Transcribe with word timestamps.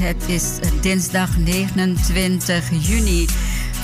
Het 0.00 0.18
is 0.26 0.44
dinsdag 0.80 1.38
29 1.38 2.70
juni. 2.70 3.26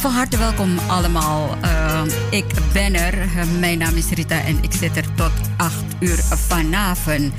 Van 0.00 0.12
harte 0.12 0.38
welkom 0.38 0.78
allemaal. 0.78 1.56
Uh, 1.64 2.02
ik 2.30 2.44
ben 2.72 2.94
er. 2.94 3.28
mijn 3.58 3.78
naam 3.78 3.94
is 3.94 4.10
Rita 4.10 4.40
en 4.40 4.58
ik 4.60 4.72
zit 4.72 4.96
er 4.96 5.14
tot 5.14 5.30
8 5.56 5.74
uur 6.00 6.18
vanavond. 6.18 7.32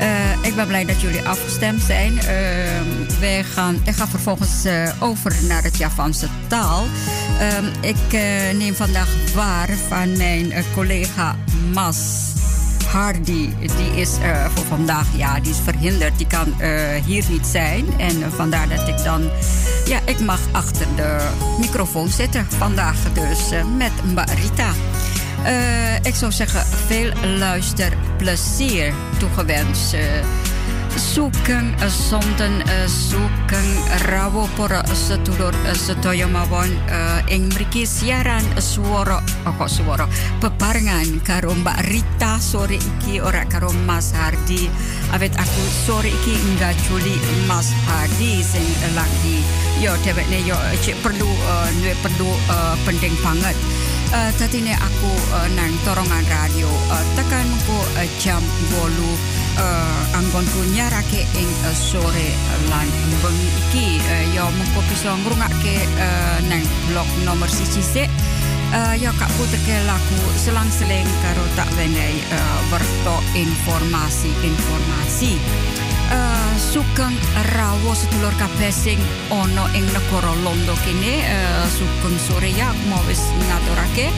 Uh, 0.00 0.42
ik 0.42 0.54
ben 0.54 0.66
blij 0.66 0.84
dat 0.84 1.00
jullie 1.00 1.28
afgestemd 1.28 1.82
zijn. 1.82 2.12
Uh, 2.12 2.20
wij 3.20 3.44
gaan, 3.44 3.80
ik 3.84 3.94
ga 3.94 4.06
vervolgens 4.06 4.64
over 5.00 5.34
naar 5.48 5.62
het 5.62 5.76
Javaanse 5.76 6.28
taal. 6.46 6.84
ik 7.80 8.12
neem 8.58 8.74
vandaag 8.74 9.08
waar 9.34 9.68
van 9.88 10.16
mijn 10.16 10.52
collega 10.74 11.36
Mas. 11.72 12.35
Hardy, 12.86 13.50
die 13.58 14.00
is 14.00 14.18
uh, 14.18 14.44
voor 14.44 14.64
vandaag, 14.64 15.06
ja, 15.16 15.40
die 15.40 15.50
is 15.50 15.58
verhinderd. 15.64 16.18
Die 16.18 16.26
kan 16.26 16.54
uh, 16.60 16.94
hier 17.04 17.24
niet 17.28 17.46
zijn. 17.46 17.86
En 17.98 18.18
uh, 18.18 18.26
vandaar 18.28 18.68
dat 18.68 18.88
ik 18.88 19.04
dan, 19.04 19.22
ja, 19.86 19.98
ik 20.04 20.20
mag 20.20 20.40
achter 20.52 20.86
de 20.96 21.28
microfoon 21.58 22.08
zitten 22.08 22.46
vandaag 22.58 22.96
dus 23.12 23.38
met 23.76 24.14
Marita. 24.14 24.72
ik 26.02 26.14
zou 26.14 26.32
zeggen, 26.32 26.66
veel 26.86 27.12
luisterplezier 27.38 28.92
toegewenst 29.18 29.94
suken 30.96 31.76
sonten 31.92 32.64
suken 32.88 33.68
rawo 34.08 34.48
poro 34.56 34.80
setulur 34.96 35.52
sedaya 35.76 36.24
mawon 36.24 36.72
ing 37.28 37.52
mriki 37.52 37.84
siaran 37.84 38.42
swara 38.56 39.20
kok 39.44 39.68
swara 39.68 40.08
peparengan 40.40 41.20
karo 41.20 41.52
Mbak 41.52 41.78
Rita 41.92 42.40
sore 42.40 42.80
iki 42.80 43.20
ora 43.20 43.44
karo 43.44 43.70
Mas 43.84 44.16
Hardi. 44.16 44.72
Awet 45.12 45.36
aku 45.36 45.62
sore 45.86 46.08
iki 46.08 46.34
enggak 46.34 46.72
juli 46.88 47.16
Mas 47.44 47.70
Hardi 47.84 48.40
sing 48.40 48.64
lagi. 48.96 49.44
Yo 49.84 49.92
dhewekne 50.00 50.40
yo 50.48 50.56
cek 50.80 50.96
perlu 51.04 51.28
uh, 51.28 51.68
perlu 52.00 52.30
penting 52.88 53.12
banget. 53.20 53.56
Tadi 54.16 54.64
aku 54.72 55.12
nang 55.58 55.74
torongan 55.84 56.24
radio 56.30 56.70
tekan 57.18 57.44
mengko 57.44 57.80
uh, 58.00 58.08
jam 58.22 58.40
bolu 58.72 59.12
uh, 59.58 60.18
anggonku 60.18 60.60
nyarake 60.72 61.24
ing 61.36 61.50
uh, 61.64 61.74
sore 61.76 62.28
lan 62.68 62.88
bengi 63.20 63.48
iki. 63.66 63.86
Uh, 64.00 64.24
ya 64.32 64.44
mengko 64.52 64.80
bisa 64.88 65.12
ngrungake 65.24 65.84
uh, 65.98 66.38
nang 66.48 66.62
blog 66.88 67.08
nomor 67.24 67.48
siji 67.48 67.82
sik. 67.82 68.10
Uh, 68.74 68.98
ya 68.98 69.14
kak 69.14 69.30
putrke 69.38 69.78
laku 69.86 70.18
selang-seling 70.34 71.06
karo 71.22 71.44
tak 71.54 71.70
wenehi 71.78 72.18
uh, 72.34 72.58
werto 72.74 73.22
informasi 73.38 74.34
informasi. 74.42 75.38
Uh, 76.06 76.54
sugeng 76.54 77.14
rawo 77.58 77.90
sedulur 77.94 78.30
kabeh 78.38 78.70
sing 78.70 78.98
ana 79.30 79.66
ing 79.74 79.86
negara 79.90 80.34
Londo 80.42 80.74
kene. 80.82 81.22
Uh, 81.26 81.66
sugeng 81.70 82.14
sore 82.18 82.50
ya 82.54 82.70
mau 82.90 83.02
wis 83.06 83.22
ngaturake 83.50 84.10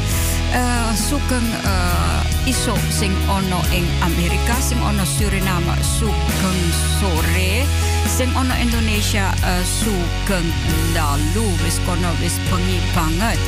uh, 0.55 0.93
sugeng 0.97 1.49
uh, 1.65 2.21
iso 2.49 2.73
sing 2.89 3.13
ono 3.29 3.61
ing 3.75 3.85
Amerika 4.05 4.57
sing 4.61 4.81
ono 4.81 5.05
Suriname 5.05 5.77
sugeng 5.85 6.61
sore 7.01 7.65
sing 8.09 8.33
ono 8.37 8.55
Indonesia 8.57 9.33
uh, 9.45 9.65
sugeng 9.65 10.49
lalu 10.97 11.47
wis 11.65 11.77
kono 11.85 12.13
wis 12.23 12.37
bengi 12.49 12.79
banget. 12.97 13.39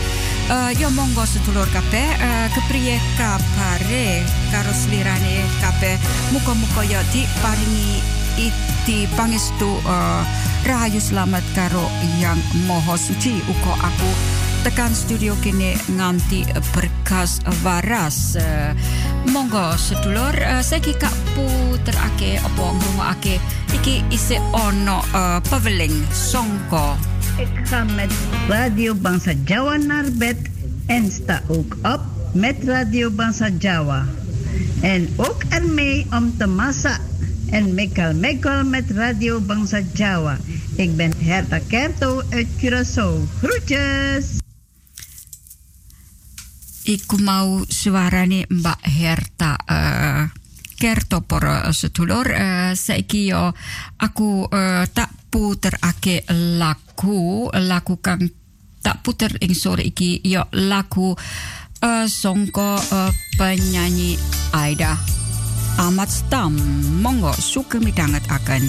Uh, 0.51 0.75
yo 0.75 0.91
monggo 0.91 1.23
sedulur 1.23 1.69
kabeh 1.71 2.11
uh, 2.19 2.47
kepriye 2.51 2.99
kapare 3.15 4.27
karo 4.51 4.73
slirane 4.75 5.47
kabeh. 5.63 5.95
Muga-muga 6.35 6.83
ya 6.83 7.01
diparingi 7.15 8.03
iti 8.35 9.07
pangestu 9.15 9.79
uh, 9.87 10.23
rahayu 10.67 10.99
selamat 10.99 11.47
karo 11.55 11.87
yang 12.19 12.39
moho 12.67 12.99
suci. 12.99 13.39
Uko 13.47 13.73
aku 13.79 14.11
tekan 14.61 14.93
studio 14.93 15.33
kini 15.41 15.77
nganti 15.97 16.45
berkas 16.77 17.41
waras 17.65 18.37
uh, 18.37 18.77
monggo 19.33 19.75
sedulur 19.77 20.37
uh, 20.37 20.61
saya 20.61 20.85
kika 20.85 21.09
puterake 21.33 22.37
apa 22.41 22.65
ngrungokake 22.77 23.41
iki 23.73 24.05
isi 24.13 24.37
ono 24.53 25.01
uh, 25.17 25.39
paveling 25.49 25.95
songko 26.13 26.95
ik 27.41 27.53
ga 27.65 27.89
met 27.97 28.13
Radio 28.49 28.93
Bangsa 28.93 29.33
Jawa 29.49 29.81
naar 29.81 30.09
bed 30.13 30.37
en 30.87 31.11
sta 31.11 31.43
ook 31.49 31.77
op 31.83 32.01
met 32.33 32.57
Radio 32.65 33.11
Bangsa 33.11 33.49
Jawa. 33.59 34.07
En 34.81 35.09
ook 35.17 35.43
ermee 35.49 36.07
om 36.11 36.37
te 36.37 36.47
massa 36.47 36.99
en 37.51 37.75
mekal 37.75 38.15
mekal 38.15 38.65
met 38.65 38.91
Radio 38.91 39.41
Bangsa 39.41 39.81
Jawa. 39.93 40.39
Ik 40.77 40.97
ben 40.97 41.13
Herta 41.19 41.59
Kerto 41.67 42.23
uit 42.31 42.47
Curaçao. 42.59 43.27
Groetjes! 43.43 44.50
Iku 46.91 47.23
mau 47.23 47.63
suarane 47.71 48.51
Mbak 48.51 48.83
Herta 48.83 49.55
uh, 49.55 50.27
Kerto 50.75 51.23
por 51.23 51.47
setulur 51.71 52.27
uh, 52.35 52.75
saiki 52.75 53.31
yo 53.31 53.55
aku 53.95 54.51
uh, 54.51 54.83
tak 54.91 55.15
puter 55.31 55.79
ake 55.87 56.27
laku 56.59 57.47
laku 57.55 58.03
kang 58.03 58.27
tak 58.83 59.07
puter 59.07 59.31
ing 59.39 59.55
sore 59.55 59.87
iki 59.87 60.19
yo 60.27 60.51
laku 60.51 61.15
uh, 61.79 62.11
songko 62.11 62.83
uh, 62.83 63.15
penyanyi 63.39 64.19
Aida 64.51 64.99
Amat 65.79 66.11
Stam. 66.11 66.59
Monggo 66.99 67.31
suka 67.39 67.79
midanget 67.79 68.27
akan 68.27 68.67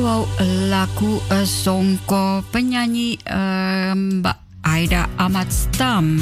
Wau 0.00 0.24
lagu 0.72 1.20
eh, 1.28 1.44
songko 1.44 2.40
penyanyi 2.48 3.20
eh, 3.20 3.92
Mbak 3.92 4.64
Aida 4.64 5.04
Ahmad 5.20 5.52
Stam. 5.52 6.16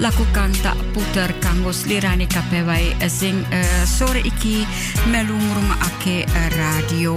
Lagu 0.00 0.24
kang 0.32 0.48
tak 0.64 0.72
puter 0.96 1.28
kanggo 1.36 1.68
slirane 1.68 2.24
kabeh 2.24 2.64
wae 2.64 2.96
eh, 2.96 3.12
sing 3.12 3.44
eh, 3.52 3.84
sore 3.84 4.24
iki 4.24 4.64
melu 5.12 5.36
ngrungokake 5.36 6.24
eh, 6.24 6.48
radio 6.56 7.12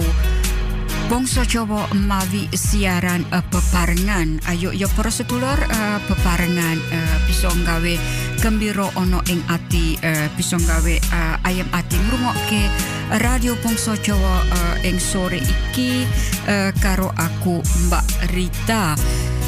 Bongso 1.08 1.40
Jawa 1.40 1.88
mawi 1.96 2.52
siaran 2.52 3.24
uh, 3.32 3.40
bebarengan. 3.48 4.44
Ayo 4.44 4.76
ya 4.76 4.84
para 4.92 5.08
sedulur 5.08 5.56
uh, 5.56 5.98
bebarengan 6.04 6.76
uh, 6.76 7.16
bisa 7.24 7.48
nggawe 7.48 7.94
gembira 8.44 8.92
ono 8.92 9.24
ing 9.32 9.40
ati 9.48 9.96
uh, 10.04 10.28
bisa 10.36 10.60
nggawe 10.60 10.94
uh, 11.08 11.48
ayam 11.48 11.64
ati 11.72 11.96
ngrungokke 11.96 12.68
radio 13.24 13.56
Bongso 13.64 13.96
Jawa 13.96 14.44
ing 14.84 15.00
sore 15.00 15.40
iki 15.40 16.04
uh, 16.44 16.76
karo 16.76 17.08
aku 17.16 17.64
Mbak 17.88 18.36
Rita. 18.36 18.92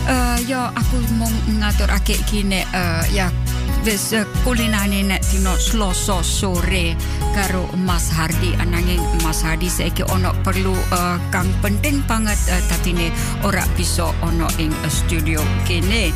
Uh, 0.08 0.40
ya 0.48 0.72
aku 0.72 0.96
mau 1.20 1.28
ngaturake 1.60 2.16
iki 2.24 2.40
nek 2.40 2.64
uh, 2.72 3.04
ya 3.12 3.28
wis 3.84 4.12
uh, 4.12 4.24
kulinane 4.44 5.02
nek 5.06 5.22
dino 5.30 5.56
Selasa 5.56 6.20
sore. 6.22 6.96
Karo 7.30 7.70
Mas 7.86 8.10
Hardi 8.10 8.52
ananging 8.58 9.00
Mas 9.22 9.42
Hardi 9.46 9.70
saiki 9.70 10.02
ono 10.10 10.34
perlu 10.42 10.74
uh, 10.74 11.16
kang 11.30 11.48
penting 11.62 12.02
banget 12.04 12.38
uh, 12.50 12.60
tatine 12.68 13.14
ora 13.46 13.62
bisa 13.78 14.10
ono 14.26 14.50
ing 14.58 14.74
studio 14.90 15.40
kene. 15.64 16.10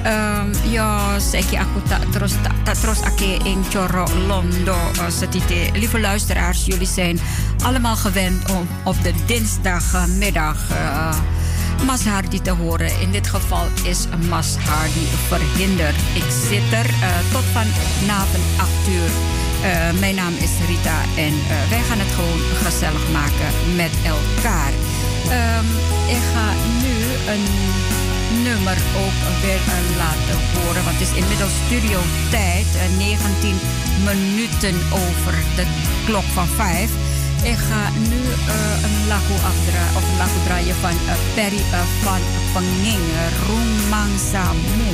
Um, 0.00 0.48
ja 0.72 1.20
saiki 1.20 1.60
aku 1.60 1.84
tak 1.84 2.00
terus 2.08 2.32
tak, 2.40 2.56
tak 2.64 2.76
terus 2.80 3.04
ake 3.04 3.36
ing 3.44 3.60
coro 3.68 4.08
londo 4.24 4.72
uh, 4.72 5.12
setite 5.12 5.68
lieve 5.76 6.00
luisteraars 6.00 6.64
jullie 6.64 6.88
zijn 6.88 7.20
allemaal 7.60 7.96
gewend 7.96 8.40
om 8.48 8.64
op 8.88 8.96
de 9.04 9.12
dinsdagmiddag 9.28 10.56
uh, 10.72 11.12
Mas 11.86 12.04
Hardy 12.04 12.40
te 12.40 12.50
horen. 12.50 13.00
In 13.00 13.10
dit 13.10 13.28
geval 13.28 13.66
is 13.82 14.06
Mas 14.28 14.56
Hardy 14.56 15.06
verhinderd. 15.28 15.96
Ik 16.14 16.30
zit 16.48 16.72
er 16.72 16.86
uh, 16.90 17.08
tot 17.32 17.44
vanavond 17.52 18.44
8 18.56 18.70
uur. 18.88 19.10
Uh, 19.62 20.00
mijn 20.00 20.14
naam 20.14 20.34
is 20.34 20.50
Rita 20.66 20.98
en 21.16 21.34
uh, 21.34 21.68
wij 21.70 21.82
gaan 21.88 21.98
het 21.98 22.12
gewoon 22.14 22.40
gezellig 22.64 23.10
maken 23.12 23.50
met 23.76 23.92
elkaar. 24.04 24.72
Um, 25.58 25.66
ik 26.16 26.22
ga 26.32 26.46
nu 26.82 26.94
een 27.32 27.44
nummer 28.42 28.78
ook 29.02 29.18
weer 29.42 29.60
laten 29.96 30.36
horen, 30.54 30.84
want 30.84 30.98
het 30.98 31.08
is 31.08 31.16
inmiddels 31.22 31.54
studiotijd, 31.66 32.66
19 32.98 33.56
minuten 34.04 34.76
over 34.92 35.34
de 35.56 35.66
klok 36.06 36.28
van 36.34 36.46
5. 36.46 37.09
Ik 37.42 37.56
ga 37.56 37.90
nu 37.90 38.16
uh, 38.16 38.84
een 38.84 39.06
lagu 39.08 39.32
afdraaien, 39.32 39.96
of 39.96 40.04
lagu 40.18 40.44
draaien 40.44 40.74
van 40.74 40.90
uh, 40.90 41.12
Perry 41.34 41.56
uh, 41.56 41.80
van 42.02 42.20
Penging, 42.52 43.06
Rumangsamu. 43.46 44.90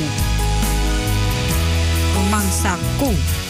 Rumangsaku. 2.15 3.11
Rumangsaku 3.13 3.46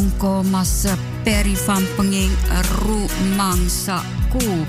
Onko 0.00 0.40
Massa 0.48 0.96
Peri 1.24 1.52
van 1.66 1.84
Penging 1.96 2.32
Ru 2.80 3.04
Mangsa 3.36 4.00
Ku. 4.32 4.64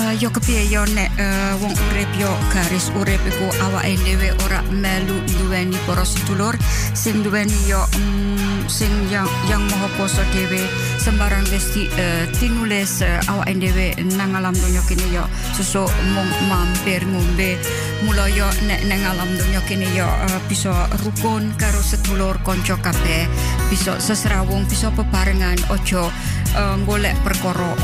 Uh, 0.00 0.16
yo 0.16 0.32
kepiye 0.32 0.64
yo 0.72 0.80
nek 0.96 1.12
uh, 1.20 1.60
wong 1.60 1.76
urip 1.92 2.08
yo 2.16 2.32
garis 2.48 2.88
urip 2.96 3.20
iku 3.28 3.52
awake 3.68 4.00
dhewe 4.00 4.32
ora 4.48 4.64
melu 4.72 5.20
duweni 5.36 5.76
para 5.84 6.08
sedulur 6.08 6.56
sing 6.96 7.20
duweni 7.20 7.52
yo 7.68 7.84
mm, 8.00 8.64
sing 8.64 8.88
yang 9.12 9.28
yang 9.52 9.60
moho 9.68 9.92
poso 10.00 10.24
dhewe. 10.32 10.64
Sembarang 10.96 11.44
wis 11.52 11.76
di, 11.76 11.84
uh, 12.00 12.24
tinulis 12.40 13.04
uh, 13.04 13.20
awake 13.28 13.60
dhewe 13.60 13.92
nang 14.16 14.32
alam 14.32 14.56
donya 14.56 14.80
kene 14.88 15.04
yo 15.12 15.28
sesuk 15.52 15.92
mung 16.16 16.32
mampir 16.48 17.04
ngombe. 17.04 17.60
Mula 18.00 18.24
yo 18.32 18.48
nek 18.64 18.80
nang 18.88 19.04
alam 19.04 19.28
donya 19.36 19.60
kene 19.68 19.84
yo 19.92 20.08
uh, 20.08 20.40
bisa 20.48 20.72
rukun 21.04 21.52
karo 21.60 21.84
sedulur 21.84 22.40
kanca 22.40 22.80
kabeh. 22.80 23.28
Bisa 23.68 24.00
sesrawung 24.00 24.64
bisa 24.64 24.88
bebarengan 24.96 25.60
ojo 25.68 26.08
uh, 26.56 26.76
golek 26.86 27.14
perkara 27.26 27.74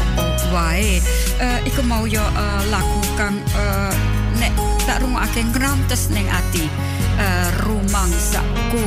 wae? 0.54 0.98
Uh, 1.42 1.58
iku 1.68 1.82
mau 1.84 2.06
yo 2.06 2.22
uh, 2.22 2.62
laku 2.70 3.00
kang 3.18 3.36
uh, 3.58 3.92
nek 4.40 4.52
tak 4.86 5.02
rungokake 5.02 5.42
ngrantes 5.50 6.14
ning 6.14 6.30
ati 6.30 6.70
uh, 7.18 7.48
rumangsaku 7.66 8.86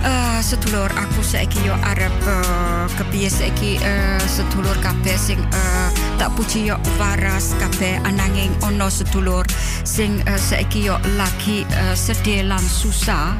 uh, 0.00 0.40
sedulur 0.40 0.88
aku 0.96 1.20
saiki 1.20 1.60
yo 1.68 1.76
arep 1.84 2.14
uh, 2.24 2.88
kepiye 2.96 3.28
saiki 3.28 3.76
uh, 3.84 4.22
sedulur 4.24 4.74
kabeh 4.80 5.18
sing 5.20 5.36
uh, 5.52 5.88
tak 6.16 6.32
puji 6.32 6.72
yo 6.72 6.80
waras 6.96 7.52
kabeh. 7.60 8.00
Ananging 8.08 8.56
ono 8.64 8.88
sedulur 8.88 9.44
sing 9.84 10.24
uh, 10.24 10.40
saiki 10.40 10.88
yo 10.88 10.96
lagi 11.20 11.68
uh, 11.84 11.92
sedih 11.92 12.48
lan 12.48 12.62
susah 12.64 13.36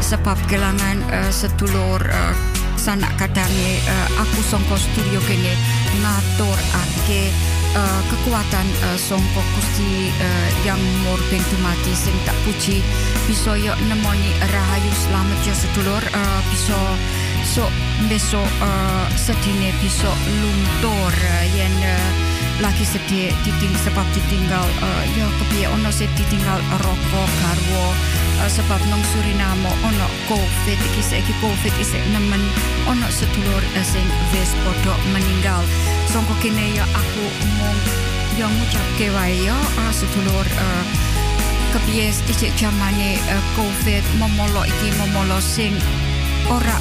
sebab 0.00 0.36
kelangan 0.48 1.00
uh, 1.12 1.30
sedulur 1.32 2.00
uh, 2.00 2.34
sanak 2.84 3.16
kadange 3.16 3.80
uh, 3.88 4.08
aku 4.20 4.44
songko 4.44 4.76
studio 4.76 5.16
kene 5.24 5.56
ngatur 6.04 6.58
ake 6.84 7.32
uh, 7.72 8.00
kekuatan 8.12 8.68
uh, 8.84 8.98
songko 9.00 9.40
Gusti 9.56 10.12
uh, 10.12 10.48
yang 10.68 10.76
murbeng 11.00 11.40
dumati 11.48 11.96
sing 11.96 12.12
tak 12.28 12.36
puji. 12.44 12.84
Bisa 13.24 13.56
yo 13.56 13.72
nemoni 13.88 14.36
rahayu 14.52 14.92
selamat 15.08 15.40
ya 15.48 15.54
sedulur 15.56 16.04
uh, 16.12 16.40
bisa 16.52 16.76
so 17.48 17.64
besok 18.12 18.44
uh, 18.60 19.08
sedine 19.16 19.72
bisa 19.80 20.12
luntur 20.44 21.08
uh, 21.08 21.44
yen 21.56 21.72
uh, 21.80 22.10
lagi 22.60 22.84
sedih 22.84 23.32
diting 23.48 23.72
sebab 23.80 24.04
ditinggal 24.12 24.68
uh, 24.84 25.02
ya 25.16 25.24
kepiye 25.40 25.72
ono 25.72 25.88
se 25.88 26.04
ditinggal 26.20 26.60
rokok 26.84 27.30
garwo 27.40 27.84
sebab 28.48 28.80
nang 28.90 29.02
Suriname 29.12 29.70
ono 29.86 30.06
covid 30.28 30.78
iki 30.78 31.02
saiki 31.02 31.34
covid 31.40 31.74
isek 31.80 32.02
nemen 32.12 32.42
ono 32.90 33.08
sedulur 33.08 33.62
uh, 33.62 33.84
sing 33.86 34.06
wis 34.34 34.52
podo 34.62 34.94
meninggal. 35.14 35.62
Songko 36.10 36.34
kene 36.42 36.76
ya 36.76 36.84
aku 36.84 37.24
mung 37.58 37.78
yang 38.34 38.50
ngucapke 38.50 39.10
wae 39.14 39.46
ya 39.46 39.54
uh, 39.54 39.92
sedulur 39.94 40.46
uh, 40.46 40.84
kepiye 41.74 42.10
isek 42.10 42.52
jamane 42.58 43.18
uh, 43.30 43.42
covid 43.58 44.04
momolo 44.18 44.62
iki 44.66 44.90
momolo 44.98 45.38
sing 45.38 45.74
ora 46.50 46.78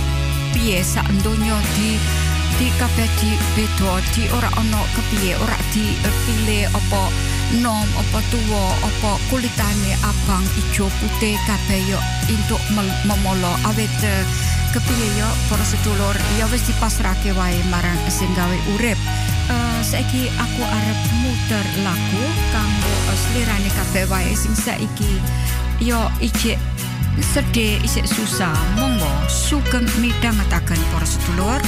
piye 0.54 0.84
sak 0.84 1.08
donya 1.26 1.58
di 1.74 1.98
di 2.62 2.70
kabeh 2.78 3.10
di 3.18 3.34
beda 3.58 3.98
di 4.14 4.24
ora 4.30 4.50
ono 4.62 4.86
kepiye 4.94 5.34
ora 5.42 5.58
di 5.74 5.98
eh, 5.98 6.16
pilih 6.26 6.70
apa 6.70 7.33
nom 7.62 7.86
apa 8.00 8.20
tuwa 8.34 8.66
apa 8.82 9.12
kulitane 9.30 9.94
abang 10.02 10.46
ijo 10.58 10.90
putih 10.98 11.38
kabeh 11.46 11.82
yo 11.86 12.00
untuk 12.32 12.62
memolo. 13.06 13.54
Awet 13.70 13.94
eh, 14.02 14.24
kepiye 14.74 15.08
yo 15.22 15.30
para 15.52 15.62
sedulur 15.62 16.18
ya 16.42 16.50
wis 16.50 16.66
dipasrahke 16.66 17.36
wae 17.38 17.60
marang 17.70 18.00
sing 18.10 18.32
gawe 18.34 18.58
urip. 18.78 18.98
Uh, 19.52 19.84
saiki 19.84 20.32
aku 20.40 20.64
arep 20.64 21.00
muter 21.20 21.66
laku 21.84 22.24
kanggo 22.56 22.94
uh, 23.12 23.18
slirane 23.28 23.70
kabeh 23.76 24.08
wae 24.08 24.32
sing 24.34 24.56
saiki 24.56 25.20
yo 25.84 26.10
ijek 26.24 26.58
sedih 27.22 27.78
isik 27.86 28.08
susah. 28.10 28.56
Monggo 28.80 29.12
sugeng 29.30 29.86
midhangetaken 30.02 30.80
para 30.90 31.06
sedulur 31.06 31.62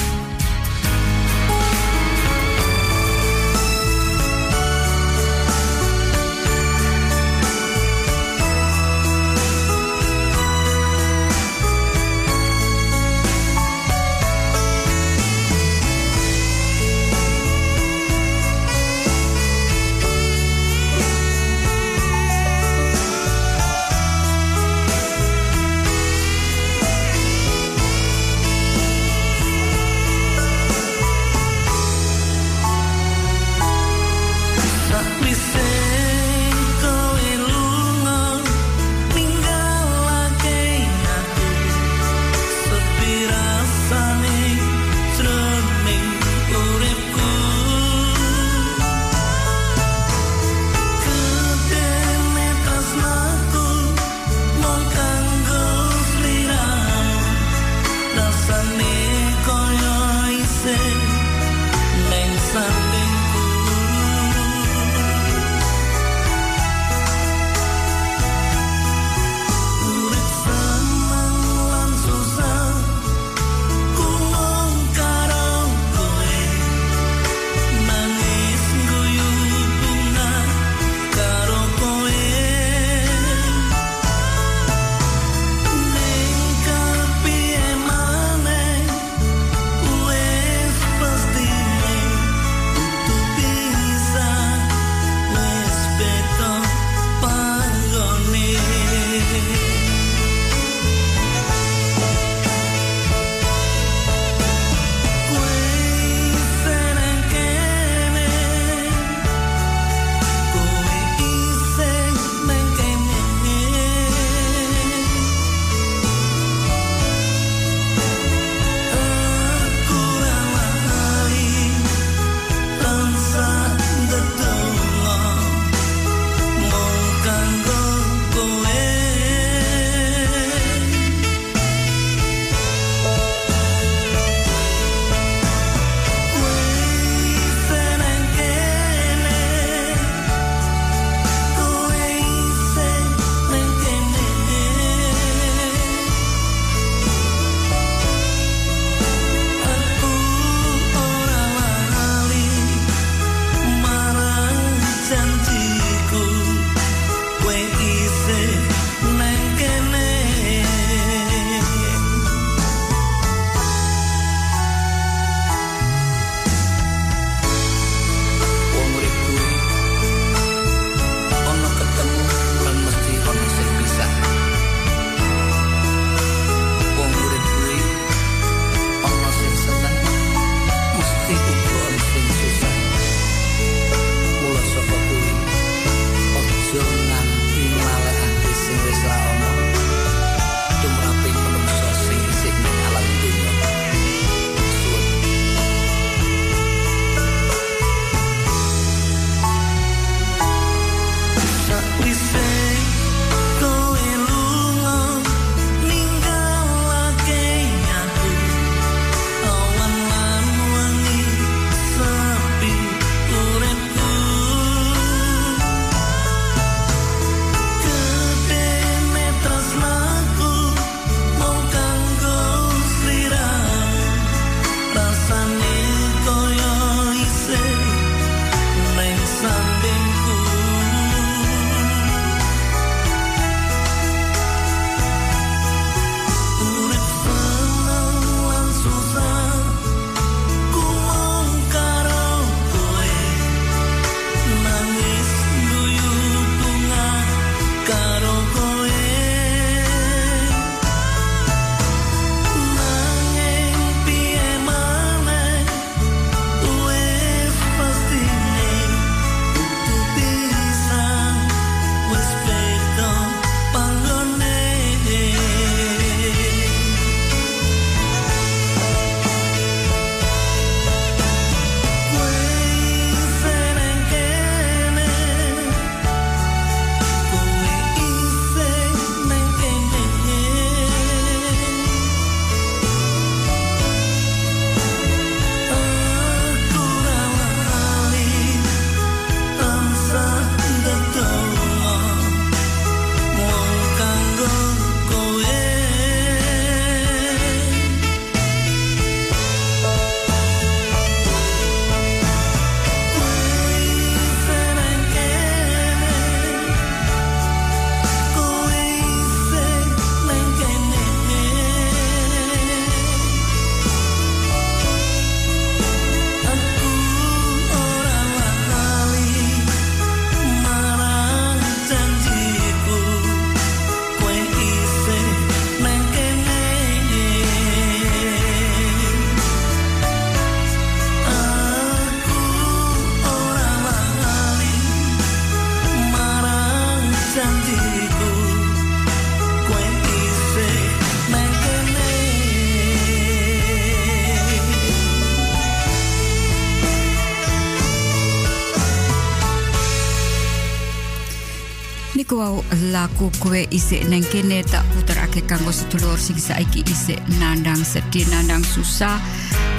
au 353.05 353.11
laku 353.11 353.31
kue 353.39 353.67
isi 353.71 354.01
neng 354.09 354.25
kene 354.31 354.63
tak 354.63 354.81
putar 354.93 355.17
ake 355.23 355.41
kanggo 355.45 355.71
sedulur 355.71 356.17
sing 356.17 356.37
saiki 356.37 356.81
isi 356.89 357.15
nandang 357.39 357.85
sedih 357.85 358.25
nandang 358.33 358.65
susah 358.65 359.21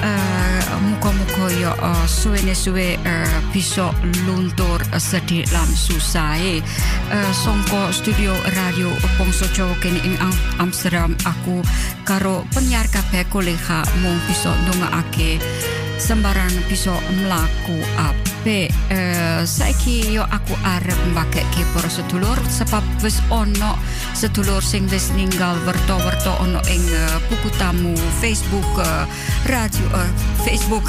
uh, 0.02 0.78
muka-muka 0.86 1.50
yo 1.58 1.74
uh, 1.82 2.06
suwe 2.06 2.38
suwe 2.54 2.94
uh, 3.02 3.38
piso 3.52 3.90
luntur 4.26 4.78
uh, 4.94 4.98
sedih 4.98 5.42
lam 5.50 5.66
susah 5.66 6.38
eh. 6.38 6.62
uh, 7.10 7.32
songko 7.34 7.90
studio 7.90 8.30
radio 8.54 8.90
Pongso 9.18 9.46
Jawa 9.50 9.74
kene 9.82 9.98
ing 10.06 10.16
Am- 10.22 10.70
Amsterdam 10.70 11.18
aku 11.26 11.62
karo 12.06 12.46
penyiar 12.54 12.86
kabeh 12.94 13.26
kolega 13.26 13.82
mung 14.02 14.18
piso 14.30 14.54
ndonga 14.66 15.02
ake 15.02 15.42
sembarang 15.98 16.54
piso 16.70 16.94
mlaku 17.10 17.78
uh, 18.46 19.42
saiki 19.42 20.14
yo 20.14 20.22
aku 20.22 20.54
arep 20.62 20.98
mbake 21.10 21.42
ke 21.50 21.66
para 21.74 21.90
sedulur 21.90 22.38
sebab 22.46 22.82
wis 23.02 23.18
ono 23.26 23.74
sedulur 24.14 24.62
sing 24.62 24.86
wis 24.86 25.10
ninggal 25.18 25.58
werto-werto 25.66 26.30
ono 26.38 26.62
ing 26.70 26.82
uh, 26.94 27.18
buku 27.26 27.50
tamu 27.58 27.90
Facebook 28.22 28.70
uh, 28.78 29.02
radio 29.50 29.86
uh, 29.90 30.10
Facebook 30.46 30.86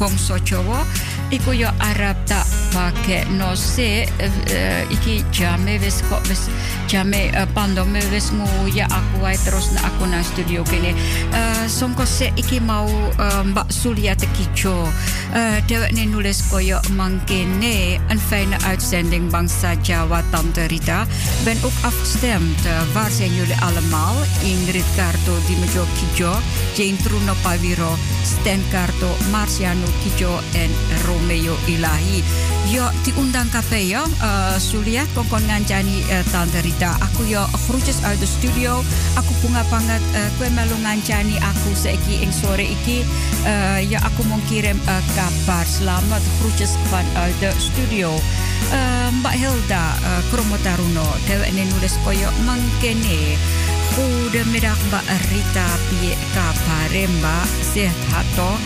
Bongso 0.00 0.40
Jawa. 0.40 0.80
Iku 1.28 1.52
yo 1.52 1.68
arep 1.80 2.16
tak 2.24 2.63
pakai 2.74 3.24
no 3.38 3.54
se 3.54 4.04
uh, 4.04 4.82
iki 4.90 5.22
jame 5.30 5.78
wis 5.78 6.02
kok 6.10 6.26
wis 6.26 6.50
jame 6.90 7.30
uh, 7.30 7.46
pandome 7.54 8.02
wis 8.10 8.34
nguya 8.34 8.90
aku 8.90 9.22
wae 9.22 9.38
terus 9.46 9.70
na 9.72 9.86
aku 9.86 10.10
na 10.10 10.22
studio 10.22 10.66
kene. 10.66 10.90
Uh, 11.30 11.64
songko 11.70 12.02
se 12.06 12.32
iki 12.36 12.60
mau 12.60 12.90
Mbak 13.44 13.70
Sulia 13.70 14.18
Tekijo. 14.18 14.90
Uh, 15.34 15.58
dewek 15.70 15.94
ne 15.94 16.06
nulis 16.06 16.42
koyo 16.50 16.82
mangkene 16.98 18.02
een 18.10 18.20
fijne 18.20 18.58
uitzending 18.66 19.30
Bangsa 19.30 19.74
Jawa 19.82 20.22
Tante 20.30 20.66
Rita. 20.66 21.06
Ben 21.44 21.56
ook 21.62 21.78
afgestemd 21.82 22.58
waar 22.92 23.10
zijn 23.10 23.34
jullie 23.34 23.60
allemaal? 23.60 24.14
Ingrid 24.42 24.84
Karto 24.96 25.38
Dimejo 25.46 25.84
Kijo 25.96 26.32
Jane 26.76 26.96
Truno 27.02 27.34
Paviro 27.42 27.96
Stan 28.22 28.62
Karto 28.70 29.16
Marciano 29.30 29.86
Kijo 30.02 30.38
en 30.52 30.70
Romeo 31.06 31.56
Ilahi 31.66 32.24
yo 32.70 32.88
diundang 33.04 33.50
kape 33.52 33.80
yo. 33.84 34.04
Uh, 34.22 34.56
Sulia 34.56 35.04
kongkon 35.12 35.44
ngancani 35.44 36.04
uh, 36.08 36.24
Tante 36.32 36.60
Rita. 36.64 36.96
Aku 37.00 37.26
yo 37.28 37.44
groetjes 37.66 38.00
uit 38.04 38.20
de 38.20 38.28
studio. 38.28 38.80
Aku 39.18 39.32
bunga 39.42 39.64
banget 39.68 40.00
uh, 40.16 40.28
kue 40.40 40.48
melu 40.52 40.76
ngancani 40.80 41.36
aku 41.40 41.76
saiki 41.76 42.24
ing 42.24 42.32
sore 42.32 42.64
iki. 42.64 43.04
Uh, 43.44 43.80
ya 43.84 44.00
aku 44.04 44.24
mau 44.28 44.40
kirim 44.48 44.78
uh, 44.88 45.02
kabar 45.12 45.66
selamat 45.68 46.22
groetjes 46.40 46.76
vanuit 46.88 47.36
de 47.40 47.50
studio. 47.60 48.14
Uh, 48.72 49.12
Mbak 49.20 49.34
Hilda 49.36 49.84
uh, 50.00 50.22
Kromotaruno 50.32 51.04
dewek 51.28 51.52
ne 51.52 51.68
nulis 51.68 52.00
koyo 52.00 52.32
mengkene 52.48 53.36
Goedemiddag 53.94 54.80
Mbak 54.90 55.06
Rita 55.30 55.68
Pie 55.86 56.16
kabare 56.32 57.04
Mbak? 57.20 57.46
Sehat 57.62 58.00
hato 58.10 58.56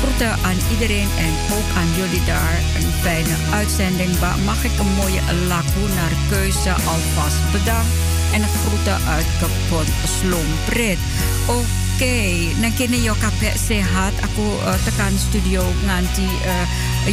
Groeten 0.00 0.32
aan 0.42 0.60
iedereen 0.70 1.08
en 1.18 1.32
ook 1.56 1.68
aan 1.76 1.90
jullie 1.96 2.24
daar. 2.24 2.58
Een 2.76 2.92
fijne 3.02 3.36
uitzending. 3.52 4.10
Mag 4.44 4.64
ik 4.64 4.78
een 4.78 4.94
mooie 4.94 5.22
laku 5.46 5.84
naar 5.94 6.14
keuze 6.30 6.72
alvast 6.72 7.52
bedankt. 7.52 7.92
En 8.32 8.42
groeten 8.42 8.98
uit 9.08 9.26
Kapot 9.40 9.88
Slompret. 10.18 10.98
Oké, 11.46 12.16
dan 12.60 12.74
kini 12.74 13.02
yo 13.02 13.14
kape 13.20 13.52
sehat. 13.66 14.12
Aku 14.20 14.42
uh, 14.42 14.74
tekan 14.84 15.18
studio 15.18 15.62
nganti 15.86 16.28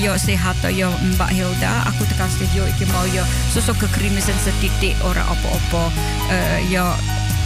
yo 0.01 0.17
sehat 0.17 0.55
yo 0.75 0.89
Mbak 1.13 1.29
Hilda. 1.29 1.83
Aku 1.85 2.03
tekan 2.03 2.29
studio 2.29 2.65
iki 2.65 2.85
mau 2.91 3.05
yo 3.13 3.23
sosok 3.53 3.77
kekrimisan 3.77 4.35
setitik 4.43 4.95
ora 5.03 5.23
apa-apa. 5.23 5.83
Uh, 6.27 6.59
yo 6.67 6.83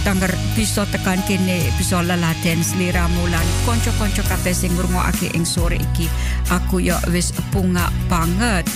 tangger 0.06 0.30
bisa 0.54 0.84
tekan 0.90 1.22
kene 1.26 1.70
bisa 1.78 2.02
lelaten 2.04 2.60
sliramu 2.62 3.26
lan 3.30 3.46
konco-konco 3.64 4.22
kabeh 4.26 4.54
sing 4.54 4.74
ngrungokake 4.76 5.32
ing 5.34 5.46
sore 5.48 5.80
iki. 5.80 6.06
Aku 6.54 6.84
ya 6.84 7.00
wis 7.10 7.34
bunga 7.54 7.90
banget 8.12 8.68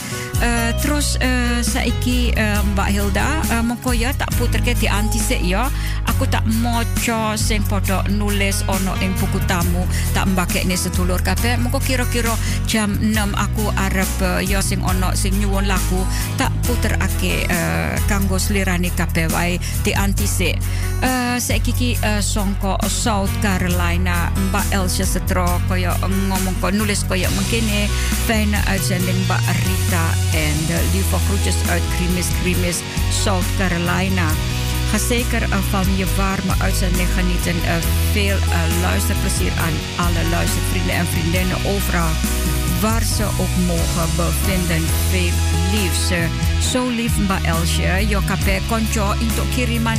Uh, 0.41 0.73
terus 0.81 1.21
uh, 1.21 1.61
saiki 1.61 2.33
uh, 2.33 2.65
Mbak 2.73 2.89
Hilda 2.89 3.45
uh, 3.53 3.61
mengko 3.61 3.93
ya 3.93 4.09
tak 4.17 4.33
puterke 4.41 4.73
di 4.73 4.89
antisik 4.89 5.37
ya. 5.45 5.69
Aku 6.09 6.25
tak 6.25 6.41
moco 6.61 7.37
sing 7.37 7.61
podo 7.69 8.01
nulis 8.09 8.65
ono 8.65 8.97
ing 9.05 9.13
buku 9.21 9.37
tamu 9.45 9.85
tak 10.17 10.25
mbake 10.33 10.65
ini 10.65 10.73
sedulur 10.73 11.21
kabeh. 11.21 11.61
Mengko 11.61 11.77
kira-kira 11.77 12.33
jam 12.65 12.97
6 12.97 13.13
aku 13.37 13.69
arep 13.77 14.11
uh, 14.25 14.41
ya 14.41 14.65
sing 14.65 14.81
ono 14.81 15.13
sing 15.13 15.37
nyuwun 15.37 15.69
lagu 15.69 16.01
tak 16.41 16.49
puterake 16.65 17.45
uh, 17.45 17.93
kanggo 18.09 18.41
slirane 18.41 18.89
kabeh 18.93 19.29
wae 19.33 19.61
di 19.85 19.91
antisik 19.93 20.57
uh, 21.01 21.37
saiki 21.37 21.73
ki 21.73 21.89
uh, 22.01 22.21
songko 22.21 22.77
South 22.89 23.31
Carolina 23.41 24.29
Mbak 24.49 24.73
Elsa 24.73 25.05
Setro 25.05 25.45
koyo 25.69 25.93
ngomong 26.01 26.55
ko 26.61 26.69
nulis 26.73 27.03
koyo 27.05 27.27
mengkene 27.33 27.89
fijne 28.25 28.57
uitzending 28.69 29.17
Mbak 29.25 29.41
Rita 29.61 30.05
en 30.33 30.55
de 30.67 30.79
lieve 30.91 31.17
groetjes 31.27 31.55
uit 31.69 31.83
Krimis 31.95 32.27
Krimis 32.41 32.77
South 33.23 33.45
Carolina 33.57 34.29
Ga 34.91 34.97
zeker 34.97 35.41
uh, 35.41 35.55
van 35.69 35.97
je 35.97 36.05
warme 36.15 36.53
uitzending 36.57 37.07
genieten. 37.09 37.55
Uh, 37.55 37.75
veel 38.11 38.37
luisterplezier 38.81 39.51
aan 39.51 40.05
alle 40.05 40.29
luistervrienden 40.29 40.95
en 40.95 41.05
vriendinnen 41.05 41.57
overal 41.65 42.11
waar 42.81 43.03
ze 43.03 43.23
ook 43.23 43.55
mogen 43.67 44.09
bevinden. 44.15 44.83
Veel 45.09 45.33
liefs. 45.71 46.07
Zo 46.71 46.89
lief 46.89 47.13
Elsje. 47.43 48.07
Yo 48.07 48.19
kape 48.25 48.59
konco 48.67 49.13
untuk 49.19 49.49
kiriman 49.55 49.97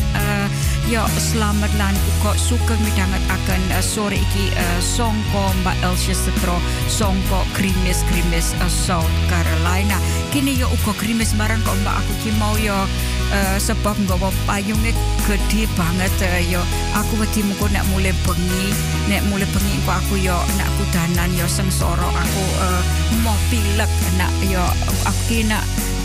yo 0.91 1.07
selamat 1.15 1.71
lan 1.79 1.95
uko 2.17 2.35
suka 2.35 2.75
midangat 2.83 3.23
akan 3.31 3.61
uh, 3.77 3.85
sore 3.85 4.19
iki 4.19 4.51
uh, 4.51 4.81
songko 4.83 5.55
Mbak 5.63 5.79
Elsje 5.87 6.15
Setro 6.17 6.59
songko 6.91 7.47
krimis 7.55 8.03
krimis 8.11 8.57
uh, 8.59 8.71
South 8.71 9.11
Carolina. 9.31 9.95
Kini 10.35 10.59
yo 10.59 10.67
uko 10.73 10.97
krimis 10.99 11.37
barang 11.39 11.63
kok 11.63 11.79
Mbak 11.87 11.97
aku 12.03 12.13
mau 12.41 12.55
yo 12.59 12.75
uh, 12.75 13.57
sebab 13.61 13.95
nggawa 14.07 14.35
payunge 14.49 14.91
gede 15.29 15.71
banget 15.79 16.13
uh, 16.25 16.43
yo 16.51 16.63
aku 16.99 17.23
wedi 17.23 17.47
mengko 17.47 17.71
nek 17.71 17.87
mulai 17.95 18.15
bengi 18.27 18.67
nek 19.07 19.23
mulai 19.31 19.47
bengi 19.55 19.77
kok 19.87 20.03
aku 20.03 20.19
yo 20.19 20.35
nak 20.59 20.69
kudanan 20.81 21.31
yo 21.39 21.47
sengsara 21.47 22.09
aku 22.11 22.45
uh, 22.59 22.83
mau 23.23 23.37
pilek 23.53 23.91
nak 24.19 24.33
yo 24.49 24.65
aku 25.07 25.47
nak 25.47 25.63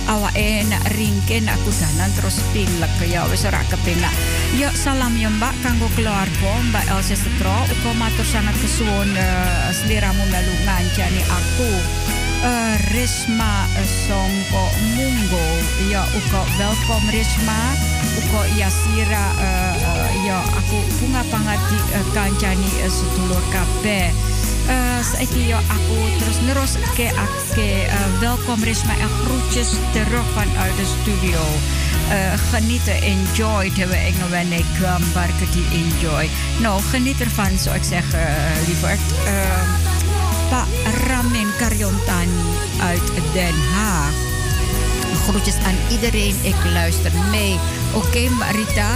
awake 0.08 0.64
nak 0.72 0.84
ringke 0.96 1.44
nak 1.44 1.60
kudanan 1.68 2.12
terus 2.16 2.40
pilek 2.56 2.92
ya 3.04 3.28
wis 3.28 3.44
ora 3.44 3.60
kepenak. 3.68 4.14
Yo 4.56 4.72
salam 4.72 5.14
yo 5.20 5.28
mbak 5.36 5.54
kanggo 5.64 5.92
keluarga 5.94 6.52
mbak 6.72 6.88
Elsa 6.88 7.20
Setro. 7.20 7.68
Uga 7.68 7.92
matur 8.00 8.24
sangat 8.24 8.56
kesuwun 8.64 9.12
uh, 9.16 9.70
seliramu 9.76 10.24
melu 10.32 10.54
ngancani 10.64 11.24
aku. 11.28 11.72
Uh, 12.38 12.78
Risma 12.94 13.66
Songko 13.82 14.70
Mungo 14.94 15.48
ya 15.90 16.06
uga 16.16 16.42
welkom 16.56 17.04
Risma. 17.12 17.76
Uga 18.24 18.42
Yasira 18.56 19.26
uh, 19.38 19.76
uh, 19.76 20.10
ya 20.24 20.40
aku 20.56 20.78
bunga 21.02 21.22
banget 21.34 21.60
di 21.70 21.80
uh, 21.98 22.06
kancani 22.14 22.70
uh, 22.86 22.92
sedulur 22.92 23.44
kabeh 23.52 24.37
Ake 24.68 25.48
uh, 27.88 28.20
welkom 28.20 28.64
Risma 28.64 28.98
en 28.98 29.10
groetjes 29.10 29.70
terug 29.92 30.26
vanuit 30.34 30.76
de 30.78 30.86
studio. 31.02 31.40
Uh, 32.10 32.34
genieten, 32.52 33.02
enjoy. 33.02 33.72
Hebben 33.74 33.90
we 33.90 33.96
Engelen 33.96 34.52
en 34.52 34.64
gambar 34.80 35.28
die 35.52 35.66
enjoy. 35.72 36.30
Nou, 36.60 36.82
geniet 36.82 37.22
ervan, 37.22 37.58
zou 37.58 37.76
ik 37.76 37.84
zeggen, 37.84 38.28
lieverd. 38.66 39.00
Uh, 39.26 39.70
Pak 40.50 40.68
Ramin 41.08 41.48
Karyontani 41.58 42.42
uit 42.82 43.12
Den 43.34 43.56
Haag. 43.74 44.14
Groetjes 45.28 45.56
aan 45.56 45.78
iedereen, 45.92 46.36
ik 46.42 46.56
luister 46.74 47.12
mee. 47.32 47.60
Oké, 47.94 48.30
Marita, 48.30 48.90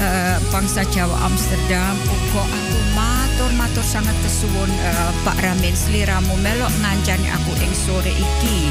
uh, 0.00 0.36
Bangsa 0.52 0.84
Jawa 0.92 1.16
Amsterdam, 1.26 1.94
uko 2.04 2.42
aku 2.42 2.78
matur 2.96 3.50
matur 3.56 3.84
sangat 3.84 4.14
kesuwun 4.24 4.70
uh, 4.70 5.10
Pak 5.24 5.38
Ramin 5.40 5.76
sliramu 5.76 6.34
melok 6.40 6.72
ngancani 6.80 7.28
aku 7.32 7.52
ing 7.60 7.72
sore 7.74 8.12
iki. 8.12 8.70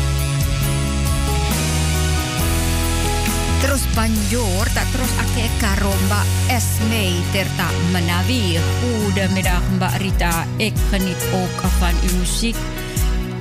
Terus 3.65 3.81
banjur 3.97 4.65
tak 4.77 4.85
terus 4.93 5.09
ake 5.17 5.49
karo 5.57 5.89
Mbak 6.05 6.25
Esme 6.53 7.17
Tirta 7.33 7.67
Menawi. 7.89 8.61
Goedemiddag 8.61 9.63
Mbak 9.81 9.95
Rita, 9.99 10.45
ik 10.61 10.77
geniet 10.93 11.17
ook 11.33 11.59
van 11.81 11.97
uw 12.05 12.13
muziek. 12.21 12.57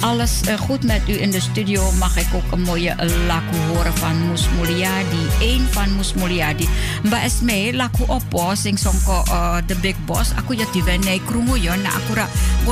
Alles 0.05 0.41
eh, 0.45 0.59
goed 0.59 0.85
met 0.85 1.09
u 1.09 1.21
in 1.21 1.31
de 1.31 1.41
studio? 1.41 1.93
Mag 1.99 2.17
ik 2.17 2.27
ook 2.35 2.53
een 2.53 2.61
mooie 2.61 2.95
laku 3.27 3.57
horen 3.73 3.97
van 3.97 4.19
Moes 4.29 4.49
Mulyadi? 4.61 5.25
Eén 5.41 5.67
van 5.71 5.93
Moes. 5.93 6.15
Mbak 7.03 7.23
Esme, 7.23 7.73
laku 7.73 8.05
opo 8.07 8.55
sing 8.55 8.79
songko 8.79 9.23
eh, 9.27 9.57
The 9.67 9.75
Big 9.81 9.97
Boss. 10.05 10.31
Aku 10.37 10.53
ya 10.53 10.67
diwenei 10.73 11.21
krungu 11.25 11.57
ya. 11.57 11.77
Nah 11.77 11.97
aku 11.97 12.15
ra, 12.15 12.29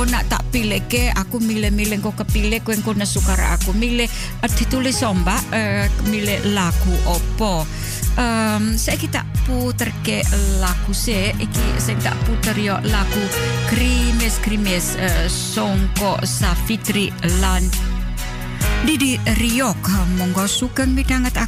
nak 0.09 0.29
tak 0.29 0.43
pilih 0.51 0.81
ke, 0.87 1.09
aku 1.13 1.41
milih-milih 1.41 2.01
kok 2.01 2.15
kepilih 2.21 2.61
kok 2.61 2.77
engko 2.77 2.93
sukara 3.05 3.57
aku 3.57 3.73
milih 3.73 4.09
eh, 4.41 4.51
ditulis 4.53 5.01
so, 5.01 5.13
Mbak, 5.13 5.41
eh, 5.51 5.89
milih 6.05 6.53
laku 6.53 6.93
opo. 7.09 7.65
Um, 8.13 8.77
saya 8.77 8.93
kita 9.01 9.25
puter 9.45 9.91
ke 10.03 10.23
laku 10.59 10.91
se. 10.95 11.31
Iki 11.35 11.65
saya 11.79 12.11
tak 12.11 12.17
puter 12.27 12.55
yo 12.59 12.75
laku 12.87 13.23
krimis 13.71 14.39
krimis 14.43 14.95
uh, 14.99 15.27
songko 15.27 16.21
safitri 16.23 17.11
lan 17.43 17.63
Didi 18.83 19.15
Riok 19.15 19.87
monggo 20.19 20.43
sugeng 20.43 20.91
midhanget 20.91 21.39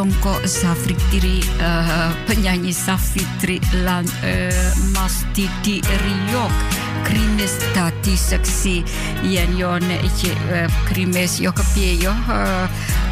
lagu 0.00 0.10
Zongko 0.10 0.48
Safritri 0.48 1.44
uh, 1.60 2.12
penyanyi 2.26 2.72
Safitri 2.72 3.60
lan 3.84 4.04
uh, 4.24 4.72
Mas 4.96 5.24
Didi 5.36 5.80
Riok 5.84 6.52
krimis 7.04 7.56
tati 7.72 8.16
seksi 8.16 8.84
yen 9.24 9.56
yo 9.56 9.78
ne 9.78 10.00
iki 10.00 10.32
uh, 10.32 10.68
krimis 10.88 11.40
yo 11.40 11.52
kepie 11.52 12.00
yo 12.00 12.12
uh, 12.12 12.64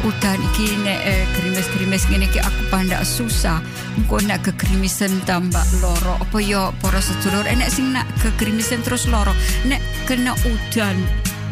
utan 0.05 0.37
iki 0.53 0.77
ne 0.81 0.97
uh, 0.97 1.25
krimis 1.37 1.67
krimis 1.77 2.09
ngene 2.09 2.25
iki 2.25 2.39
aku 2.41 2.61
pandak 2.73 3.05
susah. 3.05 3.61
Engko 3.97 4.21
nak 4.25 4.41
kekrimisen 4.45 5.11
tambah 5.29 5.65
loro 5.81 6.17
apa 6.17 6.37
yo 6.41 6.73
para 6.81 7.01
sedulur 7.01 7.45
enek 7.45 7.69
sing 7.69 7.93
nak 7.93 8.09
kekrimisen 8.23 8.81
terus 8.81 9.05
loro 9.05 9.33
nek 9.69 9.81
kena 10.09 10.33
udan 10.47 10.97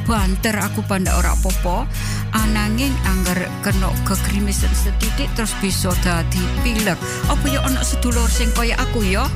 banter 0.07 0.55
aku 0.55 0.79
panda 0.87 1.11
ora 1.19 1.35
popo 1.43 1.83
ananging 2.31 2.95
anggar 3.03 3.43
kena 3.59 3.91
kekrimisan 4.07 4.71
setitik 4.71 5.27
terus 5.35 5.51
bisa 5.59 5.91
dadi 5.99 6.39
pilek. 6.63 6.95
Apa 7.27 7.45
ya 7.51 7.59
ono 7.67 7.83
sedulur 7.83 8.25
sing 8.31 8.47
kaya 8.55 8.79
aku 8.79 9.03
ya? 9.03 9.27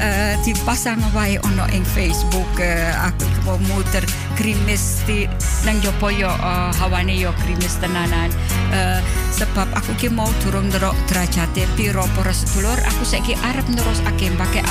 Uh, 0.00 0.32
dipasang 0.46 1.02
wae 1.12 1.36
ono 1.42 1.66
ing 1.74 1.84
Facebook 1.84 2.48
uh, 2.62 3.10
aku 3.10 3.26
mau 3.44 3.58
muter 3.68 4.06
krimis 4.38 5.02
di 5.06 5.26
nang 5.66 5.78
jopo 5.82 6.10
yo 6.12 6.30
uh, 6.30 6.70
hawane 6.76 7.14
yo 7.16 7.34
krimis 7.42 7.78
tenanan. 7.78 8.30
Uh, 8.70 9.02
sebab 9.34 9.66
aku 9.74 9.98
ki 9.98 10.08
mau 10.14 10.30
durung 10.46 10.70
ndelok 10.70 10.94
derajate 11.10 11.66
piro 11.74 12.06
para 12.14 12.30
sedulur 12.30 12.78
aku 12.86 13.02
saiki 13.02 13.34
arep 13.42 13.66
terus 13.74 13.98
ake 14.06 14.30
pakai 14.38 14.62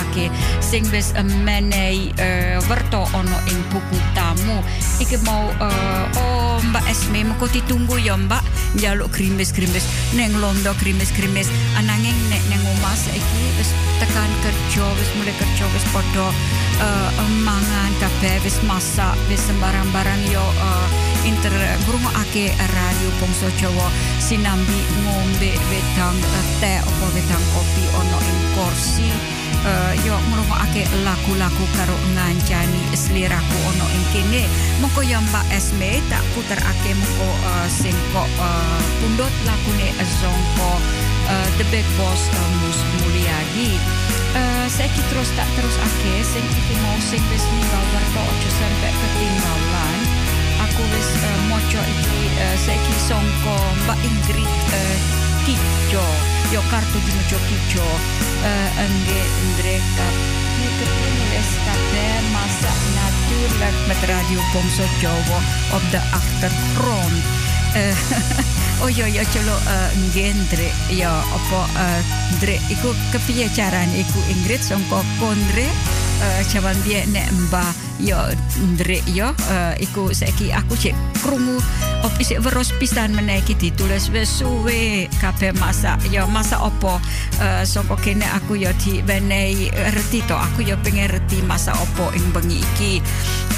sing 0.64 0.88
wis 0.94 1.12
uh, 1.20 1.26
menehi 1.44 2.16
uh, 2.16 2.64
werto 2.72 3.04
ono 3.12 3.38
ing 3.52 3.60
buku 3.74 3.98
tamu. 4.16 4.64
Iki 5.04 5.20
mau 5.28 5.52
uh, 5.60 6.06
oh 6.20 6.58
Mbak 6.72 6.86
Esme 6.92 7.28
mengko 7.28 7.52
ditunggu 7.52 8.00
ya 8.00 8.16
Mbak. 8.16 8.44
Njaluk 8.80 9.10
krimis-krimis 9.10 10.14
neng 10.14 10.30
londo 10.38 10.72
krimis-krimis 10.78 11.50
ananging 11.74 12.16
nek 12.30 12.44
neng 12.54 12.62
omah 12.78 12.94
saiki 12.94 13.44
wis 13.58 13.74
tekan 13.98 14.30
kerja 14.46 14.86
wis 14.94 15.10
mulai 15.18 15.34
kerja 15.42 15.66
wis 15.74 15.86
padha 15.90 16.30
uh, 16.78 17.10
mangan 17.42 17.92
kabeh 17.98 18.38
wis 18.46 18.62
masak 18.70 19.18
wis 19.26 19.42
sembarang-barang 19.60 20.24
yo 20.32 20.40
uh, 20.40 20.88
inter 21.28 21.52
ngrungokake 21.84 22.56
radio 22.56 23.10
Bangsa 23.20 23.52
Jawa. 23.60 23.92
Sinambi 24.16 24.88
ngombe 25.04 25.52
wedang 25.68 26.16
uh, 26.16 26.46
teh 26.64 26.80
apa 26.80 27.06
wedang 27.12 27.44
kopi 27.52 27.84
ono 27.92 28.18
ing 28.24 28.40
kursi. 28.56 29.12
Uh, 29.68 29.92
yo 30.08 30.16
ngrungokake 30.32 30.88
lagu-lagu 31.04 31.66
karo 31.76 31.92
ngancani 32.16 32.96
seliraku 32.96 33.58
ono 33.76 33.84
ing 33.92 34.06
kene. 34.16 34.48
Mongko 34.80 35.04
ya 35.04 35.20
Mbak 35.28 35.52
Esme 35.52 36.00
tak 36.08 36.24
puterake 36.32 36.96
mongko 36.96 37.28
uh, 37.44 37.68
sing 37.68 38.00
kok 38.16 38.32
pundut 39.04 39.34
lagune 39.44 39.92
Zongko 40.24 40.72
uh, 41.28 41.48
The 41.60 41.68
Big 41.68 41.84
Boss 42.00 42.32
uh, 42.32 42.50
Mus 42.64 42.80
Mulyadi 43.04 43.76
terus 45.20 45.36
tak 45.36 45.50
terus 45.58 45.76
ake 45.76 46.22
sing 46.24 46.46
iki 46.48 46.76
mau 46.86 46.98
sing 47.02 47.20
wis 47.34 47.44
ninggal 47.50 47.84
werto 47.92 48.22
aja 48.24 48.50
sampe 48.56 48.90
ketinggalan 48.94 50.00
aku 50.64 50.82
wis 50.96 51.10
uh, 51.18 51.40
moco 51.50 51.82
iki 51.82 52.22
uh, 52.40 52.56
songko 53.10 53.58
Mbak 53.84 54.00
Ingrid 54.06 54.48
uh, 54.48 54.98
Kijo 55.44 56.08
yo 56.56 56.62
kartu 56.72 56.98
di 57.04 57.12
mojo 57.20 57.38
Kijo 57.50 57.88
uh, 58.46 58.70
engge 58.80 59.22
ndreka 59.52 60.08
nulis 61.20 61.52
kabeh 61.66 62.16
masak 62.32 62.80
natuurlijk 62.96 63.88
met 63.88 64.02
Radio 64.08 64.40
Bongso 64.54 64.84
Jawa 65.02 65.40
op 65.74 65.84
de 65.92 66.02
achtergrond. 66.12 67.49
Eh, 67.78 67.94
oh 68.82 68.90
ja, 68.90 69.06
ja, 69.06 69.22
colo 69.30 69.54
uh, 69.54 69.90
ngendre, 70.16 70.72
ja, 70.90 71.22
apa 71.22 71.60
uh, 71.70 72.02
dre, 72.42 72.58
iku 72.72 72.96
kepiye 73.14 73.46
carane 73.54 73.94
iku 74.02 74.18
Ingrid 74.32 74.64
songko 74.64 75.04
kondre, 75.22 75.68
uh, 76.24 76.42
dia 76.82 77.06
nek 77.06 77.30
mbah 77.30 77.89
ya 78.00 78.32
ndrek 78.76 79.04
ya 79.12 79.36
uh, 79.36 79.74
iku 79.78 80.16
saiki 80.16 80.56
aku 80.56 80.74
cek 80.80 80.96
krungu 81.20 81.60
op 82.08 82.16
isik 82.16 82.40
weros 82.40 82.72
pisan 82.80 83.12
meneh 83.12 83.44
iki 83.44 83.56
ditulis. 83.60 84.08
Wis 84.10 84.32
suwe 84.32 85.12
kabeh 85.20 85.52
masak. 85.60 86.00
Ya 86.08 86.24
masak 86.24 86.64
opo 86.64 86.96
uh, 87.44 87.64
saka 87.68 87.96
kene 88.00 88.24
aku 88.32 88.56
ya 88.56 88.72
diwenehi 88.80 89.72
reti 89.96 90.24
to. 90.24 90.36
Aku 90.36 90.64
ya 90.64 90.80
pengen 90.80 91.12
reti 91.12 91.44
masak 91.44 91.76
opo 91.76 92.12
ing 92.16 92.24
bengi 92.32 92.64
iki. 92.64 93.04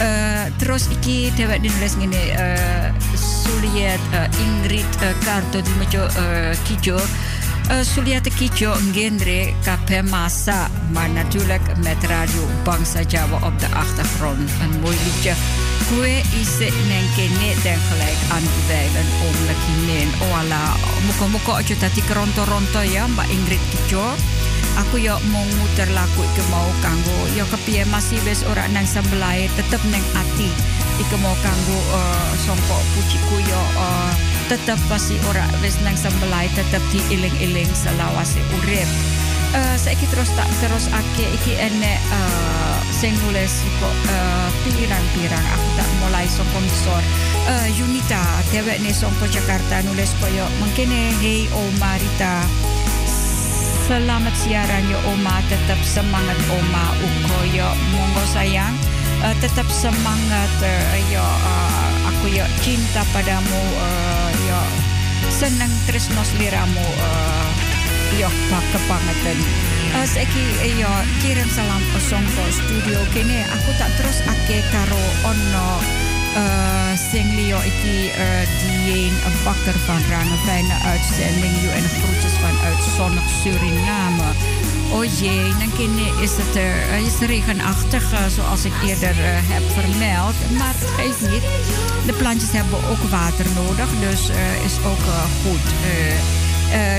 Uh, 0.02 0.50
terus 0.58 0.90
iki 0.90 1.30
dhewek 1.38 1.62
nulis 1.62 1.94
ngene 2.02 2.22
uh, 2.34 2.90
Suliet 3.14 4.02
uh, 4.18 4.26
Ingrid 4.42 4.90
uh, 5.06 5.14
Karto 5.22 5.62
di 5.62 5.74
Mejo 5.78 6.02
uh, 6.02 6.54
Kijo 6.66 6.98
Uh, 7.72 7.88
Suliate 7.88 8.30
Kijo 8.30 8.76
Ngendre 8.92 9.54
Kape 9.64 10.04
Massa, 10.04 10.68
maar 10.92 11.10
natuurlijk 11.10 11.78
met 11.78 12.04
Radio 12.04 12.44
Bangsa 12.64 13.00
Jawa 13.08 13.40
op 13.48 13.60
de 13.60 13.68
achtergrond. 13.68 14.50
Een 14.62 14.80
mooi 14.80 14.98
liedje. 15.04 15.34
Kue 15.88 16.22
is 16.42 16.58
nenkene 16.88 17.50
den 17.64 17.80
gelijk 17.88 18.20
aan 18.32 18.44
te 18.44 18.62
wijlen 18.68 19.08
om 19.28 19.36
de 19.48 19.56
kineen. 19.64 20.10
Oala, 20.32 20.76
muko 21.06 21.28
muko 21.28 21.52
aja 21.52 21.76
tadi 21.76 22.02
keronto 22.02 22.44
ronto 22.44 22.80
ya 22.80 23.08
Mbak 23.08 23.30
Ingrid 23.30 23.64
Kijo. 23.70 24.04
Aku 24.78 24.98
yo 24.98 25.20
mau 25.32 25.46
muter 25.58 25.90
lagu 25.92 26.24
iki 26.24 26.44
mau 26.50 26.68
kanggo 26.84 27.18
yo 27.36 27.46
kepiye 27.52 27.86
masih 27.86 28.20
wis 28.28 28.44
ora 28.52 28.68
nang 28.68 28.88
sembelai 28.88 29.50
tetep 29.56 29.84
neng 29.92 30.04
ati. 30.16 30.50
Iki 31.00 31.16
mau 31.24 31.36
kanggo 31.44 31.78
uh, 31.96 32.32
songko 32.46 32.78
pujiku 32.96 33.36
yo 33.48 33.62
uh, 33.80 34.31
tetap 34.48 34.80
pasti 34.90 35.20
ora 35.30 35.46
wis 35.62 35.78
nang 35.84 35.98
sembelai 35.98 36.48
tetap 36.56 36.82
diiling-iling 36.90 37.70
selawase 37.76 38.42
urip. 38.62 38.90
Uh, 39.52 39.76
saiki 39.76 40.08
terus 40.08 40.32
tak 40.32 40.48
terus 40.64 40.88
ake 40.96 41.28
iki 41.36 41.60
ene 41.60 42.00
uh, 42.16 42.80
sing 42.96 43.12
nulis 43.28 43.60
uh, 43.84 44.48
pirang-pirang. 44.64 45.46
Aku 45.60 45.68
tak 45.76 45.90
mulai 46.00 46.24
saka 46.32 46.56
ngisor. 46.56 47.04
Uh, 47.52 47.68
Yunita 47.76 48.24
dhewek 48.56 48.80
ne 48.80 48.96
saka 48.96 49.28
Jakarta 49.28 49.84
nulis 49.84 50.16
koyo 50.24 50.48
mengkene 50.64 51.12
hey 51.20 51.52
Oma 51.52 52.00
Rita. 52.00 52.48
Selamat 53.92 54.32
siaran 54.40 54.88
yo 54.88 54.96
Oma. 55.12 55.44
Tetap 55.52 55.84
semangat 55.84 56.40
Oma 56.48 56.96
uko 57.04 57.40
yo. 57.52 57.68
Monggo 57.92 58.24
sayang. 58.32 58.72
Uh, 59.20 59.36
tetap 59.44 59.68
semangat 59.68 60.52
uh, 60.64 60.96
yo. 61.12 61.28
Uh, 61.44 62.08
aku 62.08 62.32
yo 62.32 62.48
cinta 62.64 63.04
padamu 63.12 63.62
uh, 63.84 64.31
seneng 65.42 65.74
tresno 65.90 66.22
sliramu 66.22 66.86
uh, 66.86 67.50
yo 68.14 68.30
pak 68.54 68.62
kepangetan 68.70 69.42
uh, 69.98 70.06
saiki 70.06 70.46
uh, 70.62 70.70
yo 70.78 70.92
kirim 71.26 71.50
salam 71.50 71.82
osongko 71.98 72.46
studio 72.54 73.02
kene. 73.10 73.42
Aku 73.50 73.74
tak 73.82 73.90
terus 73.98 74.22
ake 74.22 74.62
karo 74.70 75.02
ono 75.26 76.01
uh, 76.36 76.98
sing 77.12 77.34
Leo 77.36 77.58
iki 77.58 78.08
uh, 78.08 78.16
Dien 78.86 79.14
Bakker 79.44 79.80
van 79.86 80.02
Rangewijnen 80.10 80.82
uitzending 80.82 81.54
u 81.64 81.68
en 81.68 81.84
groetjes 81.84 82.34
vanuit 82.34 82.84
zonnig 82.96 83.24
Suriname. 83.42 84.30
O 84.94 85.04
jee, 85.04 85.54
dan 85.60 86.22
is 86.22 86.32
het 86.32 86.56
uh, 86.56 87.06
is 87.06 87.28
regenachtig 87.28 88.04
zoals 88.36 88.66
ik 88.66 88.74
eerder 88.86 89.16
heb 89.54 89.64
vermeld. 89.80 90.36
Maar 90.58 90.74
het 90.78 90.90
geeft 90.98 91.32
niet. 91.32 91.46
De 92.06 92.14
plantjes 92.14 92.52
hebben 92.52 92.80
ook 92.90 93.04
water 93.10 93.46
nodig, 93.56 93.90
dus 94.00 94.30
is 94.66 94.78
ook 94.86 95.06
goed. 95.42 95.66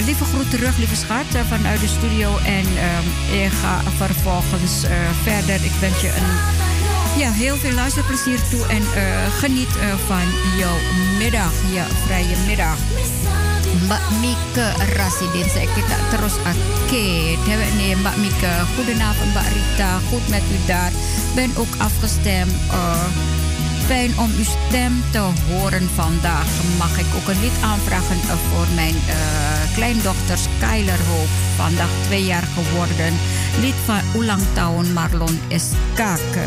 Lieve 0.05 0.25
groet 0.25 0.51
terug, 0.51 0.77
lieve 0.77 0.97
schat, 0.97 1.27
vanuit 1.49 1.81
de 1.81 1.89
studio. 1.89 2.39
En 2.39 2.67
uh, 2.73 3.45
ik 3.45 3.53
ga 3.63 3.83
vervolgens 3.97 4.85
verder. 5.23 5.55
Ik 5.55 5.77
wens 5.81 6.01
je 6.01 6.09
een 6.09 6.62
ja, 7.17 7.31
heel 7.31 7.57
veel 7.57 7.73
luisterplezier 7.73 8.41
toe 8.51 8.67
en 8.67 8.83
uh, 8.83 9.27
geniet 9.39 9.77
uh, 9.77 9.95
van 10.07 10.27
jouw 10.59 10.77
middag, 11.19 11.53
je 11.73 11.85
vrije 12.07 12.37
middag. 12.47 12.77
Mbak 13.85 14.05
Mike 14.21 14.67
Rasidin, 14.97 15.49
saya 15.49 15.67
kita 15.75 15.97
terus 16.11 16.37
oké. 16.37 17.37
Nee, 17.77 17.97
Mbak 17.97 18.17
Mike, 18.17 18.53
goedenavond 18.75 19.31
Mbak 19.31 19.49
Rita, 19.53 19.99
goed 20.09 20.29
met 20.29 20.43
u 20.43 20.67
daar. 20.67 20.93
Ben 21.35 21.51
ook 21.57 21.75
afgestemd. 21.79 22.53
Uh, 22.71 23.07
fijn 23.87 24.19
om 24.19 24.31
uw 24.37 24.45
stem 24.45 25.03
te 25.11 25.19
horen 25.49 25.89
vandaag. 25.95 26.47
Mag 26.79 26.99
ik 26.99 27.07
ook 27.17 27.29
een 27.29 27.41
lied 27.41 27.59
aanvragen 27.63 28.17
uh, 28.17 28.33
voor 28.33 28.67
mijn 28.75 28.95
uh, 28.95 29.75
kleindochter 29.75 30.39
Skyler 30.39 30.99
Hoop, 31.09 31.29
vandaag 31.57 31.91
twee 32.05 32.25
jaar 32.25 32.47
geworden. 32.55 33.13
Lied 33.61 33.75
van 33.85 34.01
Ulang 34.17 34.43
Tahun 34.53 34.93
Marlon 34.93 35.41
Eskak. 35.49 36.21
Uh, 36.37 36.43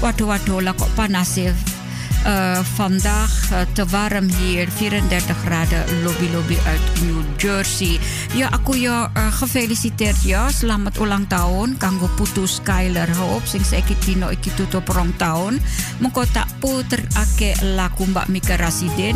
Waduh, 0.00 0.26
waduh, 0.26 0.62
lah 0.62 0.74
kok 0.78 0.94
panas 0.94 1.34
ya. 1.34 1.77
Uh, 2.26 2.58
vandaag 2.74 3.30
uh, 3.54 3.62
te 3.72 3.86
warm 3.94 4.26
hier, 4.26 4.66
34 4.66 5.38
graden, 5.44 5.86
lobby-lobby 6.02 6.58
uit 6.66 6.86
New 7.06 7.22
Jersey. 7.38 8.00
Ja, 8.34 8.50
aku 8.50 8.74
ya 8.74 9.06
uh, 9.06 9.30
gefeliciteerd 9.38 10.26
ya, 10.26 10.50
selamat 10.50 10.98
ulang 10.98 11.30
tahun 11.30 11.78
kanggo 11.78 12.10
putu 12.18 12.42
Skyler 12.50 13.06
Hope 13.14 13.46
sing 13.46 13.62
saiki 13.62 13.94
dino 14.02 14.34
iki 14.34 14.50
tutup 14.58 14.90
rong 14.90 15.14
tahun. 15.14 15.62
Mengko 16.02 16.26
tak 16.34 16.50
puter 16.58 16.98
ake 17.14 17.54
laku 17.78 18.10
Mbak 18.10 18.26
Mika 18.34 18.58
Rasidin. 18.58 19.14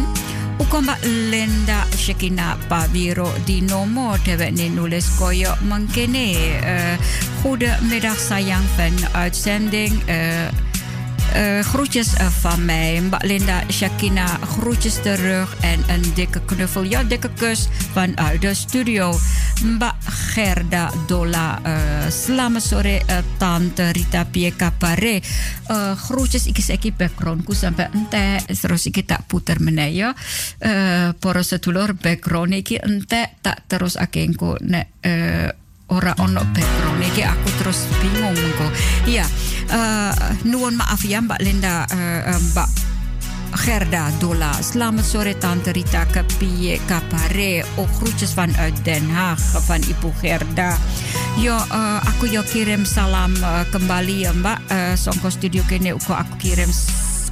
Uko 0.62 0.78
Linda 1.02 1.82
Shekina 1.98 2.54
Pabiro 2.70 3.26
di 3.42 3.66
Nomo 3.66 4.14
Dewek 4.22 4.54
ni 4.54 4.70
nulis 4.70 5.10
koyo 5.18 5.58
mengkene. 5.66 6.38
Uh, 6.62 6.94
goedemiddag 7.42 8.14
sayang 8.14 8.62
van 8.78 8.94
uitzending. 9.18 9.90
Uh, 11.36 11.60
groetjes 11.60 12.14
uh, 12.14 12.26
van 12.26 12.64
mij, 12.64 13.02
Linda 13.18 13.62
Shakina. 13.70 14.26
Groetjes 14.26 15.02
terug 15.02 15.56
en 15.60 15.84
een 15.88 16.12
dikke 16.14 16.40
knuffel. 16.44 16.82
Ja, 16.82 17.04
dikke 17.04 17.30
kus 17.36 17.68
vanuit 17.92 18.40
de 18.40 18.54
studio. 18.54 19.18
Mbak 19.64 19.94
Gerda 20.04 20.90
Dola. 21.06 21.60
Uh, 21.66 22.10
uh, 23.10 23.16
Tante 23.36 23.92
Rita 23.92 24.24
Pieka 24.24 24.70
Pare. 24.70 25.22
Uh, 25.70 25.92
groetjes, 25.96 26.46
ik 26.46 26.58
is 26.58 26.68
backgroundku 26.96 27.54
sampai 27.54 27.88
ente. 27.92 28.54
Terus 28.60 28.86
ik 28.86 29.06
tak 29.06 29.26
puter. 29.26 29.60
Uh, 30.60 31.08
iki 32.56 32.76
ente 32.76 33.26
tak 33.40 33.58
terus 33.66 33.96
akengku 33.96 34.56
uh, 35.06 35.48
ora 35.92 36.16
ono 36.24 36.40
background 36.56 37.04
aku 37.12 37.48
terus 37.60 37.84
bingung 38.00 38.32
kok. 38.56 38.72
Iya, 39.04 39.28
uh, 39.68 40.12
nuwun 40.48 40.80
maaf 40.80 41.04
ya 41.04 41.20
Mbak 41.20 41.40
Linda, 41.44 41.84
uh, 41.92 42.40
Mbak 42.52 42.68
Gerda 43.52 44.08
Dola. 44.16 44.56
Selamat 44.64 45.04
sore 45.04 45.36
Tante 45.36 45.76
Rita 45.76 46.08
Kapie 46.08 46.80
Kapare. 46.88 47.60
Ook 47.76 47.90
groetjes 48.00 48.32
vanuit 48.32 48.72
Den 48.80 49.04
Haag 49.12 49.36
van 49.68 49.84
Ibu 49.84 50.08
Gerda. 50.24 50.80
Yo, 51.36 51.52
uh, 51.52 52.00
aku 52.00 52.32
yo 52.32 52.40
kirim 52.40 52.88
salam 52.88 53.36
kembali 53.68 54.24
ya 54.24 54.32
Mbak. 54.32 54.58
Uh, 54.72 54.94
Songko 54.96 55.28
studio 55.28 55.60
kene 55.68 55.92
uko 55.92 56.16
aku 56.16 56.40
kirim 56.40 56.72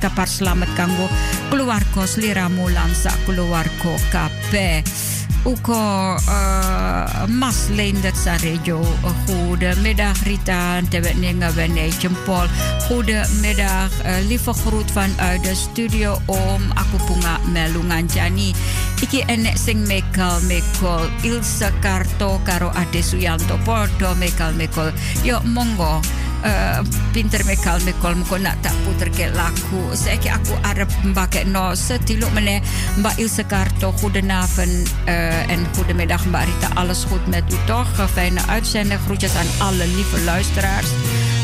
kapar 0.00 0.26
selamat 0.26 0.72
kanggo 0.74 1.06
keluarga 1.52 2.02
sliramu 2.08 2.72
lan 2.72 2.90
sak 2.96 3.14
keluarga 3.28 3.94
kabeh. 4.10 4.80
Uko 5.40 6.20
uh, 6.20 7.24
Mas 7.32 7.72
Leendert 7.72 8.12
Sarejo. 8.12 8.84
Goedemiddag 9.24 10.12
Rita, 10.28 10.84
terwijl 10.92 11.16
Ninga 11.16 11.48
Wene 11.56 11.88
Jempol. 11.96 12.44
Goedemiddag, 12.88 13.88
uh, 14.04 14.20
lieve 14.28 14.52
groet 14.52 14.92
vanuit 14.92 15.42
de 15.42 15.54
studio 15.54 16.20
om 16.26 16.60
Aku 16.76 17.00
Bunga. 17.08 17.40
Iki 19.00 19.24
enek 19.32 19.56
sing 19.56 19.80
mekal 19.88 20.44
mekol 20.44 21.08
Ilse 21.24 21.72
Karto 21.80 22.36
karo 22.44 22.68
Ade 22.76 23.00
Suyanto 23.00 23.56
podo 23.64 24.12
mekal 24.20 24.52
mekol. 24.52 24.92
Yo 25.24 25.40
monggo. 25.48 26.04
Uh, 26.40 26.80
pinter 27.12 27.44
mekal 27.44 27.76
mekol 27.84 28.14
muko 28.16 28.38
nak 28.40 28.56
tak 28.64 28.72
puter 28.84 29.12
ke 29.12 29.28
laku. 29.36 29.92
Saiki 29.92 30.32
aku 30.32 30.56
arep 30.64 30.88
mbake 31.04 31.44
no 31.44 31.74
setiluk 31.76 32.32
mene 32.32 32.64
Mbak 32.96 33.18
Ilse 33.20 33.44
Karto. 33.44 33.92
Goedenavond 34.00 34.88
uh, 35.04 35.52
en 35.52 35.66
goedemiddag 35.76 36.24
Mbak. 36.26 36.48
Alles 36.74 37.04
goed 37.04 37.26
met 37.26 37.44
u 37.52 37.56
toch? 37.66 37.88
Fijne 38.12 38.40
uitzending. 38.48 39.00
Groetjes 39.04 39.36
aan 39.36 39.50
alle 39.58 39.86
lieve 39.86 40.20
luisteraars. 40.24 40.88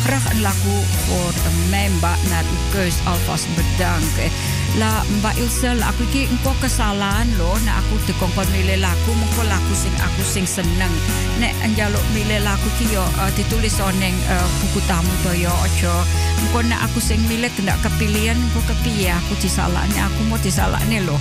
Graag 0.05 0.33
een 0.33 0.41
laku 0.41 0.77
voor 1.07 1.33
mijn 1.69 1.93
Mbak 1.93 2.19
naar 2.31 2.45
uw 2.45 2.63
keus 2.73 2.95
alvast 3.05 3.47
bedanken. 3.55 4.31
La 4.77 5.01
Mbak 5.09 5.41
Ilse, 5.41 5.73
aku 5.73 6.05
iki 6.13 6.29
engko 6.29 6.53
kesalahan 6.61 7.25
loh, 7.41 7.57
nek 7.65 7.81
aku 7.81 7.97
dikongkon 8.05 8.45
milih 8.53 8.77
lagu, 8.85 9.11
mengko 9.17 9.49
lagu 9.49 9.73
sing 9.73 9.93
aku 9.97 10.21
sing 10.21 10.45
seneng. 10.45 10.93
Nek 11.41 11.57
njaluk 11.73 12.05
milih 12.13 12.45
lagu 12.45 12.69
ki 12.77 12.93
yo 12.93 13.01
uh, 13.01 13.33
ditulis 13.33 13.81
oneng 13.81 14.13
uh, 14.29 14.47
buku 14.61 14.85
tamu 14.85 15.09
to 15.25 15.33
yo 15.33 15.49
ojo. 15.49 15.97
Mengko 16.45 16.61
nek 16.69 16.93
aku 16.93 17.01
sing 17.01 17.25
milih 17.25 17.49
tidak 17.57 17.81
kepilihan, 17.81 18.37
engko 18.37 18.61
kepiye 18.69 19.17
aku 19.17 19.33
disalahne, 19.41 19.97
aku 19.97 20.21
mau 20.29 20.37
disalahne 20.45 21.09
loh. 21.09 21.21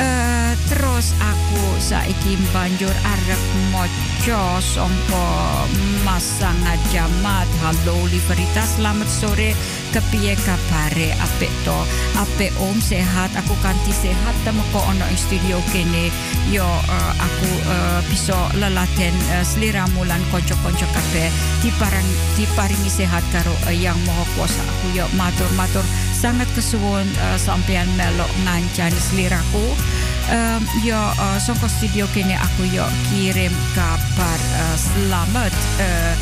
Uh, 0.00 0.56
terus 0.72 1.12
aku 1.20 1.64
saiki 1.76 2.40
banjur 2.56 2.94
arep 3.04 3.42
mojo 3.68 4.40
songko 4.64 5.28
masang 6.08 6.56
jamat. 6.88 7.44
Halo 7.60 8.00
Liverita, 8.08 8.64
selamat 8.64 9.08
sore. 9.12 9.52
Kepiye 9.92 10.38
kabare 10.40 11.12
apik 11.20 11.52
to? 11.66 11.78
Apik 12.16 12.52
om 12.62 12.77
sehat, 12.80 13.30
aku 13.36 13.54
kanti 13.60 13.92
sehat 13.92 14.34
temeko 14.42 14.80
ono 14.86 15.04
ing 15.08 15.18
studio 15.18 15.58
kene. 15.70 16.08
Yo 16.48 16.64
uh, 16.64 17.12
aku 17.18 17.50
uh, 17.68 18.00
bisa 18.08 18.36
lelaten 18.56 19.14
uh, 19.36 19.44
sliramu 19.44 20.06
lan 20.08 20.22
kanca-kanca 20.32 20.86
kabeh 20.88 21.28
diparang 21.60 22.08
diparingi 22.38 22.88
sehat 22.88 23.20
karo 23.34 23.52
uh, 23.68 23.74
yang 23.74 23.98
maha 24.08 24.24
kuasa. 24.34 24.62
Aku 24.62 24.96
yo 24.96 25.04
matur-matur 25.18 25.84
sangat 26.16 26.48
kesuwun 26.56 27.06
uh, 27.28 27.38
sampean 27.38 27.86
melok 27.98 28.30
ngancani 28.46 28.98
sliraku. 28.98 29.66
Um, 30.28 30.60
yo 30.84 31.00
uh, 31.00 31.40
songko 31.40 31.72
studio 31.72 32.04
kene 32.12 32.36
aku 32.36 32.68
yo 32.68 32.84
kirim 33.08 33.52
kabar 33.72 34.40
uh, 34.60 34.76
selamat 34.76 35.52
uh, 35.80 36.12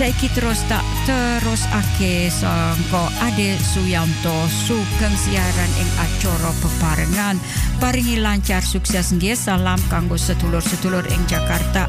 Saiki 0.00 0.32
terus 0.32 0.64
tak 0.64 0.80
terus 1.04 1.68
ake 1.76 2.32
sangko 2.32 3.12
Ade 3.20 3.60
Suyanto 3.60 4.48
sugeng 4.48 5.12
siaran 5.12 5.72
ing 5.76 5.90
acara 6.00 6.56
peparengan 6.56 7.36
paringi 7.76 8.16
lancar 8.16 8.64
sukses 8.64 9.12
nggih 9.12 9.36
salam 9.36 9.76
kanggo 9.92 10.16
sedulur-sedulur 10.16 11.04
ing 11.04 11.20
Jakarta. 11.28 11.84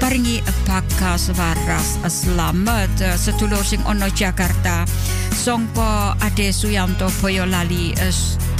Paringi 0.00 0.40
bakas 0.64 1.36
waras 1.36 2.00
selamat. 2.08 3.20
Sedulur 3.20 3.60
sing 3.60 3.84
ono 3.84 4.08
Jakarta 4.08 4.88
sangko 5.34 6.14
Ade 6.20 6.52
Suyanto 6.52 7.08
Boyolali 7.20 7.94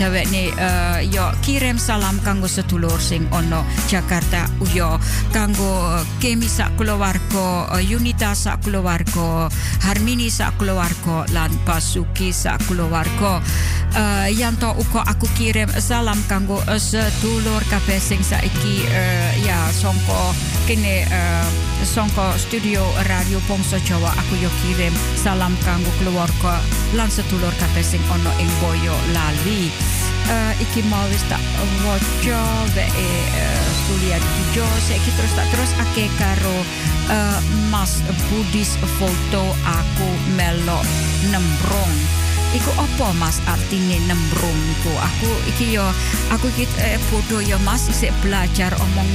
dhewekne 0.01 0.49
uh, 0.57 0.99
yo 1.05 1.29
kirim 1.45 1.77
salam 1.77 2.17
kanggo 2.25 2.49
sedulur 2.49 2.97
sing 2.97 3.29
ono 3.37 3.65
Jakarta 3.89 4.49
uyo. 4.65 4.97
Kanggo 5.31 6.01
kemi 6.25 6.49
sak 6.49 6.73
keluarga 6.81 7.69
uh, 7.69 7.83
Yunita 7.83 8.33
sak 8.33 8.65
keluarga 8.65 9.53
Harmini 9.85 10.33
sak 10.33 10.57
keluarga 10.57 11.29
lan 11.37 11.53
Pasuki 11.69 12.33
sak 12.33 12.65
keluarga 12.65 13.45
uh, 13.95 14.29
Yanto 14.33 14.73
uko 14.73 15.05
aku 15.05 15.29
kirim 15.37 15.69
salam 15.77 16.19
kanggo 16.33 16.65
uh, 16.65 16.81
sedulur 16.81 17.61
kabeh 17.69 18.01
sing 18.01 18.25
saiki 18.25 18.89
uh, 18.89 19.31
ya 19.45 19.69
songko 19.69 20.33
kene 20.65 21.05
uh, 21.13 21.70
songko 21.85 22.37
studio 22.37 22.85
radio 23.09 23.41
Pongso 23.49 23.81
Jawa 23.81 24.13
aku 24.13 24.37
yo 24.37 24.51
kirim 24.61 24.93
salam 25.17 25.57
kanggo 25.65 25.89
keluarga 25.99 26.61
lan 26.93 27.09
sedulur 27.09 27.53
kabeh 27.57 27.81
sing 27.81 28.03
ono 28.13 28.29
ing 28.37 28.51
Boyo 28.61 28.93
Lali 29.17 29.73
uh, 30.29 30.53
iki 30.61 30.85
mau 30.93 31.03
wis 31.09 31.25
tak 31.33 31.41
waca 31.89 32.43
wae 32.77 32.87
uh, 32.87 33.69
kuliah 33.89 34.21
jo 34.53 34.67
saiki 34.85 35.11
terus 35.17 35.33
tak 35.33 35.49
terus 35.49 35.73
ake 35.89 36.13
karo 36.21 36.59
uh, 37.09 37.41
Mas 37.73 38.05
Budis 38.29 38.77
foto 39.01 39.45
aku 39.65 40.09
melo 40.37 40.85
nembrong 41.33 41.95
Iku 42.51 42.71
apa 42.75 43.15
Mas? 43.15 43.39
Artine 43.47 44.03
nembrong 44.11 44.61
iku. 44.79 44.93
Aku 44.99 45.29
iki 45.47 45.77
yo 45.79 45.87
aku 46.35 46.51
iki 46.51 46.67
eh, 46.83 46.99
podo 47.11 47.39
yo 47.39 47.57
Mas. 47.63 47.87
Isih 47.87 48.11
belajar 48.25 48.75
omong 48.79 49.11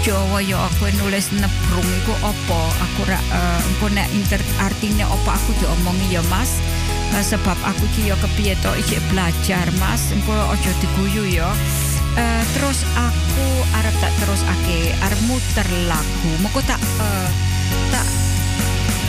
Jawa 0.00 0.40
yo 0.40 0.56
aku 0.56 0.88
nulis 0.96 1.28
nembrong 1.30 1.90
iku 2.04 2.14
apa? 2.24 2.60
Aku 2.88 3.00
ra 3.04 3.20
uh, 3.20 3.60
engko 3.68 3.92
nek 3.92 4.08
inter 4.16 4.40
artine 4.58 5.04
apa 5.04 5.30
aku 5.36 5.52
diomongi 5.60 6.08
yo 6.10 6.24
Mas? 6.32 6.58
Uh, 7.12 7.22
sebab 7.22 7.58
aku 7.66 7.84
ki 7.94 8.08
yo 8.08 8.16
kepiye 8.18 8.56
to 8.64 8.72
iki 8.80 8.96
belajar 9.12 9.68
Mas. 9.76 10.10
Engko 10.10 10.32
aja 10.32 10.72
diguyu 10.80 11.28
yo 11.30 11.50
uh, 12.16 12.42
terus 12.56 12.82
aku 12.96 13.46
arep 13.76 13.94
tak 14.00 14.12
terus 14.22 14.42
ake 14.46 14.94
arep 15.04 15.20
muter 15.28 15.68
lagu 15.86 16.32
moko 16.42 16.58
tak 16.64 16.80
uh, 16.98 17.28
tak 17.94 18.06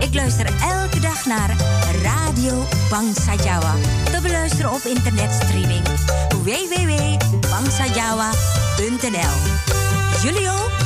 Ik 0.00 0.14
luister 0.14 0.46
elke 0.46 1.00
dag 1.00 1.26
naar 1.26 1.56
Radio 2.02 2.66
Bangsa 2.90 3.34
Jawa. 3.44 3.74
Te 4.04 4.18
beluisteren 4.22 4.72
op 4.72 4.80
internetstreaming 4.84 5.82
www.bangsajawa.nl. 6.42 9.36
Jullie 10.22 10.50
ook? 10.50 10.79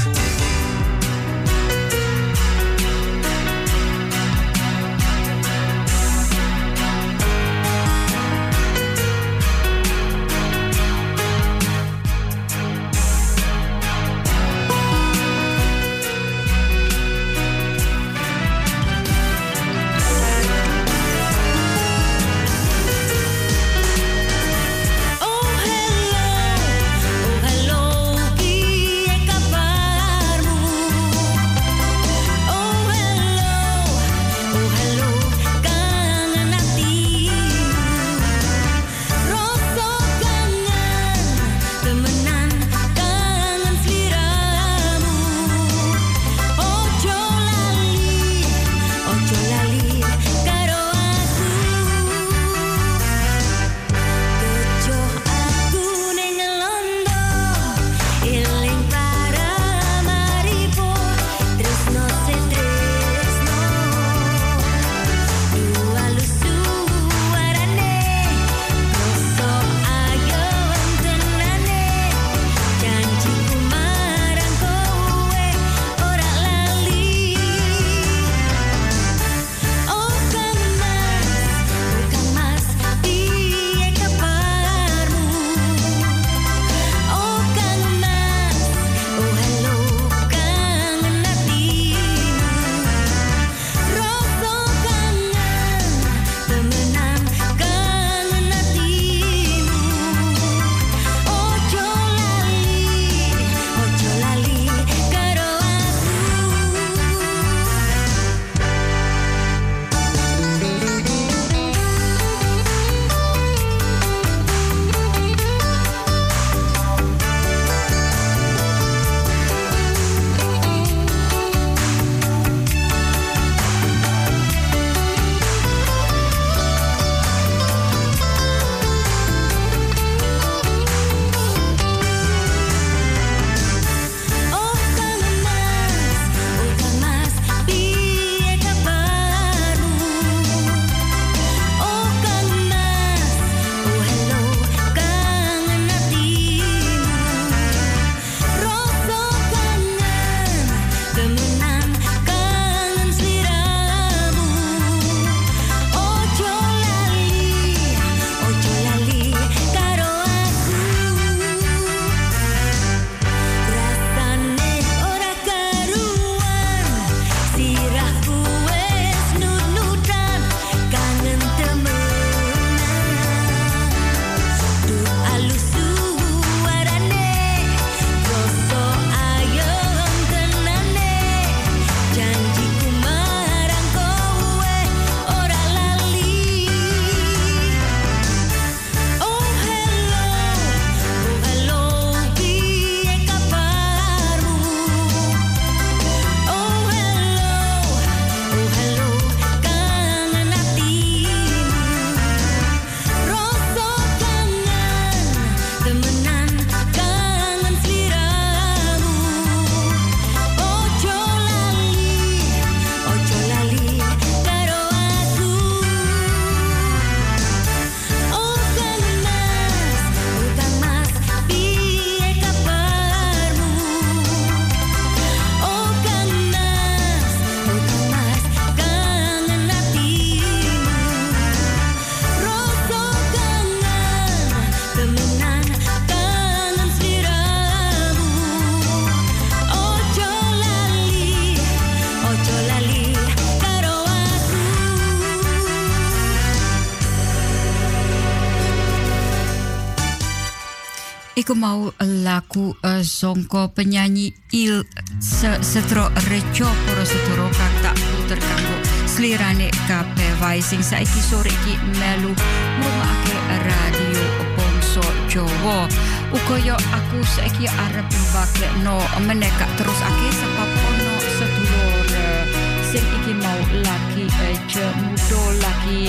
Ik 251.45 251.53
mau 251.61 251.93
laku 252.25 252.73
uh, 252.73 253.05
songko 253.05 253.69
penyanyi 253.77 254.33
Il 254.57 254.81
se, 255.21 255.61
Setro 255.61 256.09
Rejo 256.33 256.65
Poro 256.65 257.05
Setro 257.05 257.53
puter 257.53 258.41
kanggo 258.41 258.77
slirane 259.05 259.69
kape 259.85 260.25
wae. 260.41 260.65
Sing 260.65 260.81
saiki 260.81 261.21
sore 261.21 261.53
iki 261.53 261.77
melu 262.01 262.33
ngrungokake 262.33 263.37
radio 263.61 264.25
Bongso 264.57 265.05
Jawa. 265.29 265.85
Uga 266.33 266.57
yo 266.65 266.77
aku 266.81 267.21
saiki 267.29 267.69
arep 267.69 268.09
mbake 268.09 268.69
no 268.81 268.97
meneka 269.29 269.69
terus 269.77 270.01
ake 270.01 270.29
sebab 270.33 270.71
ono 270.73 271.15
sedulur 271.29 272.09
uh, 272.09 272.45
sing 272.89 273.05
iki 273.21 273.37
mau 273.37 273.61
laki 273.85 274.25
uh, 274.33 274.57
jemudo 274.65 275.43
laki 275.61 276.09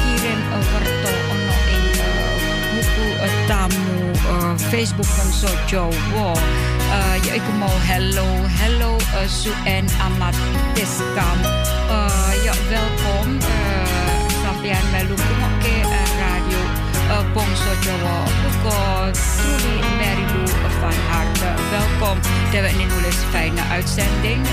kirim 0.00 0.40
werto 0.48 1.12
ono 1.12 1.56
ing 1.76 1.84
buku 2.72 3.06
uh, 3.20 4.03
Facebook 4.58 5.04
van 5.04 5.32
zo 5.32 5.48
Joe 5.66 5.92
Wall. 6.14 6.36
Eh, 6.36 7.24
ja, 7.24 7.32
ik 7.32 7.42
kom 7.50 7.62
al 7.62 7.78
hello, 7.78 8.26
hello, 8.46 8.96
eh, 8.96 9.22
uh, 9.22 9.28
Suen 9.28 9.86
Amateskam. 10.00 11.38
Uh, 11.42 12.06
eh, 12.30 12.44
ja, 12.44 12.52
welkom. 12.68 13.34
Uh, 13.34 13.46
sampean 14.42 14.90
melukung 14.90 15.54
ke 15.62 15.74
uh, 15.80 15.98
radio 16.20 16.84
zo 17.08 17.24
Bongso 17.32 17.72
Jawa. 17.84 18.16
Buko 18.42 18.76
Trudy 19.12 19.76
Lou, 20.00 20.48
van 20.80 20.98
harte 21.10 21.50
welkom. 21.70 22.18
Terwijl 22.50 22.78
in 22.78 22.88
hele 22.90 23.12
fijne 23.30 23.62
uitzending. 23.70 24.46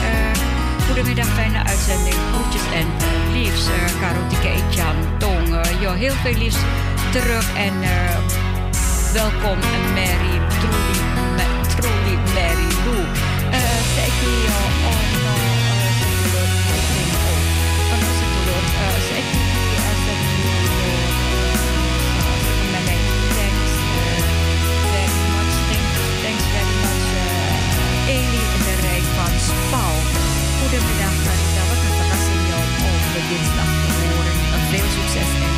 Goedemiddag, 0.87 1.25
fijne 1.25 1.63
uitzending. 1.63 2.15
Groetjes 2.33 2.65
en 2.73 2.87
liefst. 3.33 3.69
Karotike 4.01 4.53
Jan 4.69 4.95
Tong. 5.17 5.65
Heel 5.97 6.13
veel 6.23 6.37
liefst 6.37 6.63
terug 7.11 7.45
en... 7.55 7.73
Welkom 9.11 9.59
Mary, 9.91 10.39
Trudy, 10.55 10.99
ma 11.35 11.47
truly 11.67 12.15
Mary 12.31 12.69
Lou. 12.87 13.03
Eh, 13.51 13.59
uh, 13.59 13.79
zij 13.95 14.09
oh, 14.47 14.71
nou, 15.25 15.39
eh, 15.67 15.91
eh, 15.91 16.47
very 26.55 26.75
much. 26.83 27.07
Eli 28.07 28.41
in 28.55 28.63
de 28.67 28.75
rij 28.81 29.03
van 29.15 29.33
Spal. 29.47 29.95
Goedemiddag, 30.59 31.15
dat 31.27 31.39
Wat 31.69 31.81
een 31.85 31.95
verrassing 31.99 32.43
jou 32.51 32.63
de 33.13 33.21
dinsdag 33.29 33.71
te 33.83 33.91
horen. 33.99 34.35
Veel 34.69 34.89
succes 34.97 35.50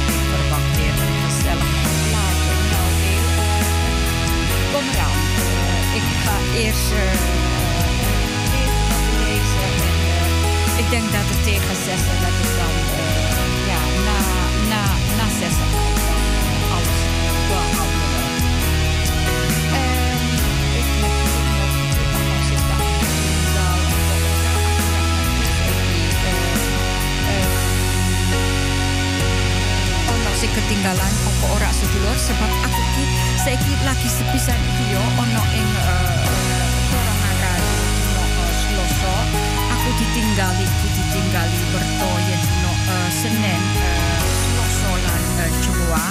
kom. 4.98 5.16
Uh, 5.38 6.00
ik 6.00 6.08
ga 6.24 6.36
eerst 6.62 6.92
even 6.92 7.34
lezen. 9.24 9.62
En, 9.68 9.78
uh, 10.12 10.82
ik 10.82 10.88
denk 10.90 11.08
dat 11.18 11.28
het 11.32 11.42
tegen 11.44 11.76
zessen, 11.88 12.18
dat 12.26 12.36
ik 12.44 12.52
dan 12.60 12.74
ja, 13.72 13.82
na, 14.08 14.18
na, 14.72 14.84
na 15.18 15.26
alles 16.76 17.00
ik 20.80 20.92
ono 30.12 30.36
sing 30.36 30.52
ketinggalan 30.54 31.14
apa 31.24 31.46
ora 31.56 31.70
sedulur 31.72 32.18
sebab 32.20 32.52
aku 32.68 32.82
ki 32.96 33.23
saiki 33.44 33.76
lagi 33.84 34.08
sepisan 34.08 34.56
iki 34.56 34.96
yo. 34.96 35.04
Ono 35.20 35.44
ing 35.52 35.70
no 38.16 38.24
Sloso 38.64 39.16
aku 39.68 39.90
ditinggali 40.00 40.64
aku 40.64 40.88
ditinggali 40.96 41.60
berto 41.76 42.12
yen 42.24 42.40
dino 42.40 42.74
Senin 43.12 43.62
Sloso 44.32 44.92
lan 44.96 45.24
Jawa. 45.60 46.08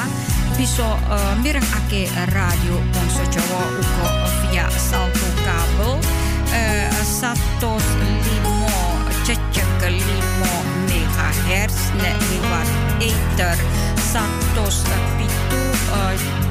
Bisa 0.60 0.84
uh, 1.08 1.32
mirengake 1.40 2.12
radio 2.36 2.76
Bangsa 2.92 3.24
Jawa 3.32 3.64
uga 3.80 4.08
via 4.44 4.68
salto 4.76 5.28
kabel 5.48 5.96
uh, 6.52 7.00
satus 7.00 7.86
limo 8.28 8.68
cecek 9.24 9.80
limo 9.88 10.54
megahertz 10.84 11.96
nek 11.96 12.12
liwat 12.28 12.68
ether 13.00 13.56
satus 14.12 14.84
pitu 15.16 15.62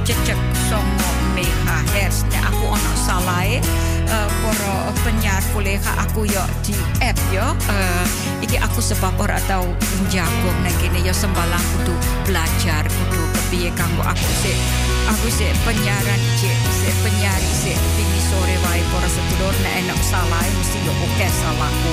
cecek 0.01 0.39
songo 0.66 1.09
megahertz 1.38 2.26
nek 2.34 2.49
aku 2.49 2.74
ono 2.74 2.93
salahe 2.97 3.62
uh, 4.09 4.30
para 4.41 4.89
penyiar 5.05 5.45
kolega 5.53 5.93
aku 6.01 6.26
yo 6.26 6.41
di 6.66 6.74
app 7.05 7.14
yo. 7.30 7.53
Uh, 7.70 8.05
iki 8.41 8.57
aku 8.57 8.82
sebab 8.82 9.14
ora 9.22 9.38
tau 9.45 9.70
njagong 10.09 10.59
nek 10.66 10.74
kene 10.82 11.05
yo 11.05 11.14
sembalang 11.14 11.62
kudu 11.78 11.93
belajar 12.26 12.82
kudu 12.89 13.22
kepiye 13.30 13.70
kanggo 13.78 14.01
aku 14.01 14.30
sih 14.41 14.57
aku 15.05 15.30
sih 15.30 15.53
penyiaran 15.62 16.22
iki 16.34 16.49
sih 16.82 16.93
penyiar 17.05 17.41
sih 17.62 17.78
pingi 17.93 18.22
sore 18.26 18.57
wae 18.66 18.82
para 18.89 19.05
sedulur. 19.05 19.53
Nek 19.62 19.74
enak 19.86 20.01
salah 20.01 20.41
mesti 20.49 20.82
yo 20.82 20.93
oke 20.97 21.28
salahku 21.30 21.91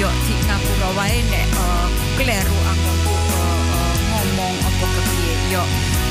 yo 0.00 0.08
di 0.24 0.32
ngapura 0.48 0.88
wae 0.96 1.20
nek 1.28 1.46
uh, 1.60 1.86
kleru 2.16 2.56
aku 2.72 2.89
kepiye 5.50 5.58
yo 5.58 5.62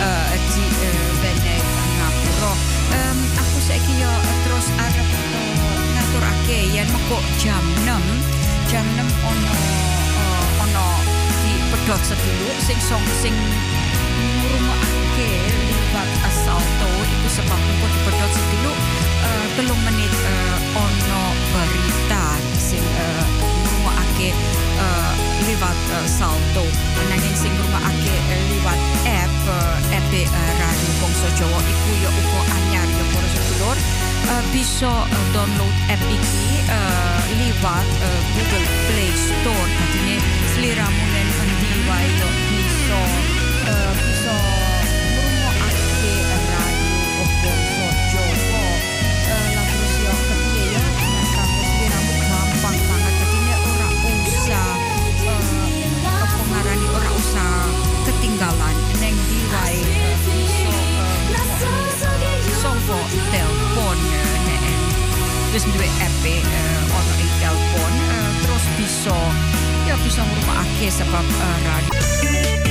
uh, 0.03 0.35
di 0.51 0.63
uh, 0.67 1.11
bene 1.23 1.55
ngapura 1.95 2.51
um, 2.91 3.19
aku 3.39 3.57
saiki 3.63 3.93
yo 3.95 4.11
terus 4.43 4.67
arep 4.75 5.07
uh, 5.07 5.79
ngaturake 5.95 6.57
yen 6.75 6.87
mengko 6.91 7.17
jam 7.39 7.63
6 7.87 8.03
jam 8.67 8.85
6 8.99 8.99
ono 8.99 9.53
uh, 10.19 10.63
ono 10.63 10.87
di 11.43 11.51
pedot 11.71 12.01
sedulur 12.03 12.55
sing 12.67 12.79
song 12.83 13.05
sing 13.23 13.35
ngrungokake 14.43 15.29
liwat 15.71 16.09
asalto 16.27 16.89
iku 17.07 17.27
sebab 17.39 17.59
mengko 17.59 17.87
di 17.87 17.99
pedot 18.11 18.31
sedulur 18.35 18.77
uh, 19.23 19.45
telung 19.55 19.81
menit 19.87 20.13
uh, 20.19 20.83
ono 20.83 21.23
berita 21.55 22.25
sing 22.59 22.83
uh, 22.83 23.23
ngrungokake 23.63 24.35
liwat 25.47 25.79
uh, 25.95 26.07
salto 26.07 26.65
nanging 27.09 27.35
sing 27.37 27.53
ngrungokake 27.55 28.15
uh, 28.27 28.41
liwat 28.51 28.81
app 29.07 29.35
uh, 29.47 29.95
app 29.97 30.11
uh, 30.11 30.51
radio 30.59 30.91
Bangsa 30.99 31.29
Jawa. 31.39 31.59
Iku 31.63 31.91
ya 32.03 32.09
uga 32.11 32.41
anyar 32.55 32.87
download 35.33 35.75
app 35.89 36.03
iki 36.11 36.47
Google 38.35 38.67
Play 38.87 39.11
Store. 39.15 39.69
Artinya 39.81 40.17
seliramu 40.53 41.03
nen 41.13 41.29
endi 41.43 41.71
wae 41.87 42.09
yo 42.19 42.29
bisa 42.49 42.99
due 65.52 65.84
een 65.84 65.97
EP 66.06 66.45
on 66.97 67.06
ikälpoon. 67.26 67.93
ja 68.14 68.41
terus 68.41 68.64
bisa, 68.78 69.18
ya 69.88 69.95
bisa 70.04 70.22
op 70.22 70.91
sebab 70.91 71.26
radio. 71.66 72.68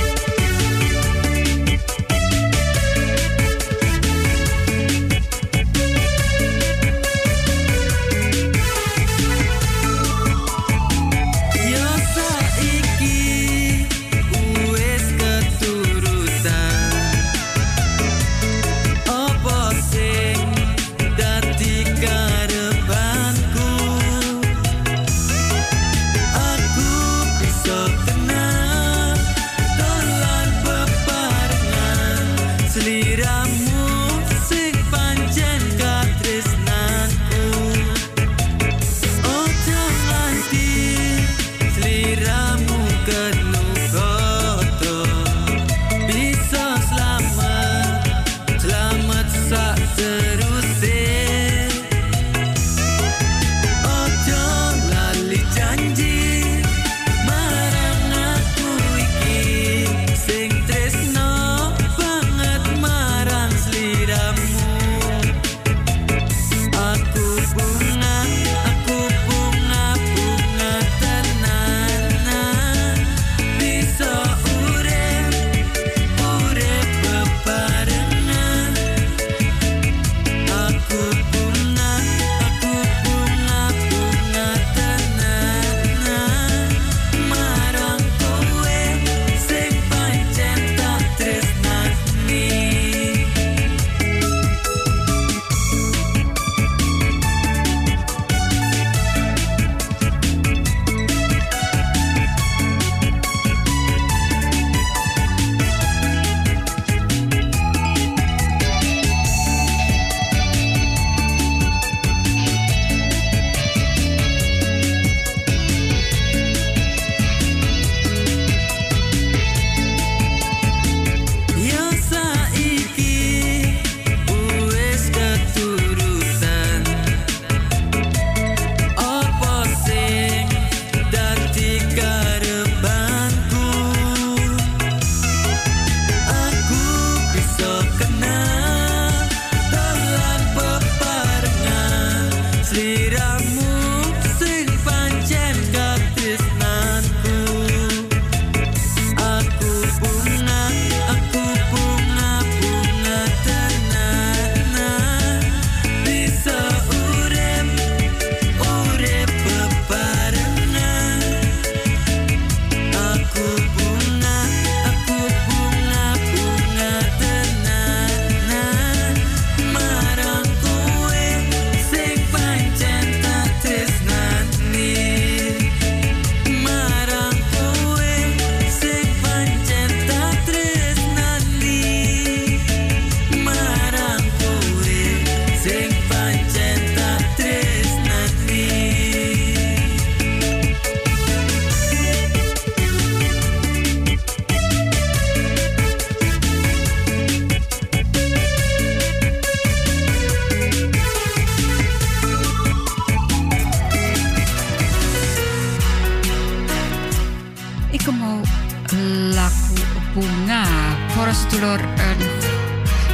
Ngatur 211.59 211.83
een 211.83 212.19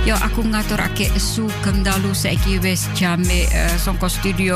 Ya 0.06 0.22
aku 0.22 0.46
ngaturake 0.46 1.10
sugeng 1.18 1.82
dalu 1.82 2.14
saiki 2.14 2.62
wis 2.62 2.86
jame 2.94 3.50
uh, 3.50 3.74
songko 3.74 4.06
studio 4.06 4.54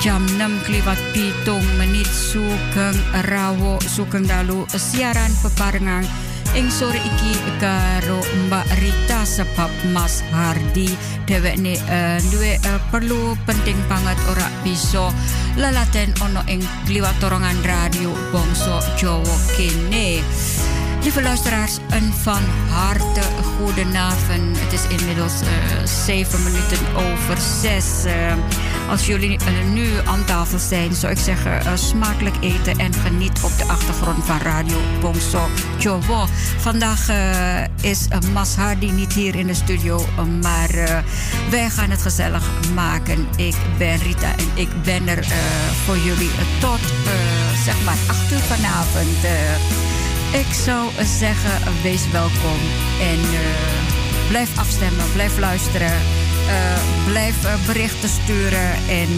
jam 0.00 0.24
6 0.40 0.64
kliwat 0.64 0.96
pitung 1.12 1.60
menit 1.76 2.08
sugeng 2.08 2.96
rawo 3.28 3.76
sugeng 3.84 4.24
dalu 4.24 4.64
siaran 4.72 5.28
peparengan 5.44 6.08
ing 6.56 6.72
sore 6.72 6.96
iki 6.96 7.36
karo 7.60 8.24
Mbak 8.48 8.64
Rita 8.80 9.28
sebab 9.28 9.68
Mas 9.92 10.24
Hardi 10.32 10.88
dhewekne 11.28 11.76
uh, 11.92 12.16
duwe 12.32 12.56
uh, 12.56 12.80
perlu 12.88 13.36
penting 13.44 13.76
banget 13.92 14.16
ora 14.32 14.48
bisa 14.64 15.12
lelaten 15.60 16.16
ono 16.24 16.40
ing 16.48 16.64
kliwat 16.88 17.12
torongan 17.20 17.60
radio 17.60 18.08
bangsa 18.32 18.80
Jawa 18.96 19.36
kene. 19.52 20.24
Lieve 21.08 21.22
luisteraars, 21.22 21.78
een 21.90 22.12
van 22.12 22.42
harte 22.68 23.20
goedenavond. 23.42 24.60
Het 24.60 24.72
is 24.72 24.98
inmiddels 24.98 25.42
uh, 25.42 25.48
zeven 25.84 26.42
minuten 26.42 26.78
over 26.94 27.36
zes. 27.60 28.04
Uh, 28.06 28.32
als 28.90 29.06
jullie 29.06 29.38
uh, 29.40 29.72
nu 29.72 29.86
aan 30.04 30.24
tafel 30.24 30.58
zijn, 30.58 30.94
zou 30.94 31.12
ik 31.12 31.18
zeggen 31.18 31.78
smakelijk 31.78 32.36
eten 32.40 32.78
en 32.78 32.94
geniet 32.94 33.42
op 33.42 33.58
de 33.58 33.64
achtergrond 33.64 34.24
van 34.24 34.38
Radio 34.38 34.76
Bongso 35.00 35.48
Jowo. 35.78 36.26
Vandaag 36.58 37.10
is 37.80 38.08
Mas 38.32 38.54
Hardy 38.54 38.90
niet 38.90 39.12
hier 39.12 39.34
in 39.34 39.46
de 39.46 39.54
studio, 39.54 40.04
maar 40.42 41.02
wij 41.50 41.70
gaan 41.70 41.90
het 41.90 42.02
gezellig 42.02 42.50
maken. 42.74 43.28
Ik 43.36 43.56
ben 43.78 43.98
Rita 43.98 44.36
en 44.36 44.48
ik 44.54 44.82
ben 44.82 45.08
er 45.08 45.24
voor 45.84 45.98
jullie 45.98 46.30
tot 46.60 46.80
zeg 47.64 47.84
maar 47.84 47.98
acht 48.08 48.32
uur 48.32 48.38
vanavond. 48.38 49.16
Ik 50.32 50.52
zou 50.52 50.90
zeggen, 51.04 51.82
wees 51.82 52.10
welkom 52.10 52.58
en 53.00 53.18
uh, 53.18 53.38
blijf 54.28 54.58
afstemmen, 54.58 55.12
blijf 55.12 55.38
luisteren. 55.38 55.92
Uh, 55.92 57.06
blijf 57.06 57.44
uh, 57.44 57.66
berichten 57.66 58.08
sturen 58.08 58.72
en 58.88 59.08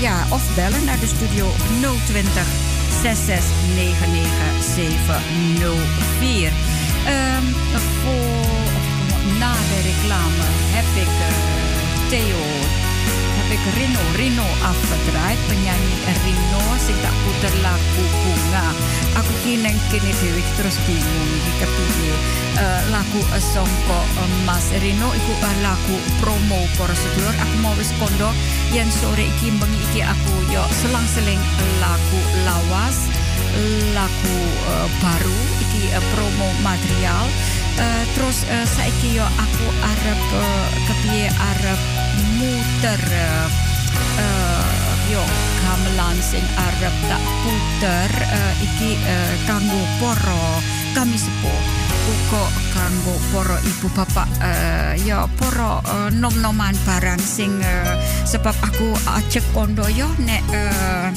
ja, 0.00 0.26
of 0.30 0.54
bellen 0.54 0.84
naar 0.84 1.00
de 1.00 1.06
studio 1.06 1.46
020 2.06 2.46
6699 3.02 4.62
704. 4.74 6.46
Um, 6.46 7.46
voor, 8.02 8.58
na 9.38 9.52
de 9.52 9.80
reclame 9.90 10.44
heb 10.74 10.88
ik 11.04 11.12
Theo 12.08 12.79
ik 13.50 13.62
Rino 13.74 14.02
Rino 14.14 14.46
afgedraaid. 14.62 15.38
Penyanyi 15.50 15.96
Rino 16.22 16.62
sing 16.78 16.96
tak 17.02 17.14
puter 17.26 17.54
lagu 17.66 18.04
bunga. 18.22 18.66
Aku 19.18 19.32
kini 19.42 19.74
kini 19.90 20.12
dewi 20.22 20.42
terus 20.54 20.78
bingung 20.86 21.30
jika 21.44 21.66
piye 21.66 22.14
uh, 22.62 22.80
lagu 22.94 23.20
songko 23.38 24.00
uh, 24.00 24.30
Mas 24.46 24.70
Rino 24.78 25.10
iku 25.10 25.32
uh, 25.42 25.56
lagu 25.66 25.96
promo 26.22 26.62
prosedur. 26.78 27.34
Aku 27.34 27.54
mau 27.60 27.74
wis 27.74 27.90
kondo 27.98 28.30
yang 28.70 28.88
sore 28.88 29.26
iki 29.26 29.50
bengi 29.58 29.78
iki 29.90 30.00
aku 30.06 30.34
yo 30.54 30.62
selang-seling 30.70 31.42
lagu 31.82 32.20
lawas 32.46 33.10
lagu 33.98 34.38
uh, 34.70 34.88
baru 35.02 35.40
iki 35.58 35.90
uh, 35.90 36.02
promo 36.14 36.48
material 36.62 37.26
uh, 37.82 38.04
terus 38.14 38.46
uh, 38.46 38.62
saiki 38.62 39.18
yo 39.18 39.26
aku 39.26 39.66
arep 39.82 40.20
uh, 40.38 40.66
kepiye 40.86 41.26
arep 41.34 41.99
muter 42.38 43.02
uh, 43.10 43.48
yo 45.10 45.22
gamelan 45.64 46.16
sing 46.22 46.44
arep 46.54 46.94
tak 47.10 47.22
puter 47.42 48.10
uh, 48.30 48.52
iki 48.62 48.94
uh, 48.94 49.34
kanggo 49.48 49.82
poro 49.98 50.62
kami 50.94 51.18
sepo 51.18 51.50
uga 52.10 52.44
kanggo 52.74 53.14
poro 53.34 53.56
ibu 53.66 53.88
bapak 53.94 54.28
uh, 54.38 54.94
yo 55.02 55.26
poro 55.38 55.82
uh, 55.82 56.08
nom-noman 56.14 56.74
barang 56.86 57.18
sing 57.18 57.50
uh, 57.58 57.94
sebab 58.22 58.54
aku 58.62 58.94
acek 59.18 59.42
kondo 59.50 59.86
yo 59.90 60.06
nek 60.22 60.42
uh, 60.54 61.10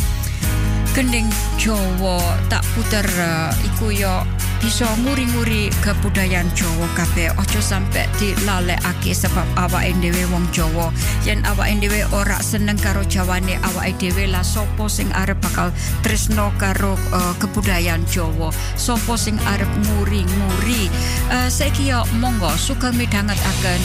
gending 0.93 1.30
Jawa 1.58 2.22
tak 2.49 2.62
puter 2.74 3.06
uh, 3.06 3.54
iku 3.66 3.94
yo 3.94 4.26
bisa 4.64 4.88
nguri-nguri 5.04 5.68
kebudayaan 5.84 6.48
Jawa 6.56 6.88
kabeh. 6.96 7.36
Aja 7.36 7.62
sampe 7.62 8.08
dilalekake 8.16 9.12
sebab 9.12 9.44
awake 9.60 9.92
dhewe 10.00 10.24
wong 10.32 10.48
Jawa. 10.56 10.90
Yen 11.28 11.44
awake 11.44 11.84
dhewe 11.84 12.08
ora 12.16 12.40
seneng 12.40 12.80
karo 12.80 13.04
Jawane 13.06 13.60
awake 13.74 14.00
dhewe 14.00 14.32
lah 14.32 14.42
sapa 14.42 14.88
sing 14.88 15.12
arep 15.14 15.38
bakal 15.44 15.70
tresno 16.02 16.50
karo 16.56 16.96
uh, 17.12 17.34
kebudayaan 17.44 18.08
Jawa? 18.08 18.56
Sapa 18.80 19.20
sing 19.20 19.36
arep 19.44 19.70
nguri-nguri? 19.84 20.88
Uh, 21.28 21.52
saiki 21.52 21.92
yo 21.92 22.08
monggo 22.18 22.50
suka 22.56 22.90
midhangetaken 22.96 23.82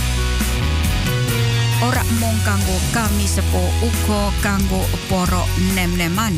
ora 1.79 2.03
mung 2.19 2.35
kanggo 2.43 2.75
kami 2.91 3.23
sepo 3.23 3.63
uga 3.79 4.35
kanggo 4.43 4.83
para 5.07 5.47
nem-neman 5.79 6.35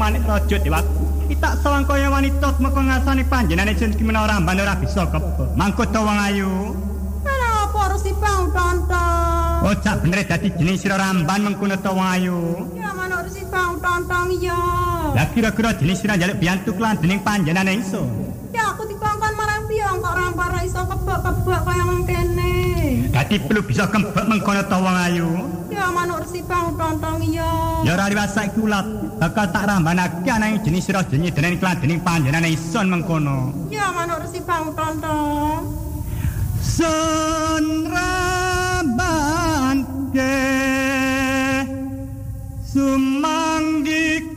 manik 0.00 0.24
raja 0.24 0.56
dewaku 0.56 1.04
kita 1.28 1.54
sawang 1.62 1.84
kaya 1.84 2.08
wanita 2.10 2.56
meko 2.58 2.80
ngasani 2.82 3.22
panjenane 3.28 3.76
jen 3.76 3.92
kimena 3.94 4.24
ora 4.24 4.40
ramban 4.40 4.58
ora 4.58 4.74
bisa 4.74 5.06
kebo 5.06 5.46
mangko 5.54 5.86
to 5.86 6.00
wong 6.02 6.18
ayu. 6.26 6.74
Ana 7.22 7.68
apa 7.68 7.78
harus 7.86 8.02
dipang 8.02 8.50
tonto 8.50 9.06
oh 9.62 9.74
cak 9.78 10.02
bener 10.02 10.26
dadi 10.26 10.48
jenis 10.58 10.82
sira 10.82 10.98
ramban 10.98 11.46
mengkono 11.46 11.78
to 11.78 11.90
wong 11.94 12.08
ayu. 12.16 12.66
Ya 12.74 12.90
mana 12.96 13.22
harus 13.22 13.38
dipang 13.38 13.78
tonto 13.78 14.18
ya 14.42 14.58
lah 15.14 15.26
kira-kira 15.30 15.76
jenis 15.78 16.02
sira 16.02 16.18
njaluk 16.18 16.42
biantu 16.42 16.74
klan 16.74 16.98
dening 16.98 17.22
panjenane 17.22 17.78
iso? 17.78 18.02
Ya 18.50 18.74
aku 18.74 18.90
dikongkon 18.90 19.32
marang 19.38 19.70
piang 19.70 20.02
kok 20.02 20.14
rampar 20.16 20.58
iso 20.66 20.82
kebak-kebak 20.82 21.60
kaya 21.62 21.82
mengkene 21.86 22.52
dadi 23.14 23.36
perlu 23.38 23.62
bisa 23.62 23.86
kebak 23.86 24.26
mengkono 24.26 24.66
to 24.66 24.78
wong 24.80 24.96
ayu. 24.98 25.30
Ya 25.70 25.86
mana 25.94 26.18
harus 26.18 26.34
dipang 26.34 26.74
tonto 26.74 27.22
ya 27.30 27.70
ya 27.86 27.94
ora 27.94 28.10
diwasa 28.10 28.50
iku 28.50 28.66
bakal 29.20 29.44
tak 29.52 29.68
rambanake 29.68 30.24
ana 30.32 30.48
ing 30.48 30.64
jenis 30.64 30.88
sira 30.88 31.04
jenyi 31.04 31.28
dening 31.28 31.60
klan 31.60 31.76
dening 31.76 32.00
panjenengan 32.00 32.48
ison 32.48 32.88
mengkono. 32.88 33.52
Ya 33.68 33.92
manuk 33.92 34.24
resi 34.24 34.40
bang 34.40 34.72
tonto 34.72 35.20
sun 36.64 37.84
ramban 37.92 39.84
ke 40.16 40.40
sumanggi 42.64 44.29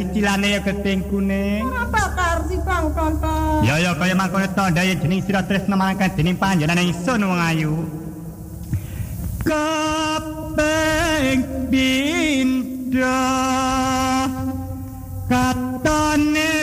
cicilane 0.00 0.56
ya 0.56 0.60
geting 0.64 1.04
kuning. 1.12 1.68
Ora 1.68 1.84
bakar 1.92 2.48
si 2.48 2.56
Bang 2.64 2.88
Tonto. 2.96 3.60
Ya 3.68 3.76
ya 3.76 3.92
kaya 3.92 4.16
mangkono 4.16 4.48
tandha 4.56 4.80
ya 4.80 4.96
jeneng 4.96 5.20
sira 5.20 5.44
tresna 5.44 5.76
marang 5.76 6.00
dening 6.16 6.40
panjenengan 6.40 6.80
ingsun 6.80 7.20
wong 7.20 7.36
ayu. 7.36 7.84
Kaping 9.44 11.40
pinda 11.68 13.28
katane 15.28 16.59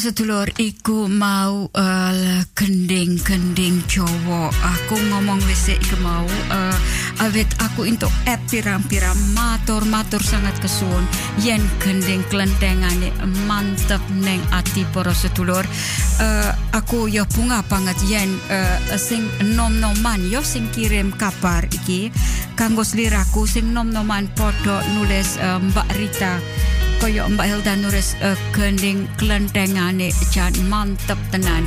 sedulur 0.00 0.48
iku 0.56 1.12
mau 1.12 1.68
uh, 1.68 2.40
kending-kending 2.56 3.84
Jawa. 3.84 4.48
Aku 4.48 4.96
ngomong 4.96 5.36
wis 5.44 5.68
iku 5.68 6.00
mau 6.00 6.24
uh, 6.24 6.76
awit 7.28 7.44
aku 7.60 7.84
untuk 7.84 8.08
app 8.24 8.40
pirang-pirang 8.48 9.20
matur-matur 9.36 10.24
sangat 10.24 10.56
kesuwun 10.56 11.04
yen 11.44 11.60
kending 11.84 12.24
klentengane 12.32 13.12
mantep 13.44 14.00
neng 14.24 14.40
ati 14.56 14.88
para 14.88 15.12
sedulur. 15.12 15.68
Uh, 16.16 16.48
aku 16.72 17.04
yo 17.12 17.28
bunga 17.36 17.60
banget 17.68 18.00
yen 18.08 18.32
uh, 18.48 18.96
sing 18.96 19.20
nom-noman 19.52 20.24
yo 20.32 20.40
sing 20.40 20.64
kirim 20.72 21.12
kabar 21.12 21.68
iki 21.68 22.08
kanggo 22.56 22.88
sliraku 22.88 23.44
sing 23.44 23.76
nom-noman 23.76 24.32
podo 24.32 24.80
nulis 24.96 25.36
uh, 25.44 25.60
Mbak 25.60 25.88
Rita 25.92 26.34
koyo 27.00 27.24
Mbak 27.32 27.46
Hilda 27.48 27.74
nulis 27.80 28.12
uh, 28.20 28.36
gending 28.52 29.08
klentengane 29.16 30.12
jan 30.28 30.52
mantep 30.68 31.16
tenan. 31.32 31.64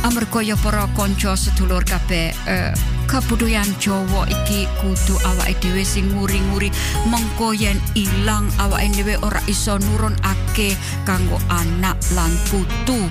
Amarga 0.00 0.40
ya 0.40 0.56
para 0.56 0.88
kanca 0.96 1.36
sedulur 1.36 1.84
kabeh 1.84 2.32
uh, 2.48 2.72
kebudayaan 3.04 3.68
Jawa 3.76 4.24
iki 4.24 4.64
kudu 4.80 5.20
awake 5.20 5.60
dhewe 5.60 5.84
sing 5.84 6.08
nguri-nguri 6.16 6.72
mengko 7.12 7.52
yen 7.52 7.76
ilang 7.92 8.48
awake 8.56 8.96
dhewe 8.96 9.20
ora 9.20 9.44
iso 9.44 9.76
nurunake 9.76 10.72
kanggo 11.04 11.36
anak 11.52 12.00
lan 12.16 12.32
putu. 12.48 13.04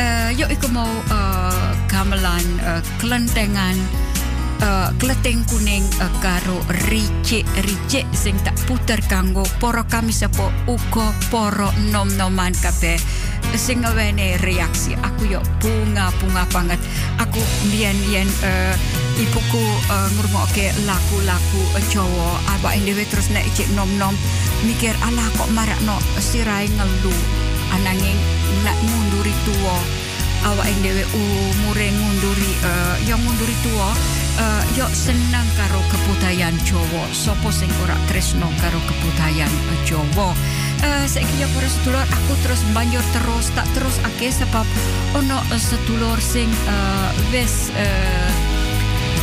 Uh, 0.00 0.32
yo 0.32 0.48
iku 0.48 0.72
mau 0.72 0.88
uh, 1.12 1.70
gamelan 1.92 2.44
uh, 2.64 2.80
klentengan 2.96 3.76
uh, 4.62 4.88
kleteng 5.00 5.42
kuning 5.48 5.84
uh, 6.00 6.12
karo 6.20 6.60
ricik-ricik 6.88 8.06
sing 8.12 8.36
tak 8.44 8.56
puter 8.68 9.00
kanggo 9.08 9.44
para 9.58 9.84
kami 9.84 10.12
sapa 10.12 10.52
uga 10.68 11.12
para 11.32 11.72
nom-noman 11.90 12.52
kabeh. 12.60 12.96
Sing 13.56 13.82
ngewene 13.82 14.38
reaksi 14.46 14.94
aku 15.02 15.26
yo 15.26 15.40
bunga-bunga 15.58 16.46
banget. 16.54 16.78
Aku 17.18 17.40
mbiyen-mbiyen 17.66 18.28
uh, 18.46 18.74
ibuku 19.18 19.64
uh, 19.90 20.08
ngrungokke 20.14 20.70
lagu-lagu 20.86 21.62
uh, 21.74 21.82
Jawa 21.90 22.38
awake 22.56 22.80
dhewe 22.86 23.04
terus 23.10 23.32
nek 23.34 23.44
cek 23.58 23.68
nom-nom 23.74 24.14
mikir 24.62 24.94
alah 25.02 25.26
kok 25.34 25.50
marakno 25.50 25.98
sirai 26.22 26.70
ngelu? 26.70 27.14
Ananging 27.70 28.18
nak 28.62 28.76
ngunduri 28.86 29.34
tuwa 29.46 29.78
awake 30.54 30.78
dhewe 30.84 31.04
umure 31.10 31.88
ngunduri 31.90 32.52
uh, 32.62 32.96
yang 33.10 33.18
ngunduri 33.18 33.56
tuwa 33.66 33.90
uh, 34.40 34.62
yo 34.74 34.88
senang 34.90 35.46
karo 35.54 35.80
kebudayaan 35.92 36.56
Jawa. 36.64 37.04
Sopo 37.12 37.52
sing 37.52 37.68
ora 37.84 37.96
tresno 38.08 38.48
karo 38.58 38.80
kebudayaan 38.88 39.52
Jawa? 39.84 40.32
Uh, 40.80 41.04
saiki 41.04 41.44
yo 41.44 41.48
para 41.52 41.68
sedulur 41.68 42.06
aku 42.08 42.32
terus 42.40 42.64
banjur 42.72 43.04
terus 43.12 43.52
tak 43.52 43.68
terus 43.76 44.00
ake 44.00 44.32
sebab 44.32 44.64
ono 45.12 45.38
sedulur 45.60 46.16
sing 46.16 46.48
uh, 46.64 47.08
wis 47.28 47.68
uh, 47.76 48.30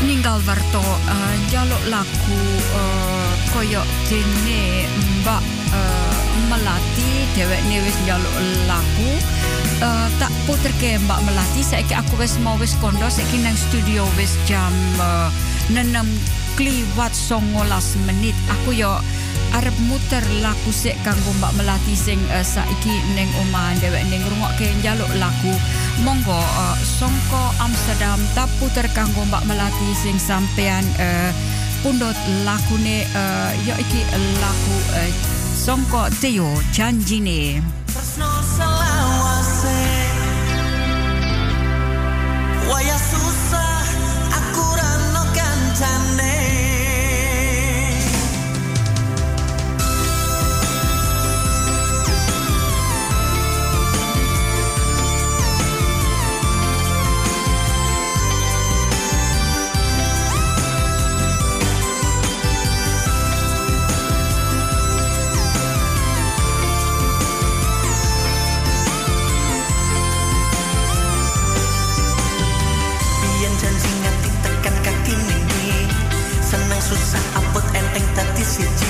ninggal 0.06 0.38
warto 0.46 0.86
uh, 0.86 1.36
jaluk 1.50 1.82
laku 1.90 2.40
uh, 2.78 3.32
koyo 3.58 3.82
dene 4.06 4.86
mbak 5.26 5.42
uh, 5.74 6.07
melati 6.46 7.26
dhewekne 7.36 7.82
wis 7.82 7.98
njaluk 8.06 8.36
laku. 8.70 9.12
Uh, 9.78 10.10
tak 10.18 10.34
puterke 10.50 10.98
mbak 11.06 11.22
melati 11.22 11.62
saiki 11.62 11.94
aku 11.94 12.18
wis 12.18 12.42
mau 12.42 12.58
wis 12.58 12.74
kondo 12.82 13.06
saiki 13.14 13.38
nang 13.46 13.54
studio 13.54 14.10
wis 14.18 14.34
jam 14.50 14.74
uh, 14.98 15.30
nenem 15.70 16.10
kliwat 16.58 17.14
songolas 17.14 17.94
menit. 18.10 18.34
Aku 18.50 18.74
yo 18.74 18.98
arep 19.54 19.78
muter 19.86 20.26
laku 20.42 20.74
sik 20.74 20.98
kanggo 21.06 21.30
mbak 21.38 21.54
melati 21.62 21.94
sing 21.94 22.18
uh, 22.34 22.42
saiki 22.42 22.94
ning 23.14 23.30
omah 23.46 23.78
dhewek 23.78 24.02
ning 24.10 24.26
ngrungokke 24.26 24.66
njaluk 24.82 25.14
laku. 25.22 25.54
Monggo 26.02 26.42
uh, 26.42 26.78
songko 26.82 27.54
Amsterdam 27.62 28.18
tak 28.34 28.50
puter 28.58 28.90
kanggo 28.98 29.30
mbak 29.30 29.46
melati 29.46 29.94
sing 29.94 30.18
sampean 30.18 30.82
uh, 30.98 31.30
pundut 31.86 32.18
lakune 32.42 33.06
uh, 33.14 33.54
yo 33.62 33.78
iki 33.78 34.02
laku 34.42 34.76
uh, 34.98 35.37
songko 35.68 36.08
Teo 36.22 36.48
si 78.58 78.87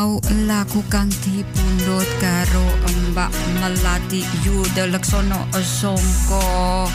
mau 0.00 0.16
laku 0.48 0.80
kang 0.88 1.12
dipundhut 1.20 2.08
karo 2.24 2.64
Mbak 3.12 3.28
Melati 3.60 4.24
Yuda 4.48 4.88
Leksono 4.88 5.44
songko 5.52 6.88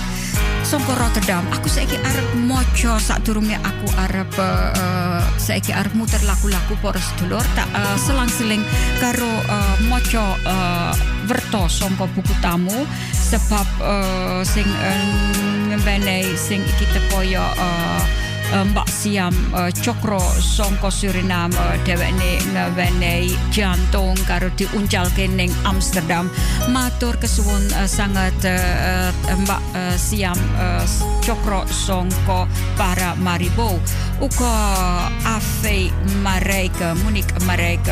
songko 0.65 0.91
Rotterdam. 0.98 1.45
Aku 1.53 1.69
saiki 1.69 2.02
arep 2.02 2.34
maca 2.49 2.98
sadurunge 2.98 3.61
aku 3.61 3.86
arep 4.10 4.34
uh, 4.41 5.22
saiki 5.38 5.69
arep 5.69 5.94
muter 5.94 6.18
laku-laku 6.26 6.73
para 6.82 6.98
sedulur 6.98 7.45
tak 7.53 7.69
uh, 7.77 7.94
selang-seling 7.94 8.65
karo 8.98 9.30
uh, 9.53 9.77
maca 9.86 10.34
uh, 10.41 10.94
werto 11.30 11.69
songko 11.69 12.10
buku 12.10 12.34
tamu 12.41 12.90
sebab 13.14 13.68
uh, 13.86 14.41
sing 14.41 14.65
uh, 14.65 15.77
sing 16.34 16.65
iki 16.65 16.90
tekoyo 16.90 17.45
uh, 17.45 18.02
Eh, 18.02 18.24
Mbak 18.54 18.88
Siam 18.90 19.34
uh, 19.54 19.72
Cokro 19.74 20.22
Songko 20.38 20.94
Suriname 20.94 21.56
uh, 21.58 21.76
dheweke 21.82 22.44
ngewenehi 22.54 23.34
jantung 23.50 24.14
karo 24.30 24.50
diuncal 24.54 25.10
kening 25.18 25.52
Amsterdam. 25.66 26.30
Matur 26.70 27.18
kesuwun 27.18 27.62
sangat 27.90 28.36
Mbak 29.46 29.62
Siam 29.98 30.38
Cokro 31.24 31.66
Songko 31.70 32.46
para 32.78 33.16
Maribo. 33.18 33.80
Uga 34.24 34.56
Ave 35.28 35.92
Mareike 36.24 36.96
Munik 37.04 37.28
Mareike 37.44 37.92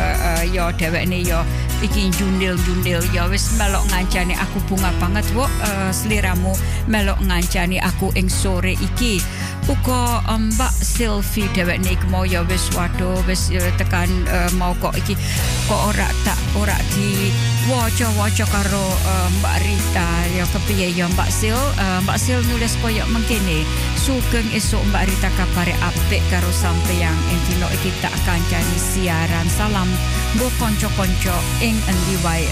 yo 0.56 0.72
dheweke 0.72 1.20
yo 1.20 1.44
iki 1.84 2.08
jundil-jundil 2.16 3.04
ya 3.12 3.28
wis 3.28 3.60
melok 3.60 3.84
ngancani 3.92 4.32
aku 4.40 4.64
bunga 4.72 4.88
banget 5.04 5.28
wo 5.36 5.44
seliramu 5.92 6.56
melok 6.88 7.20
ngancani 7.28 7.76
aku 7.84 8.08
ing 8.16 8.32
sore 8.32 8.72
iki 8.80 9.20
uga 9.70 10.20
Mbak 10.28 10.74
Sylvie 10.76 11.48
dhewek 11.56 11.80
nik 11.84 12.02
mau 12.12 12.28
ya 12.28 12.44
wis 12.48 12.68
waduh 12.76 13.16
wis 13.30 13.52
tekan 13.80 14.10
uh, 14.28 14.52
mau 14.60 14.76
kok 14.82 14.96
iki 15.00 15.16
kok 15.70 15.82
ora 15.94 16.08
tak 16.28 16.40
ora 16.60 16.76
di 16.92 17.32
waca-waca 17.72 18.46
karo 18.48 18.86
uh, 19.08 19.28
Mbak 19.40 19.58
Rita. 19.64 20.10
Ya 20.34 20.46
kepiye 20.50 20.88
ya 20.92 21.08
Mbak 21.14 21.30
Sil 21.32 21.56
uh, 21.56 22.00
Mbak 22.04 22.18
Sil 22.20 22.40
nulis 22.52 22.76
koyo 22.84 23.08
mengkene 23.08 23.64
sugeng 23.96 24.48
esuk 24.52 24.84
Mbak 24.92 25.08
Rita 25.08 25.30
kabare 25.40 25.76
apik 25.80 26.24
karo 26.28 26.52
sampeyan. 26.52 27.16
Ing 27.32 27.40
dino 27.48 27.68
iki 27.72 27.92
tak 28.04 28.14
kancani 28.28 28.78
siaran. 28.78 29.48
Salam 29.48 29.88
mbok 30.36 30.52
kanca-kanca 30.60 31.38
ing 31.64 31.78
endi 31.88 32.16
wae 32.26 32.44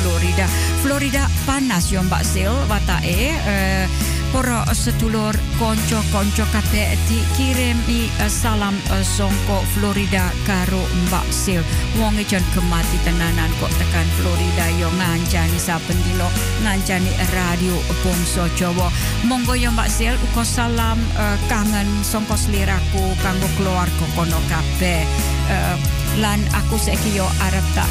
Florida. 0.00 0.46
Florida 0.84 1.24
panas 1.48 1.88
ya 1.88 2.04
Mbak 2.04 2.22
Sil 2.28 2.52
watake 2.68 3.32
uh, 3.46 3.86
Para 4.30 4.62
sedulur 4.70 5.34
konco-konco 5.58 6.46
kabeh 6.54 6.94
dikirimi 7.10 8.06
uh, 8.22 8.30
salam 8.30 8.78
uh, 8.94 9.02
songko 9.02 9.58
Florida 9.74 10.30
karo 10.46 10.86
Mbak 11.10 11.26
Sil. 11.34 11.62
Wong 11.98 12.14
jan 12.30 12.38
gemati 12.54 12.94
tenanan 13.02 13.50
kok 13.58 13.74
tekan 13.74 14.06
Florida 14.22 14.70
yo 14.78 14.86
ngancani 14.94 15.58
saben 15.58 15.98
dino 16.06 16.30
ngancani 16.62 17.10
radio 17.34 17.74
Bangsa 18.06 18.46
Jawa. 18.54 18.86
Monggo 19.26 19.58
yo 19.58 19.74
Mbak 19.74 19.90
Sil 19.90 20.14
uga 20.30 20.46
salam 20.46 21.02
uh, 21.18 21.34
kangen 21.50 21.90
songko 22.06 22.38
sliraku 22.38 23.02
kanggo 23.26 23.50
keluarga 23.58 24.06
kono 24.14 24.38
kabeh. 24.46 25.02
Uh, 25.50 25.74
lan 26.22 26.38
aku 26.54 26.78
saiki 26.78 27.18
yo 27.18 27.26
arep 27.50 27.66
tak 27.74 27.90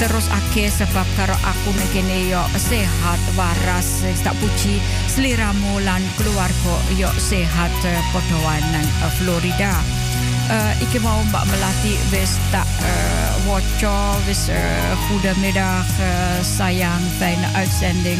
terus 0.00 0.32
ake 0.32 0.72
sebab 0.72 1.04
karo 1.12 1.36
aku 1.44 1.76
nekene 1.76 2.32
yo 2.32 2.40
sehat 2.56 3.20
waras 3.36 4.00
tak 4.24 4.32
puji 4.40 4.80
seliramu 5.04 5.76
lan 5.84 6.00
keluarga 6.16 6.76
yo 6.96 7.12
sehat 7.20 7.68
uh, 7.84 8.00
podoanan 8.08 8.86
uh, 9.04 9.12
Florida. 9.20 9.76
Uh, 10.48 10.72
iki 10.82 10.98
mau 11.04 11.20
mbak 11.28 11.44
melati 11.46 12.00
wis 12.10 12.40
tak 12.48 12.64
uh, 12.80 13.30
waco 13.44 14.16
wis 14.24 14.48
uh, 14.48 14.96
goedemiddag 15.06 15.84
uh, 16.00 16.40
sayang 16.40 17.04
fijne 17.20 17.44
uitzending 17.52 18.18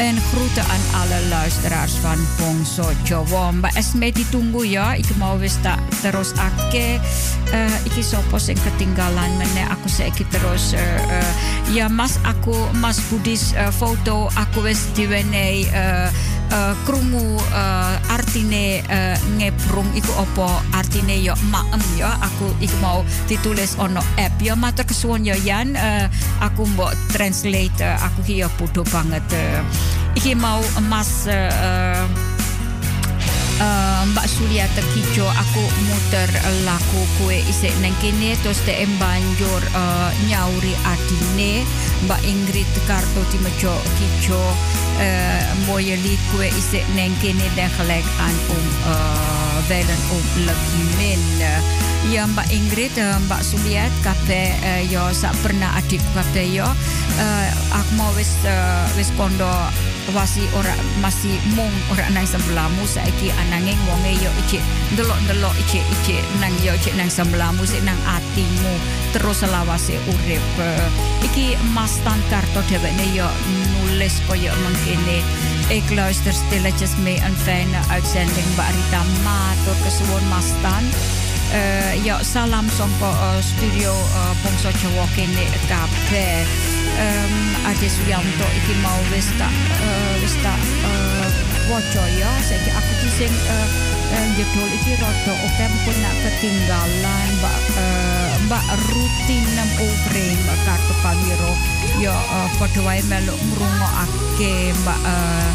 En 0.00 0.16
groeten 0.16 0.64
aan 0.64 1.02
alle 1.02 1.28
luisteraars 1.28 1.92
van 1.92 2.18
Bongso 2.38 2.90
Jawa. 3.04 3.50
Mbak 3.50 3.74
Esme 3.76 4.12
ditunggu 4.12 4.64
ya. 4.64 4.96
Ik 4.96 5.16
mau 5.20 5.36
wis 5.36 5.60
tak 5.60 5.76
terus 6.00 6.32
ake. 6.40 6.96
Uh, 7.52 7.76
iki 7.84 8.00
sopo 8.00 8.38
sing 8.38 8.56
ketinggalan 8.56 9.28
meneh 9.36 9.66
aku 9.68 9.90
saiki 9.90 10.24
terus 10.30 10.72
uh, 10.72 10.80
uh, 10.80 11.32
ya 11.74 11.90
Mas 11.90 12.16
aku 12.22 12.54
Mas 12.78 13.02
Budis 13.10 13.52
uh, 13.58 13.74
foto 13.74 14.30
aku 14.38 14.70
wis 14.70 14.86
diwenehi 14.94 15.66
uh, 15.74 16.08
uh, 16.54 16.74
krungu 16.86 17.42
uh, 17.50 18.14
artine 18.14 18.86
uh, 18.86 19.18
ngeprung 19.34 19.90
iku 19.98 20.12
opo 20.22 20.46
artine 20.78 21.18
yo 21.18 21.34
maem 21.50 21.82
ya 21.98 22.14
aku 22.22 22.54
iku 22.62 22.76
mau 22.78 23.02
ditulis 23.26 23.74
ono 23.82 23.98
app 24.14 24.38
ya 24.38 24.54
matur 24.54 24.86
kesuwun 24.86 25.26
ya 25.26 25.34
Yan 25.42 25.74
uh, 25.74 26.06
aku 26.38 26.70
mbok 26.70 26.94
translate 27.10 27.82
uh, 27.82 27.98
aku 28.06 28.22
ki 28.22 28.46
podo 28.54 28.86
banget 28.94 29.26
uh, 29.34 29.58
Ia 30.18 30.34
mau 30.34 30.58
masa 30.90 31.46
uh, 31.46 31.46
eh, 31.46 32.02
uh, 32.02 32.04
eh, 33.62 33.62
eh, 33.62 34.02
Mbak 34.10 34.26
Surya 34.26 34.66
terkicau 34.74 35.28
aku 35.30 35.62
muter 35.86 36.28
laku 36.66 37.00
kue 37.20 37.38
isi 37.46 37.70
nengkini 37.78 38.34
terus 38.42 38.58
TM 38.66 38.90
banjur 38.98 39.62
uh, 39.70 40.10
nyauri 40.26 40.74
adine. 40.82 41.62
Mbak 42.10 42.20
Ingrid 42.26 42.70
Karto 42.90 43.22
di 43.30 43.38
mejo 43.38 43.76
kicau 43.96 44.40
uh, 44.98 45.42
moyeli 45.70 46.18
kue 46.34 46.50
isi 46.50 46.82
nengkini 46.98 47.46
dan 47.54 47.70
kelekan 47.78 48.34
um 48.50 48.66
uh, 48.90 49.56
velen 49.70 50.00
um 50.10 50.26
lagi 50.42 50.82
min 50.98 51.22
Ya 52.08 52.24
Mbak 52.24 52.48
Ingrid, 52.48 52.96
uh, 52.96 53.20
Mbak 53.28 53.44
Suliat, 53.44 53.92
kape 54.00 54.56
uh, 54.64 54.82
yo 54.88 55.12
sak 55.12 55.36
pernah 55.44 55.76
adik 55.76 56.00
kape 56.16 56.48
yo, 56.48 56.64
uh, 56.64 57.48
aku 57.76 57.90
mau 58.00 58.08
wis 58.16 58.32
uh, 58.48 58.88
wis 58.96 59.12
kondo 59.20 59.52
wasi 60.14 60.44
ora 60.56 60.74
masih 61.00 61.38
mung 61.54 61.72
ora 61.92 62.06
nang 62.10 62.26
sebelahmu 62.26 62.84
saiki 62.86 63.30
ananging 63.46 63.78
wonge 63.86 64.12
yo 64.18 64.30
iki 64.46 64.58
ndelok-ndelok 64.94 65.54
iki 65.66 65.80
iki 65.80 66.16
nang 66.42 66.54
yo 66.62 66.74
iki 66.74 66.90
nang 66.98 67.10
sebelahmu 67.10 67.62
sik 67.66 67.82
nang 67.86 67.98
atimu 68.06 68.74
terus 69.14 69.42
selawase 69.42 69.96
urip. 70.10 70.44
Uh, 70.58 70.88
iki 71.26 71.54
mas 71.74 71.98
tan 72.06 72.18
karto 72.30 72.60
dheweke 72.68 73.06
yo 73.14 73.26
nulis 73.48 74.22
koyo 74.26 74.52
mengkene 74.62 75.22
ek 75.70 75.86
luister 75.94 76.34
stilletjes 76.34 76.98
mee 77.02 77.22
een 77.22 77.36
fijne 77.46 77.80
uitzending 77.94 78.48
Mbak 78.54 78.70
Rita. 78.74 79.00
Matur 79.22 79.76
kesuwun 79.86 80.24
mas 80.30 80.50
tan 80.62 80.84
uh, 81.54 81.92
ya 82.02 82.22
salam 82.22 82.66
songko 82.70 83.10
uh, 83.10 83.40
studio 83.42 83.92
uh, 83.92 84.32
Bongso 84.42 84.70
Jawa 84.78 85.06
kene 85.14 85.46
kabeh. 85.66 86.46
Um, 87.00 87.34
Ade 87.64 87.88
Suyanto 87.88 88.46
iki 88.60 88.74
mau 88.84 89.00
wis 89.14 89.28
tak 89.40 89.52
uh, 89.80 90.14
wis 90.20 90.36
tak 90.44 90.60
uh, 90.84 91.28
waca 91.72 92.04
ya. 92.18 92.30
Saiki 92.44 92.70
aku 92.70 92.92
ki 93.04 93.08
sing 93.14 93.32
uh, 93.48 93.68
uh, 94.12 94.68
iki 94.76 94.92
rada 95.00 95.32
oke 95.32 95.64
pun 95.86 95.96
nak 96.02 96.14
ketinggalan 96.24 97.28
Mbak 97.40 97.56
uh, 97.78 98.32
Mbak 98.48 98.64
rutin 98.90 99.44
nempu 99.56 99.86
frame 100.08 100.42
kartu 100.66 100.94
pangiro 101.00 101.52
ya 102.02 102.12
uh, 102.12 102.48
padha 102.58 102.80
wae 102.84 103.00
meluk 103.08 103.38
ngrungokake 103.38 104.74
Mbak 104.84 105.00
uh, 105.04 105.50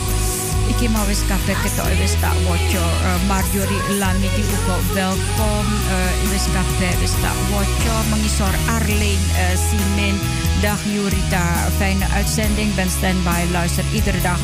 iki 0.69 0.89
mau 0.89 1.05
wis 1.05 1.21
kabeh 1.29 1.57
ketok 1.63 1.87
wis 2.01 2.17
tak 2.23 2.33
uh, 2.47 3.19
Marjorie 3.29 3.83
Lami 4.01 4.29
di 4.33 4.43
uga 4.43 4.77
welkom 4.97 5.65
uh, 5.89 6.11
wis 6.31 6.45
kabeh 6.51 6.93
wis 7.01 7.13
tak 7.21 7.35
waca. 7.53 7.95
Mengisor 8.11 8.53
Arlene 8.69 9.25
uh, 9.37 9.55
Simen 9.55 10.17
dag 10.63 10.79
Jurita 10.89 11.69
fijne 11.77 12.07
uitzending 12.17 12.71
ben 12.75 12.89
standby 12.89 13.45
luister 13.53 13.85
iedere 13.93 14.21
dag 14.23 14.39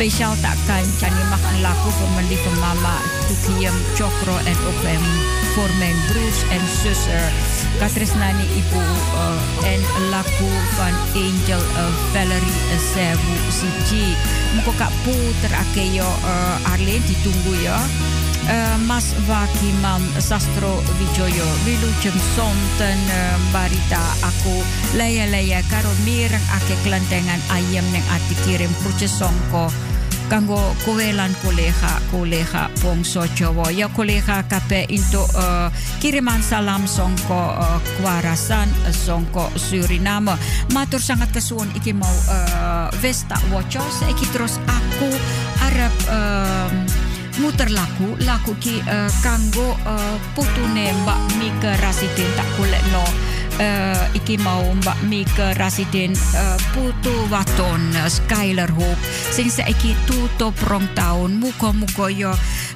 special 0.00 0.32
takkan 0.40 0.80
cani 0.96 1.20
makan 1.28 1.60
laku 1.60 1.92
pemandi 2.00 2.40
mama 2.56 2.96
tukiem 3.28 3.76
cokro 3.92 4.32
and 4.48 4.56
opem 4.64 5.02
for 5.52 5.68
men 5.76 5.92
bruce 6.08 6.40
and 6.48 6.64
suser. 6.72 7.20
Katres 7.76 8.16
nani 8.16 8.48
ibu 8.48 8.80
uh, 8.80 9.36
and 9.68 9.84
laku 10.08 10.48
van 10.80 10.96
angel 11.12 11.60
uh, 11.76 11.92
valerie 12.16 12.60
uh, 12.72 13.12
siji 13.52 14.16
muka 14.56 14.72
kak 14.80 14.92
puter 15.04 15.52
terake 15.52 15.84
yo 15.92 16.00
ya, 16.00 16.08
uh, 16.24 16.72
arle 16.72 16.96
ditunggu 17.04 17.60
ya. 17.60 17.76
Uh, 18.48 18.80
Mas 18.88 19.12
Waki 19.28 19.68
Mam 19.84 20.00
Sastro 20.16 20.80
Wijoyo 20.96 21.44
Wilu 21.68 21.92
Jem 22.00 22.16
Sonten 22.32 22.98
uh, 23.12 23.36
Barita 23.52 24.00
Aku 24.24 24.64
Laya-laya 24.96 25.60
Karo 25.68 25.92
Mireng 26.08 26.40
Ake 26.56 26.74
Kelentengan 26.80 27.38
Ayam 27.52 27.84
Neng 27.92 28.02
Ati 28.08 28.34
Kirim 28.42 28.72
Kuce 28.80 29.06
Songko 29.06 29.89
kanggo 30.30 30.62
kowe 30.86 31.08
lan 31.10 31.34
kolega 31.42 31.98
kolega 32.14 32.70
Pongso 32.78 33.26
Jawa 33.34 33.74
ya 33.74 33.90
kolega 33.90 34.46
kape 34.46 34.86
into 34.86 35.18
uh, 35.34 35.66
kiriman 35.98 36.38
salam 36.38 36.86
songko 36.86 37.58
uh, 37.58 37.82
kwarasan 37.98 38.70
uh, 38.86 38.94
songko 38.94 39.50
Suriname. 39.58 40.38
Matur 40.70 41.02
sangat 41.02 41.34
kesuwun 41.34 41.66
iki 41.74 41.90
mau 41.90 42.14
uh, 42.30 42.86
Vesta 43.02 43.34
terus 44.30 44.62
aku 44.70 45.10
arep 45.66 45.94
uh, 46.06 46.70
muter 47.42 47.66
laku 47.74 48.14
laku 48.22 48.54
ki 48.62 48.86
uh, 48.86 49.10
kanggo 49.26 49.74
uh, 49.82 50.14
putune 50.38 50.94
Mbak 51.02 51.20
Mika 51.42 51.74
Rasidin. 51.82 52.30
Tak 52.38 52.46
Mbak 54.78 54.98
Mika 55.10 55.52
Rasiden 55.58 56.14
putu 56.72 57.12
waton 57.28 57.49
uh, 57.64 58.08
Skyler 58.08 58.70
Hope. 58.72 59.00
Sing 59.30 59.52
saiki 59.52 59.92
tutup 60.08 60.56
rong 60.66 60.88
tahun 60.96 61.36
muga-muga 61.36 62.08
yo 62.08 62.32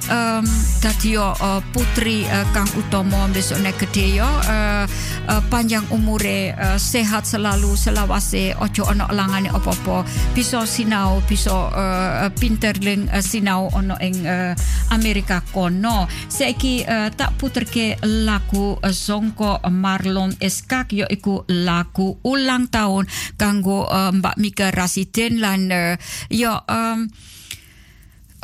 um, 0.09 0.45
dadi 0.81 1.17
yo 1.17 1.33
uh, 1.33 1.61
putri 1.73 2.25
uh, 2.29 2.45
Kang 2.53 2.69
Utomo 2.77 3.25
besok 3.33 3.61
nek 3.65 3.77
gede 3.81 4.21
yo. 4.21 4.29
Uh, 4.45 4.85
uh, 5.29 5.41
panjang 5.49 5.85
umure 5.89 6.53
uh, 6.53 6.77
sehat 6.77 7.25
selalu 7.25 7.73
selawase 7.73 8.53
ojo 8.61 8.85
ono 8.85 9.09
langane 9.13 9.49
opo-opo 9.49 10.05
bisa 10.37 10.63
sinau 10.69 11.21
bisa 11.25 11.71
uh, 11.71 12.29
pinter 12.37 12.77
ling 12.81 13.09
uh, 13.09 13.23
sinau 13.23 13.69
ono 13.73 13.97
ing 14.01 14.25
uh, 14.25 14.53
Amerika 14.93 15.41
kono. 15.49 16.05
Saiki 16.29 16.85
uh, 16.85 17.09
tak 17.13 17.37
puterke 17.41 17.97
lagu 18.05 18.77
uh, 18.77 18.93
Zongko 18.93 19.63
Marlon 19.71 20.37
Eskak 20.39 20.93
yo 20.93 21.05
iku 21.09 21.43
lagu 21.49 22.17
ulang 22.23 22.69
tahun 22.69 23.07
kanggo 23.35 23.87
uh, 23.87 24.11
Mbak 24.13 24.35
Mika 24.37 24.67
Rasiden 24.75 25.39
lan 25.39 25.71
uh, 25.71 25.95
yo 26.27 26.59
um, 26.67 27.07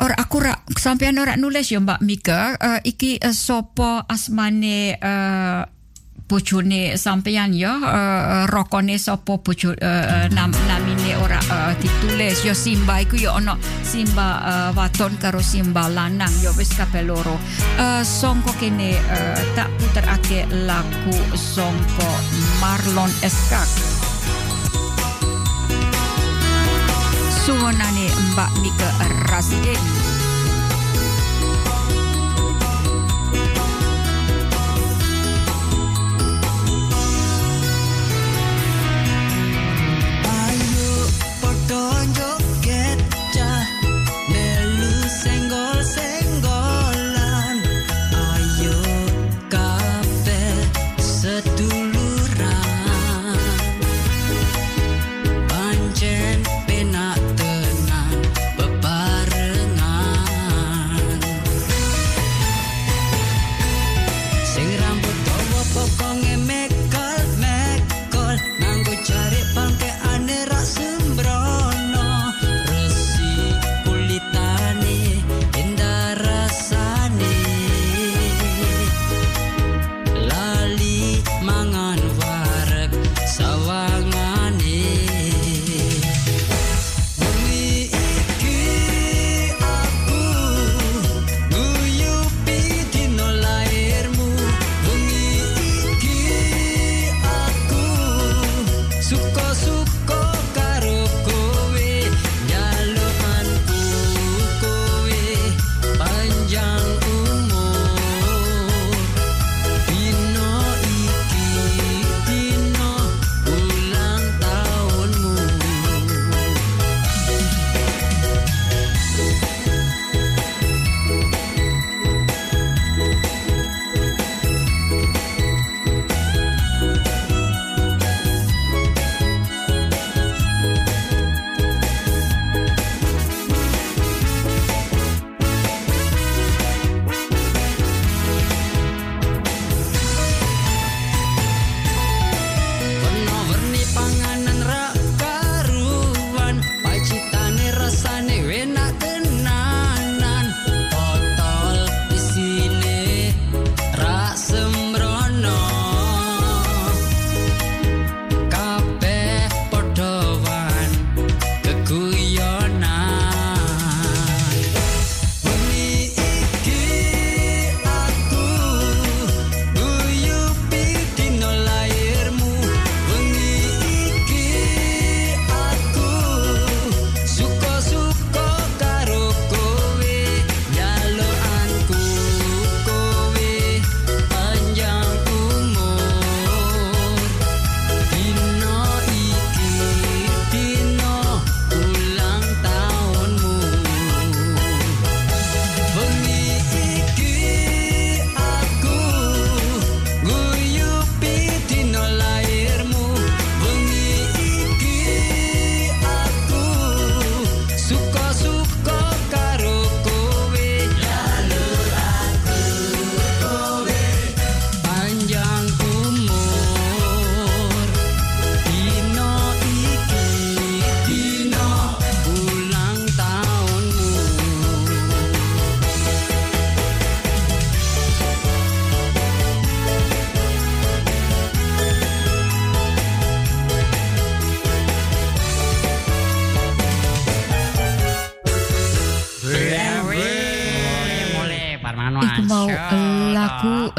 Or 0.02 0.10
aku 0.18 0.42
ra 0.42 0.58
sampean 0.74 1.14
ora 1.22 1.38
nulis 1.38 1.70
yo 1.70 1.78
Mbak 1.78 2.00
Mika 2.02 2.58
uh, 2.58 2.80
iki 2.82 3.22
uh, 3.22 3.30
sopo 3.30 4.02
asmane 4.02 4.98
uh, 4.98 5.62
bojone 6.26 6.98
sampean 6.98 7.54
ya 7.54 7.76
uh, 7.78 8.44
rokone 8.50 8.98
sapa 8.98 9.38
bojo 9.38 9.70
uh, 9.70 10.26
nam, 10.34 10.50
namine 10.66 11.14
ora 11.22 11.38
uh, 11.38 11.70
ditulis. 11.78 12.42
Yo 12.42 12.50
Simba 12.56 12.98
iku 12.98 13.14
yo 13.14 13.36
ono 13.36 13.54
Simba 13.86 14.42
uh, 14.42 14.70
waton 14.74 15.14
karo 15.22 15.38
Simba 15.38 15.86
lanang. 15.86 16.34
Yo 16.42 16.50
wis 16.58 16.74
kabeh 16.74 17.06
loro. 17.06 17.38
Uh, 17.78 18.02
songko 18.02 18.58
kene 18.58 18.98
uh, 18.98 19.38
tak 19.54 19.70
puterake 19.78 20.50
lagu 20.66 21.14
songko 21.36 22.10
Marlon 22.58 23.12
Eskak 23.22 24.01
suwonane 27.46 28.10
Mbak 28.32 28.50
Mika 28.62 28.88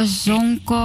Zonko 0.03 0.84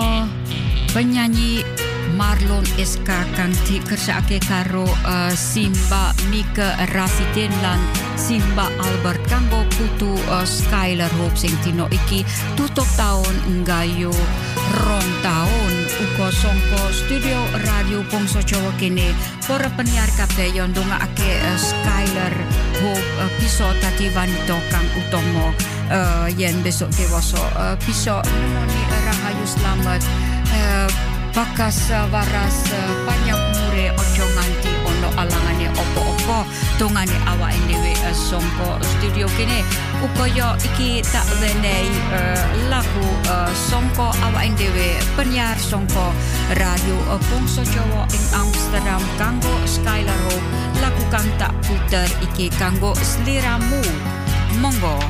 penyanyi 0.94 1.66
Marlon 2.14 2.62
SK 2.78 3.10
kang 3.34 3.50
dikerjaake 3.66 4.38
karo 4.46 4.86
uh, 4.86 5.34
Simba 5.34 6.14
Mika, 6.30 6.78
Rafidin 6.94 7.50
lan 7.58 7.82
Simba 8.14 8.70
Albert 8.78 9.18
kanggo 9.26 9.66
putu 9.74 10.14
uh, 10.30 10.42
eh, 10.42 10.46
Skyler 10.46 11.10
Hope 11.18 11.34
sing 11.34 11.50
iki 11.90 12.22
tutup 12.54 12.86
taun 12.94 13.34
nggayu 13.62 14.14
rong 14.86 15.10
taun. 15.26 15.74
Uko 15.98 16.30
songko 16.30 16.82
studio 16.94 17.42
radio 17.66 18.06
Bangsa 18.06 18.38
Jawa 18.46 18.70
kene 18.78 19.10
para 19.50 19.66
penyiar 19.74 20.10
kabeh 20.14 20.54
yo 20.54 20.70
uh, 20.70 21.58
Skyler 21.58 22.34
Hope 22.86 23.10
uh, 23.18 23.30
bisa 23.42 23.66
dadi 23.82 24.14
wanita 24.14 24.58
kang 24.70 24.86
uh, 25.90 26.26
yen 26.36 26.56
besok 26.62 26.88
dewasa 26.96 27.40
uh, 27.56 27.74
bisa 27.84 28.20
nemoni 28.24 28.80
Rahayu 29.08 29.44
Slamet 29.44 30.02
uh, 30.52 30.88
bakas 31.32 31.90
uh, 31.92 32.06
waras 32.12 32.56
uh, 32.72 32.92
banyak 33.08 33.38
mure 33.56 33.86
ojo 33.96 34.24
nganti 34.36 34.72
ono 34.84 35.08
alangane 35.16 35.68
opo-opo. 35.72 36.44
Tongane 36.78 37.16
awake 37.26 37.58
dhewe 37.68 37.92
uh, 38.06 38.14
songko 38.14 38.78
studio 38.80 39.26
kene 39.34 39.64
upaya 40.04 40.54
iki 40.62 41.02
tak 41.02 41.26
wenehi 41.42 41.90
uh, 42.14 42.42
lagu 42.70 43.08
uh, 43.28 43.50
songko 43.68 44.12
awake 44.30 44.54
dhewe 44.56 44.88
penyiar 45.16 45.56
songko 45.58 46.12
radio 46.56 46.96
uh, 47.10 47.20
Bongso 47.28 47.64
Jawa 47.66 48.06
ing 48.12 48.26
Amsterdam 48.36 49.02
kanggo 49.16 49.52
Skylar 49.66 50.16
kang 51.08 51.24
tak 51.40 51.52
puter 51.64 52.04
iki 52.20 52.52
kanggo 52.60 52.92
sliramu 53.00 53.80
monggo 54.60 55.00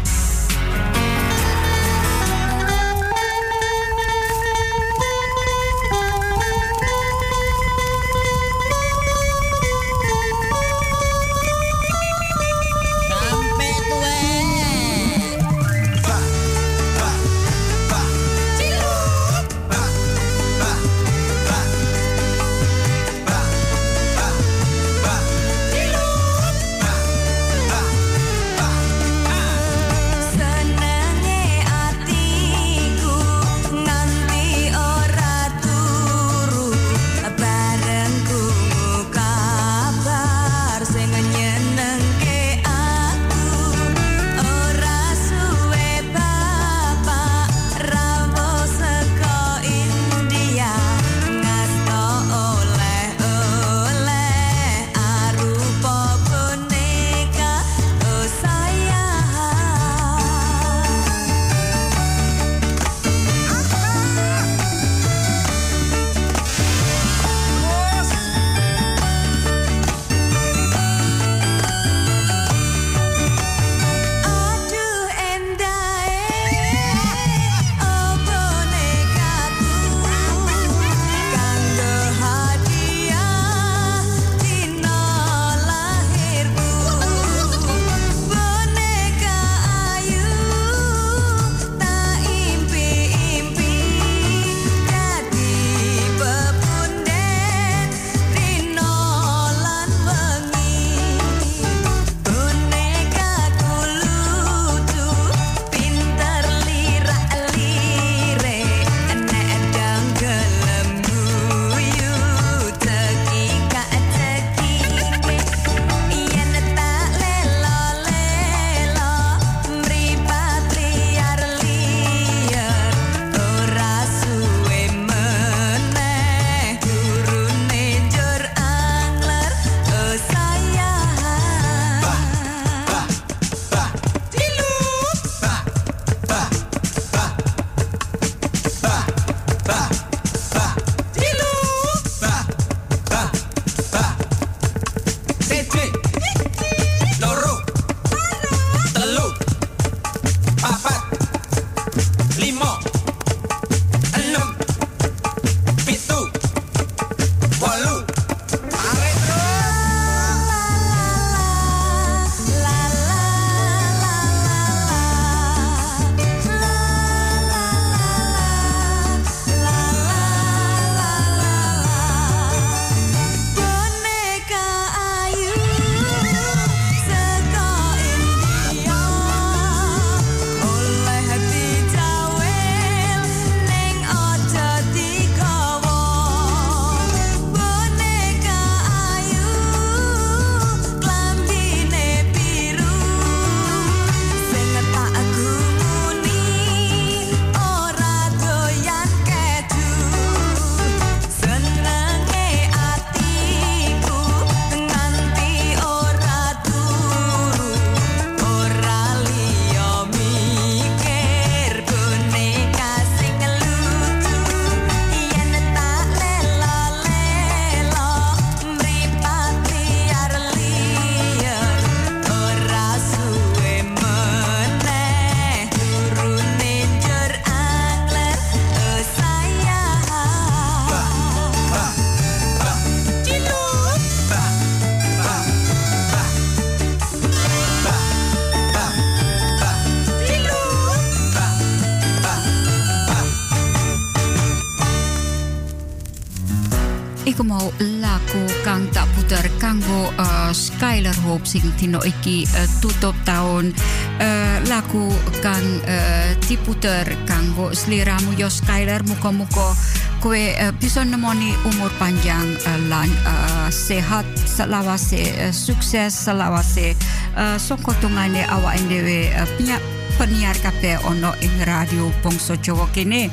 mau 247.44 247.68
laku 248.00 248.42
kang 248.64 248.86
tak 248.90 249.06
puter 249.14 249.44
kanggo 249.62 250.10
uh, 250.18 250.50
Skyler 250.54 251.14
Hope 251.26 251.44
sing 251.44 251.66
tino 251.76 252.00
iki 252.02 252.46
uh, 252.56 252.68
tutup 252.82 253.14
tahun 253.26 253.74
uh, 254.22 254.56
laku 254.66 255.10
kang 255.42 255.66
uh, 255.86 256.30
diputer 256.46 257.04
kanggo 257.28 257.74
sliramu 257.74 258.34
yo 258.34 258.48
Skyler 258.50 259.04
muka-muka 259.04 259.74
kue 260.18 260.56
uh, 260.58 260.74
bisa 260.78 261.02
nemoni 261.06 261.54
umur 261.68 261.90
panjang 261.98 262.46
uh, 262.66 262.80
lan 262.90 263.10
uh, 263.26 263.68
sehat 263.70 264.26
selawase 264.34 265.34
uh, 265.42 265.54
sukses 265.54 266.10
selawase 266.14 266.94
uh, 267.36 267.60
soko 267.60 267.94
tungane 268.02 268.42
awak 268.50 268.78
dhewe 268.86 269.30
uh, 269.34 269.97
penyiar 270.18 270.58
kape 270.58 270.98
ono 271.06 271.32
ing 271.38 271.54
radio 271.62 272.10
Bongso 272.20 272.58
Jawa 272.58 272.90
kene. 272.90 273.30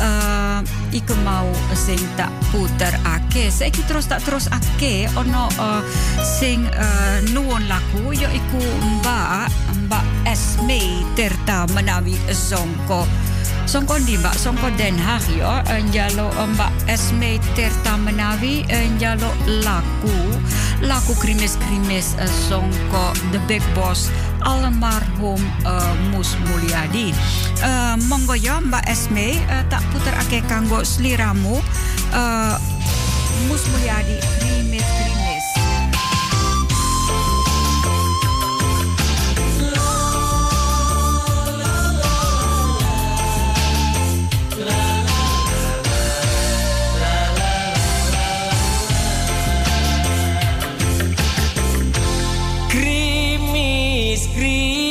Uh, 0.00 0.64
iku 0.90 1.12
mau 1.20 1.46
sing 1.76 2.00
tak 2.16 2.32
puter 2.48 2.90
ake. 3.04 3.52
Saiki 3.52 3.84
terus 3.84 4.08
tak 4.08 4.24
terus 4.24 4.48
ake 4.48 5.06
ono 5.14 5.52
uh, 5.60 5.84
sing 6.24 6.64
uh, 6.64 7.20
nuwun 7.36 7.68
laku 7.68 8.16
yo 8.16 8.26
iku 8.32 8.60
mbak 8.98 9.52
mbak 9.86 10.04
Esme 10.24 11.04
Tirta 11.12 11.68
menawi 11.76 12.16
songko 12.32 13.04
Songko 13.62 13.94
di 14.02 14.18
Mbak? 14.18 14.36
Songko 14.36 14.68
Den 14.74 14.98
Haag 14.98 15.22
yo. 15.38 15.46
Njalo 15.86 16.34
Mbak 16.34 16.90
Esme 16.90 17.38
Tirta 17.54 17.94
menawi 17.96 18.66
njalo 18.98 19.30
laku. 19.62 20.16
Laku 20.82 21.14
krimis-krimis 21.22 22.18
Songko 22.50 23.14
The 23.30 23.38
Big 23.46 23.62
Boss 23.72 24.10
almarhum 24.44 25.40
uh, 25.64 25.94
Mus 26.10 26.34
Mulyadi. 26.50 27.14
Uh, 27.62 27.94
Mbak 28.62 28.84
Esme 28.90 29.38
uh, 29.46 29.62
tak 29.70 29.82
puter 29.94 30.14
ake 30.26 30.42
kanggo 30.50 30.82
sliramu 30.82 31.62
uh, 32.12 32.54
Mus 33.46 33.64
Mulyadi 33.70 34.41
screen. 54.16 54.81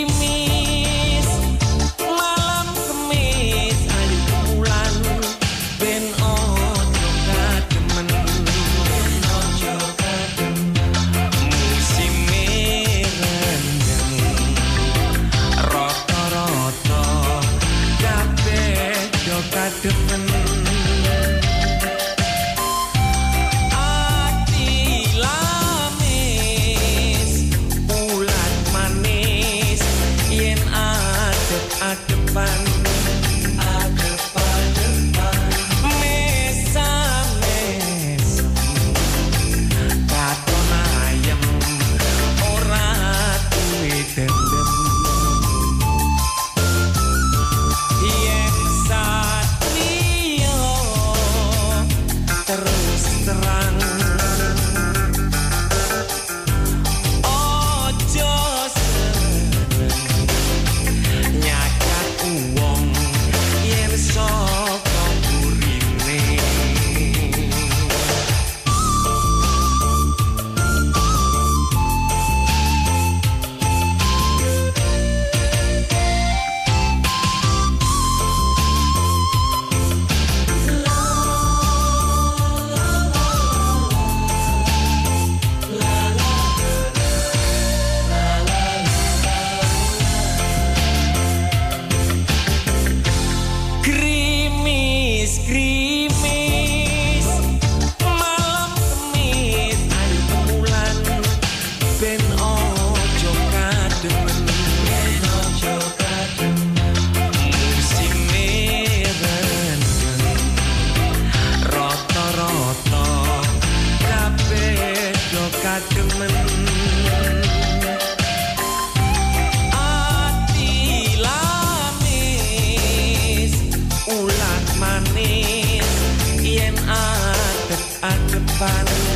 finally 128.62 129.11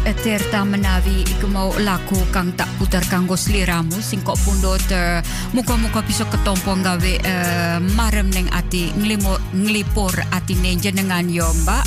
Tirta 0.00 0.68
menawi 0.68 1.24
iku 1.24 1.48
mau 1.48 1.72
laku 1.80 2.28
kang 2.28 2.52
tak 2.52 2.68
puter 2.76 3.00
kanggo 3.08 3.40
sliramu 3.40 4.04
sing 4.04 4.20
kok 4.20 4.36
pundhut 4.44 4.84
uh, 4.92 5.24
muga-muga 5.56 6.04
bisa 6.04 6.28
ketompo 6.28 6.76
gawe 6.76 7.14
uh, 7.24 7.78
marem 7.96 8.28
ning 8.28 8.44
ati 8.52 8.92
nglimo 9.00 9.40
nglipur 9.56 10.12
atine 10.28 10.76
jenengan 10.76 11.24
yo 11.24 11.48
Mbak. 11.64 11.84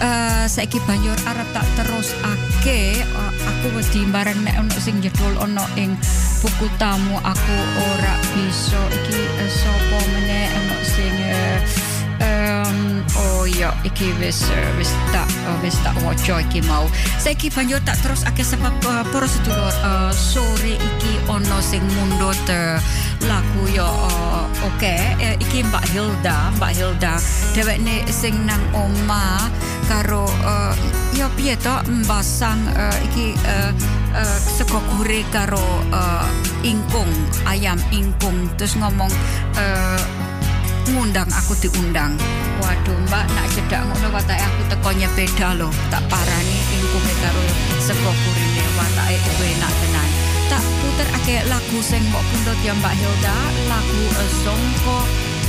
Uh, 0.00 0.48
saiki 0.48 0.80
banjur 0.88 1.20
arep 1.28 1.48
tak 1.52 1.68
terus 1.76 2.16
ake 2.24 3.04
uh, 3.12 3.32
aku 3.44 3.68
wedi 3.76 4.08
bareng 4.08 4.40
nek 4.40 4.56
ono 4.56 4.76
sing 4.80 5.04
jedul 5.04 5.36
ono 5.36 5.68
ing 5.76 5.92
buku 6.40 6.72
tamu 6.80 7.20
aku 7.20 7.56
ora 7.92 8.14
bisa. 8.32 8.80
Iki 8.88 9.20
uh, 9.20 9.50
sapa 9.52 9.98
meneh 10.16 10.48
ono 10.48 10.76
sing 10.80 11.14
uh, 11.28 11.60
Ehm, 12.76 13.00
oh 13.16 13.48
ya 13.48 13.72
iki 13.88 14.12
wis 14.20 14.44
eh, 14.52 14.68
wis 14.76 14.92
tak 15.08 15.24
eh, 15.48 15.56
wis 15.64 15.76
tak 15.80 15.96
waca 16.04 16.44
iki 16.44 16.60
mau. 16.68 16.84
Saiki 17.16 17.48
banjur 17.48 17.80
tak 17.88 17.96
terus 18.04 18.20
akeh 18.28 18.44
sebab 18.44 18.72
eh, 18.84 19.04
para 19.08 19.24
sedulur 19.24 19.72
eh, 19.72 20.12
sore 20.12 20.76
iki 20.76 21.12
ono 21.24 21.58
sing 21.64 21.80
mundut 21.96 22.36
eh, 22.52 22.76
lagu 23.24 23.64
yo 23.72 23.88
eh, 23.88 24.68
oke. 24.68 24.94
Eh, 25.16 25.34
iki 25.40 25.64
Mbak 25.64 25.84
Hilda, 25.96 26.52
Mbak 26.60 26.72
Hilda. 26.76 27.14
Dhewekne 27.56 28.04
sing 28.12 28.36
nang 28.44 28.60
oma 28.76 29.48
karo 29.88 30.28
eh, 30.28 30.74
yo 31.16 31.32
piye 31.32 31.56
to? 31.56 31.80
Mbasang 32.04 32.60
eh, 32.76 32.96
iki 33.08 33.32
eh, 33.40 33.72
eh, 34.12 34.38
sego 34.44 34.84
gure 34.96 35.24
karo 35.32 35.64
eh, 35.88 36.28
ingkung, 36.68 37.08
ayam 37.48 37.80
ingkung. 37.88 38.52
Terus 38.60 38.76
ngomong 38.76 39.12
eh, 39.56 40.00
ngundang 40.92 41.28
aku 41.32 41.52
diundang. 41.58 42.14
Waduh, 42.62 42.98
Mbak, 43.10 43.26
nak 43.34 43.46
cedak 43.54 43.82
ngono 43.86 44.08
watake 44.14 44.42
aku 44.42 44.62
teko 44.70 44.90
nyepeda 44.94 45.48
lho. 45.58 45.68
Tak 45.90 46.02
parani 46.06 46.58
ingkunge 46.74 47.14
karo 47.22 47.44
sego 47.82 48.12
kurine 48.12 48.64
watake 48.78 49.18
enak 49.56 49.72
tenan. 49.82 50.08
Tak 50.46 50.62
puter 50.62 51.08
akeh 51.18 51.42
lagu 51.50 51.78
sing 51.82 52.02
mbok 52.10 52.22
pundhut 52.30 52.58
ya 52.62 52.72
Mbak 52.78 52.94
Hilda, 52.94 53.36
lagu 53.66 54.02
Songko 54.46 54.98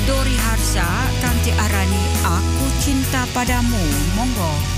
Dori 0.09 0.38
Harsa 0.39 0.88
kanthi 1.22 1.51
arani 1.53 2.01
Aku 2.26 2.65
Cinta 2.81 3.27
Padamu. 3.35 3.84
Monggo. 4.15 4.77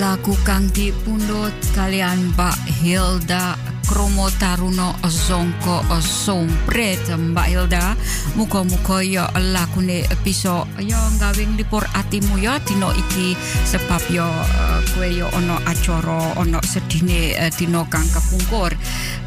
Lagu 0.00 0.32
kang 0.46 0.72
dipundhut 0.72 1.52
kalian 1.76 2.32
Mbak 2.32 2.56
Hilda 2.80 3.58
Kromo 3.84 4.30
Taruno 4.40 4.94
Zongko 5.04 5.84
Sompret 6.00 7.02
Mbak 7.10 7.46
Hilda 7.50 7.92
muga-muga 8.38 9.04
ya 9.04 9.26
lagune 9.36 10.06
bisa 10.24 10.64
ya 10.80 10.96
gawing 11.20 11.60
lipur 11.60 11.84
atimu 11.92 12.38
ya. 12.40 12.56
Dino 12.64 12.88
iki 12.94 13.36
sebab 13.68 14.00
ya 14.08 14.24
eh, 14.30 14.78
kowe 14.94 15.08
ya 15.10 15.26
ana 15.36 15.58
acara 15.68 16.38
ana 16.40 16.60
sedine 16.64 17.34
eh, 17.36 17.50
dino 17.52 17.84
kang 17.90 18.06
kepungkur. 18.08 18.72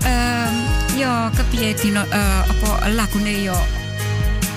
Em, 0.07 0.53
ya 0.97 1.29
kepiye 1.35 1.77
dino 1.77 2.01
eh, 2.09 2.41
apa 2.41 2.89
lagune 2.89 3.43
ya 3.45 3.82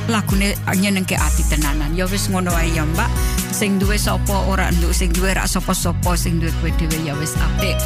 lagune 0.09 0.57
nyenengke 0.75 1.17
ati 1.17 1.43
tenanan. 1.51 1.95
Ya 1.97 2.07
wis 2.07 2.31
ngono 2.31 2.51
ae 2.57 2.75
ya 2.75 2.85
Mbak. 2.87 3.11
Sing 3.53 3.79
duwe 3.79 3.99
sapa 3.99 4.47
ora 4.49 4.71
nduk. 4.71 4.93
Sing 4.95 5.13
duwe 5.13 5.35
rak 5.35 5.49
sapa-sapa 5.49 6.17
sing 6.17 6.41
duwe 6.41 6.53
kowe 6.61 6.71
dhewe 6.79 7.07
ya 7.07 7.15
wis 7.15 7.35
apik. 7.37 7.77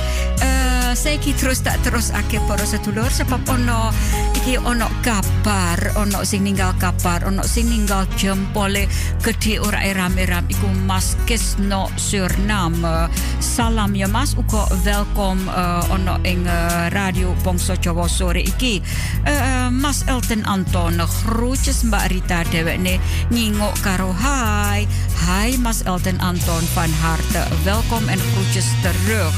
Eh 0.42 0.69
saiki 0.94 1.36
terus 1.38 1.62
tak 1.62 1.78
terus 1.86 2.10
ake 2.10 2.42
para 2.48 2.66
sedulur 2.66 3.10
ono 3.52 3.94
iki 4.34 4.58
ono 4.58 4.90
kabar 5.02 5.78
ono 5.96 6.24
sing 6.24 6.42
ninggal 6.42 6.74
kabar 6.80 7.22
ono 7.24 7.42
sing 7.46 7.70
ninggal 7.70 8.06
jempole 8.18 8.90
gede 9.22 9.60
ora 9.60 9.82
eram-eram 9.86 10.44
iku 10.50 10.66
Mas 10.86 11.14
Kisno 11.26 11.86
Suriname 11.94 13.10
salam 13.40 13.96
ya 13.96 14.08
Mas. 14.08 14.36
Uga 14.38 14.68
welkom 14.84 15.48
eh, 15.48 15.94
ono 15.94 16.16
ing 16.24 16.46
eh, 16.46 16.88
radio 16.90 17.34
Bangsa 17.44 17.76
Jawa 17.76 18.08
sore 18.08 18.40
iki. 18.40 18.80
Eh, 19.26 19.68
Mas 19.70 20.04
Elton 20.08 20.42
Anton 20.46 20.96
groetjes 21.26 21.84
Mbak 21.84 22.04
Rita 22.08 22.40
dhewekne 22.48 23.00
ngingok 23.30 23.74
karo 23.84 24.12
hai. 24.12 24.88
Hai 25.26 25.56
Mas 25.60 25.82
Elton 25.84 26.20
Anton 26.24 26.64
van 26.74 26.92
harte. 27.04 27.42
Welkom 27.64 28.08
en 28.08 28.20
groetjes 28.32 28.68
terug 28.80 29.34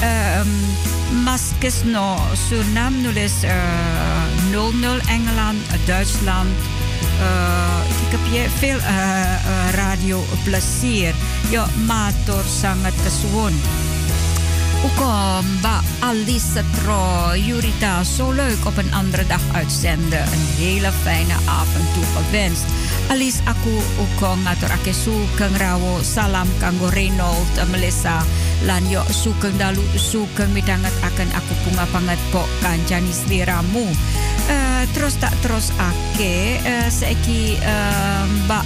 Ehm, 0.00 0.48
Mas 1.24 1.52
Kisno 1.58 2.16
Suriname 2.48 2.96
nulis 3.02 3.42
eh, 3.42 3.52
00 4.50 5.00
Engeland 5.08 5.60
Duitsland 5.86 6.50
eh, 7.20 8.06
ik 8.06 8.18
heb 8.18 8.50
veel 8.58 8.78
eh, 8.78 9.22
eh, 9.22 9.74
radio 9.74 10.24
plezier 10.44 11.14
ja 11.50 11.66
matur 11.86 12.44
sangat 12.60 12.94
kesuwun 13.02 13.60
Ook 14.84 14.98
Mbak 15.58 15.82
Alice 15.98 16.64
Tro, 16.74 17.36
Jurita, 17.36 18.02
zo 18.02 18.32
leuk 18.32 18.66
op 18.66 18.76
een 18.76 18.94
andere 18.94 19.26
dag 19.26 19.40
uitzenden. 19.52 20.22
Een 20.22 20.46
hele 20.56 20.90
fijne 21.02 21.34
avond 21.44 21.94
toegewenst. 21.94 22.64
Alice, 23.12 23.44
aku 23.44 23.68
uko 24.00 24.40
ngatur 24.40 24.72
ake 24.72 24.96
sugeng 24.96 25.52
rawo. 25.60 26.00
Salam 26.00 26.48
kanggo 26.56 26.88
Reynold, 26.88 27.44
Melissa, 27.68 28.24
lan 28.64 28.88
yo 28.88 29.04
sugeng 29.12 29.52
dalu 29.60 29.84
sugeng 30.00 30.48
midanget 30.56 30.96
akan 31.04 31.28
aku 31.36 31.52
bunga 31.60 31.84
banget 31.92 32.16
po 32.32 32.40
kancani 32.64 33.12
sliramu. 33.12 33.84
Eh, 34.48 34.88
terus 34.96 35.20
tak 35.20 35.36
terus 35.44 35.76
ake, 35.76 36.56
eh, 36.64 36.88
saiki 36.88 37.60
eh, 37.60 38.24
Mbak 38.48 38.64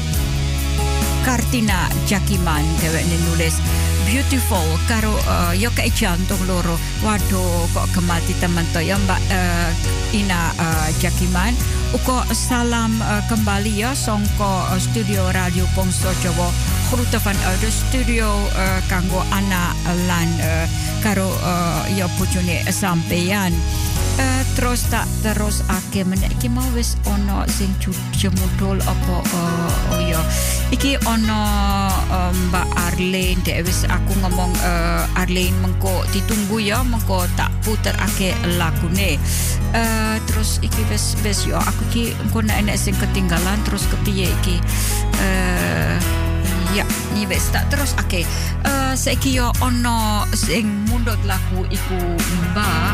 Kartina 1.26 1.90
Jakiman 2.06 2.62
dheweke 2.78 3.18
nulis 3.26 3.58
beautiful 4.06 4.64
karo 4.86 5.10
uh, 5.26 5.50
yo 5.50 5.68
kayak 5.74 5.92
jantung 5.98 6.38
loro. 6.46 6.78
Waduh 7.02 7.66
kok 7.74 7.90
kemati 7.90 8.38
teman 8.38 8.62
to 8.70 8.78
ya 8.78 8.94
Mbak 8.96 9.20
uh, 9.28 9.70
Ina 10.14 10.54
uh, 10.54 10.88
Jakiman. 11.02 11.52
Uko 11.90 12.22
salam 12.30 13.02
uh, 13.02 13.22
kembali 13.26 13.82
ya 13.82 13.92
songko 13.92 14.70
uh, 14.70 14.78
studio 14.78 15.26
radio 15.34 15.66
Pongso 15.74 16.08
Jawa. 16.22 16.48
Groeten 16.86 17.18
vanuit 17.18 17.58
de 17.58 17.70
studio 17.74 18.30
uh, 18.30 18.78
kanggo 18.86 19.18
Anna 19.34 19.74
lan 20.06 20.30
uh, 20.38 20.64
karo 21.02 21.26
uh, 21.42 21.82
ya 21.98 22.06
bojone 22.14 22.62
sampeyan 22.70 23.50
Eh, 24.16 24.42
terus 24.56 24.88
tak 24.88 25.04
terus 25.20 25.60
ake 25.68 26.00
menek. 26.08 26.32
Iki 26.40 26.48
mau 26.48 26.64
wis 26.72 26.96
ono 27.04 27.44
sing 27.52 27.68
jemudul 28.16 28.80
apa 28.80 29.16
eh, 29.20 29.92
oh 29.92 30.00
ya 30.00 30.20
iki 30.72 30.96
ono 31.04 31.42
eh, 32.08 32.32
Mbak 32.48 32.68
Arlene. 32.92 33.40
Dek 33.44 33.68
wis 33.68 33.84
aku 33.84 34.16
ngomong 34.24 34.52
eh, 34.64 35.20
Arlene 35.20 35.56
mengko 35.60 36.04
ditunggu 36.16 36.64
ya 36.64 36.80
mengko 36.80 37.28
tak 37.36 37.52
puter 37.60 37.92
ake 38.00 38.32
lagune. 38.56 39.20
Eh, 39.76 40.16
terus 40.24 40.64
iki 40.64 40.80
wis 40.88 41.12
wis 41.20 41.44
yo 41.44 41.60
aku 41.60 41.82
iki 41.92 42.04
engko 42.24 42.40
nek 42.40 42.64
enek 42.64 42.80
sing 42.80 42.96
ketinggalan 42.96 43.60
terus 43.68 43.84
kepiye 43.92 44.32
iki? 44.42 44.56
Eh 45.20 46.00
Ya, 46.76 46.84
wis 47.24 47.48
tak 47.56 47.72
terus 47.72 47.96
ake. 47.96 48.28
Eh 48.68 48.92
saiki 48.92 49.32
yo 49.32 49.48
ono 49.64 50.28
sing 50.36 50.68
mundut 50.92 51.16
lagu 51.24 51.64
iku 51.72 51.96
Mbak 52.52 52.92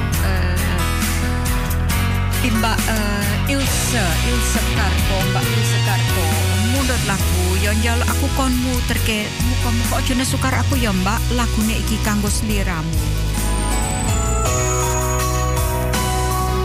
Mbak 2.51 2.79
eh, 2.91 3.55
Ilse, 3.55 4.03
Ilse 4.27 4.63
Karto, 4.75 5.17
Mbak 5.31 5.45
Ilse 5.47 5.79
Karto. 5.87 6.27
Mundut 6.75 7.03
lagu 7.07 7.47
yang 7.63 7.79
jalo 7.79 8.03
aku 8.03 8.27
konmu 8.35 8.75
terke 8.91 9.31
muka-muka 9.47 10.03
aja 10.03 10.27
sukar 10.27 10.51
aku 10.59 10.75
ya 10.75 10.91
Mbak 10.91 11.39
lagune 11.39 11.79
iki 11.79 12.03
kanggo 12.03 12.27
sliramu. 12.27 12.99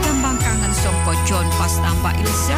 Tembang 0.01 0.41
kangen 0.41 0.73
songko 0.73 1.13
John 1.29 1.45
pas 1.61 1.73
tambah 1.77 2.13
Ilse. 2.25 2.57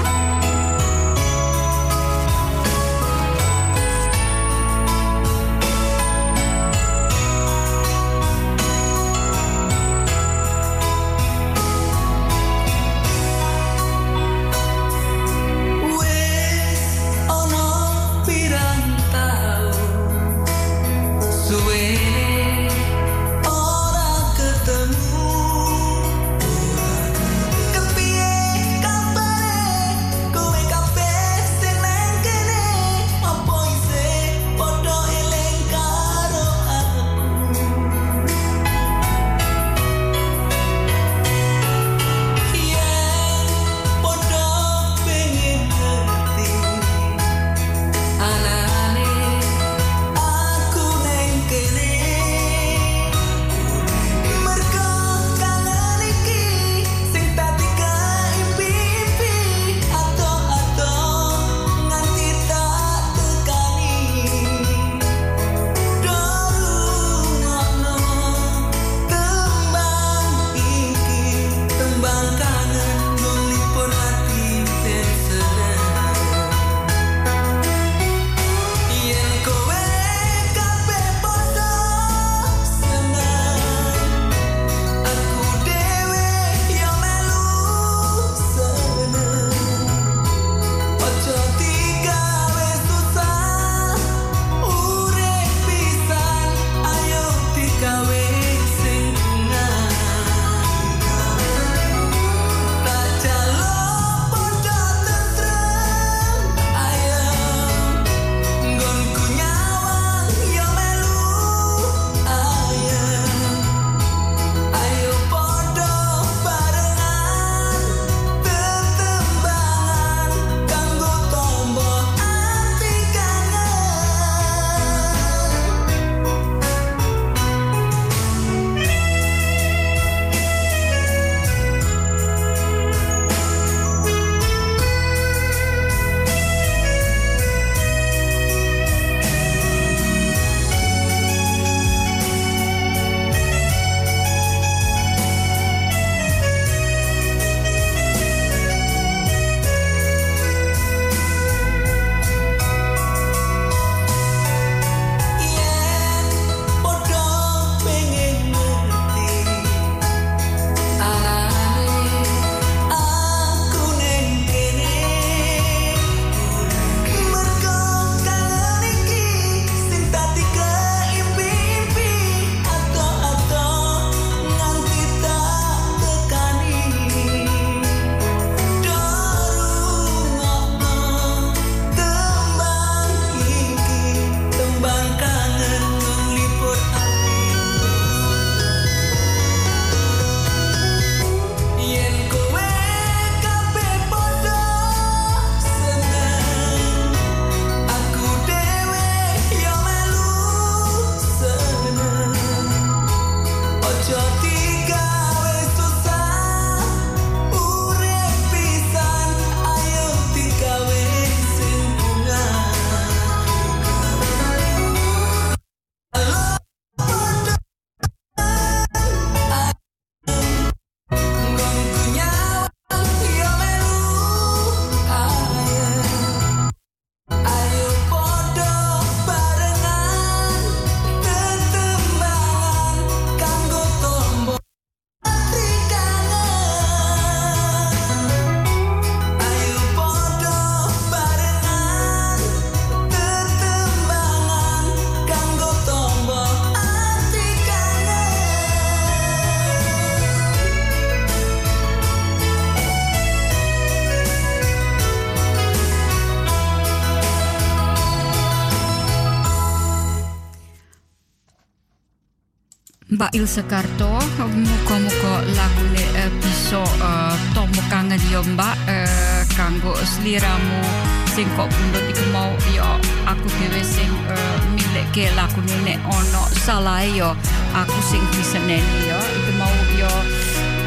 Ilse 263.29 263.61
Karto 263.69 264.17
muka-muka 264.41 265.45
lagune 265.53 266.01
uh, 266.17 266.31
bisa 266.41 266.81
uh, 266.81 267.37
tomo 267.53 267.77
kangen 267.85 268.17
yo 268.33 268.41
Mbak 268.41 268.75
uh, 268.89 269.41
kanggo 269.53 269.93
sliramu 270.01 270.81
sing 271.29 271.45
kok 271.53 271.69
iku 272.09 272.25
mau 272.33 272.49
yo 272.73 272.89
aku 273.29 273.45
dhewe 273.61 273.85
sing 273.85 274.09
uh, 274.33 274.57
milike 274.73 275.29
lagune 275.37 275.77
nek 275.85 276.01
ono 276.09 276.49
salah 276.57 277.05
yo 277.05 277.37
aku 277.77 277.99
sing 278.01 278.21
diseneni 278.33 278.97
yo. 279.13 279.19
Iku 279.21 279.51
mau 279.61 279.77
yo 279.93 280.09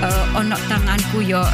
uh, 0.03 0.43
ono 0.43 0.59
tanganku 0.67 1.23
yo 1.23 1.47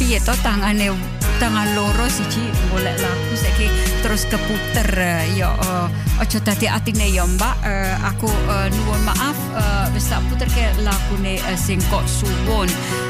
piye 0.00 0.16
to 0.24 0.32
tangane 0.40 0.96
tangan 1.36 1.76
loro 1.76 2.08
siji 2.08 2.48
golek 2.72 2.96
lagu 3.00 3.32
saiki 3.36 3.68
terus 4.00 4.24
keputer 4.28 4.88
uh, 4.96 5.24
yo 5.36 5.52
uh, 5.68 5.88
ojo 6.24 6.40
dadi 6.40 6.72
atine 6.72 7.12
yo 7.12 7.28
Mbak 7.36 7.56
uh, 7.68 7.96
aku 8.08 8.28
uh, 8.48 8.64
nuwun 8.72 9.00
maaf 9.04 9.29
uh, 9.54 9.86
wis 9.94 10.06
tak 10.10 10.22
puter 10.28 10.48
ke 10.52 10.66
lagune 10.82 11.38
uh, 11.42 11.58
sing 11.58 11.80
kok 11.90 12.04
suwun 12.06 12.68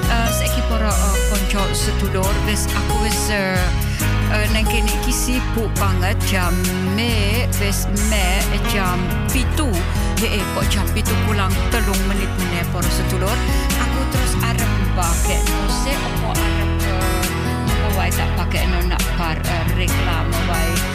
uh, 0.08 0.28
saiki 0.32 0.62
para 0.68 0.90
uh, 0.90 1.16
konco 1.28 1.62
sedulur 1.76 2.34
wis 2.48 2.68
aku 2.70 2.94
wis 3.04 3.20
uh, 3.32 3.58
uh, 4.32 4.44
nang 4.54 4.64
kene 4.68 4.88
iki 5.02 5.12
sibuk 5.12 5.70
banget 5.76 6.16
jam 6.28 6.54
me 6.96 7.46
wis 7.60 7.88
me 8.08 8.40
jam 8.72 9.00
pitu. 9.32 9.68
Ya 10.20 10.36
eh, 10.36 10.44
kok 10.52 10.68
jam 10.68 10.84
pitu 10.92 11.16
pulang 11.24 11.48
telung 11.72 12.02
menit 12.04 12.28
meneh 12.36 12.60
para 12.76 12.84
sedulur 12.92 13.38
aku 13.80 14.00
terus 14.12 14.34
arep 14.44 14.72
pakai 14.92 15.40
nose 15.40 15.92
opo 15.96 16.28
arep 16.36 16.70
uh, 17.96 18.10
tak 18.12 18.28
pakai 18.36 18.68
no 18.68 18.84
nak 18.84 19.00
par 19.16 19.40
uh, 19.40 19.64
reklame 19.80 20.36
wae 20.44 20.89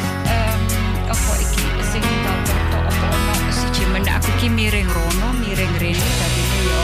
aku 4.16 4.30
ki 4.40 4.48
miring 4.48 4.88
rono 4.88 5.30
miring 5.44 5.76
rene 5.76 6.10
tadi 6.20 6.44
yo 6.64 6.80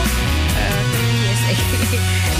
yes 1.24 1.42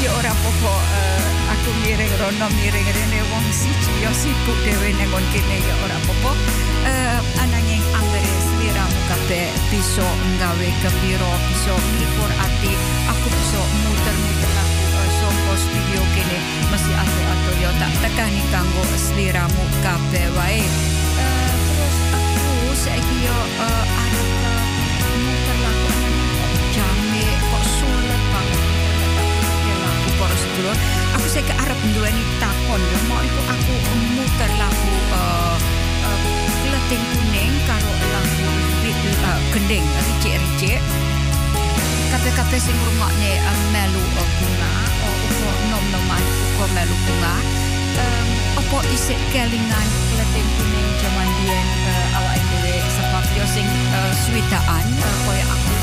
yo 0.05 0.10
ora 0.20 0.32
popo 0.44 0.73
uh, 0.73 1.52
aku 1.56 1.70
miring 1.85 2.12
rono 2.20 2.47
miring 2.60 2.89
rene 2.93 3.20
wong 3.32 3.47
siji 3.51 3.93
yo 4.05 4.10
sibuk 4.12 4.59
dhewe 4.64 4.93
nang 4.97 5.27
kene 5.32 5.56
yo 5.64 5.74
ora 5.85 5.98
popo. 6.05 6.32
Ananging 7.39 7.85
anggere 7.94 8.35
sliramu 8.43 9.01
kabeh 9.06 9.47
bisa 9.70 10.02
nggawe 10.02 10.69
kepiro 10.82 11.32
bisa 11.47 11.74
ngipur 11.78 12.31
ati 12.43 12.73
aku 13.06 13.27
bisa 13.31 13.60
muter-muter 13.86 14.66
saka 15.23 15.55
studio 15.55 16.02
kene 16.14 16.39
masih 16.74 16.94
atur-atur 16.98 17.55
yo 17.62 17.70
tak 17.78 17.93
tekani 18.02 18.43
kanggo 18.51 18.82
sliramu 18.98 19.64
kabeh 19.86 20.27
wae 20.35 20.62
Eh, 21.12 21.52
terus 21.70 21.97
aku 22.16 22.44
saiki 22.74 23.16
yo 23.23 23.39
uh, 23.62 24.41
sedulur 30.63 30.79
aku 31.19 31.27
saiki 31.27 31.55
arep 31.59 31.79
duweni 31.91 32.23
takon 32.39 32.79
yo 32.79 32.99
mau 33.11 33.19
iku 33.19 33.41
aku 33.51 33.75
muter 34.15 34.51
lagu 34.63 34.95
uh, 35.11 35.59
uh, 36.07 36.19
Kleting 36.63 37.03
kuning 37.03 37.55
karo 37.67 37.91
lagu 38.15 38.47
gending 39.51 39.83
ricik-ricik. 39.83 40.79
Kabeh-kabeh 42.15 42.61
sing 42.63 42.79
ngrungokne 42.79 43.33
uh, 43.43 43.59
melu 43.75 44.03
bunga 44.15 44.73
uga 45.03 45.51
nom-noman 45.75 46.23
uga 46.55 46.67
melu 46.79 46.97
bunga. 47.11 47.35
Opo 48.63 48.79
isik 48.95 49.19
kelingan 49.35 49.89
kleting 50.15 50.47
kuning 50.47 50.89
jaman 51.03 51.29
biyen 51.43 51.69
uh, 51.91 52.19
awake 52.23 52.45
dhewe 52.55 52.79
yo 53.35 53.45
sing 53.51 53.67
switaan 54.15 54.87
uh, 54.87 55.15
koyo 55.27 55.43
aku. 55.43 55.75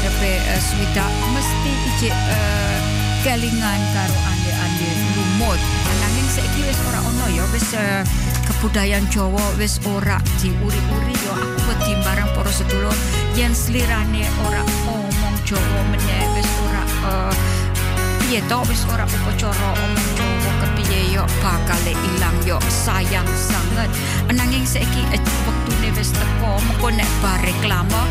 Arepe 0.00 0.40
swita 0.56 1.04
mesti 1.36 1.72
ijik 1.92 2.16
uh, 2.16 3.01
kelingan 3.22 3.80
karo 3.94 4.18
ande-ande 4.26 4.90
lumut. 5.14 5.60
Nanging 6.02 6.26
saiki 6.26 6.60
wis 6.66 6.78
ora 6.90 7.00
ono 7.06 7.26
ya 7.30 7.46
wis 7.54 7.70
uh, 7.78 8.02
kebudayaan 8.50 9.06
Jawa 9.14 9.42
wis 9.54 9.78
ora 9.86 10.18
diuri-uri 10.42 11.14
yo 11.22 11.32
aku 11.38 11.58
wedi 11.70 11.94
barang 12.02 12.30
para 12.34 12.50
sedulur 12.50 12.96
yen 13.38 13.54
slirane 13.54 14.26
ora 14.42 14.62
omong 14.90 15.36
Jawa 15.46 15.80
meneh 15.94 16.26
wis 16.34 16.50
ora 16.66 16.82
uh, 17.06 17.34
piye 18.26 18.42
to 18.50 18.58
wis 18.66 18.82
ora 18.90 19.06
upacara 19.06 19.70
omong 19.78 20.08
Jawa 20.18 20.50
kepiye 20.66 21.14
yo 21.14 21.22
bakal 21.38 21.78
ilang 21.86 22.38
yo 22.42 22.58
sayang 22.66 23.26
sangat 23.38 23.86
nanging 24.34 24.66
saiki 24.66 25.06
eh, 25.14 25.22
wektune 25.46 25.94
wis 25.94 26.10
teko 26.10 26.58
mengko 26.66 26.90
nek 26.90 27.10
bar 27.22 27.38
reklame 27.38 28.02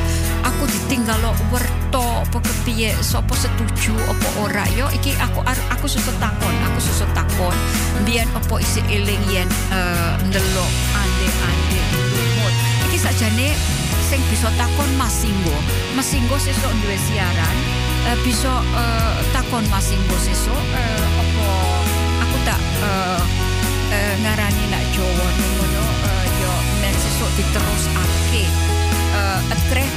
aku 0.44 0.64
ditinggal 0.68 1.22
werto 1.54 2.24
apa 2.26 2.38
kepiye 2.42 2.94
sapa 3.02 3.34
setuju 3.36 3.94
apa 4.10 4.28
ora. 4.42 4.66
Yo 4.78 4.88
iki 4.94 5.14
aku 5.18 5.42
aku 5.46 5.86
susut 5.86 6.16
takon 6.18 6.56
aku 6.68 6.80
susut 6.82 7.10
takon. 7.14 7.56
Biyen 8.06 8.28
apa 8.34 8.56
isi 8.62 8.82
eling 8.90 9.22
yen 9.30 9.50
eh, 9.74 10.14
ndelok 10.26 10.72
ande-ande 10.98 11.80
ande 11.80 12.12
iki 12.90 12.98
sajane 12.98 13.50
sing 14.12 14.20
bisa 14.28 14.52
takon 14.60 14.92
Mas 15.00 15.14
Singgo. 15.24 15.56
Mas 15.96 16.12
Singgo 16.12 16.36
sesuk 16.36 16.72
duwe 16.84 17.00
siaran 17.00 17.56
uh, 18.12 18.18
bisa 18.28 18.60
uh, 18.76 19.16
takon 19.32 19.64
Mas 19.72 19.88
Singgo 19.88 20.18
sesuk 20.20 20.52
uh, 20.52 21.06
apa 21.22 21.50
aku 22.28 22.38
tak 22.44 22.60
uh, 22.84 23.24
uh, 23.92 24.14
ngarani 24.20 24.64
nak 24.68 24.84
Jawa 24.92 25.28
ngono 25.32 25.84
uh, 26.04 26.26
yo 26.44 26.54
men 26.84 26.96
sesuk 27.00 27.32
diterus 27.40 27.86
ake. 27.88 28.44
Uh, 29.12 29.40
a 29.52 29.56
trek 29.68 29.92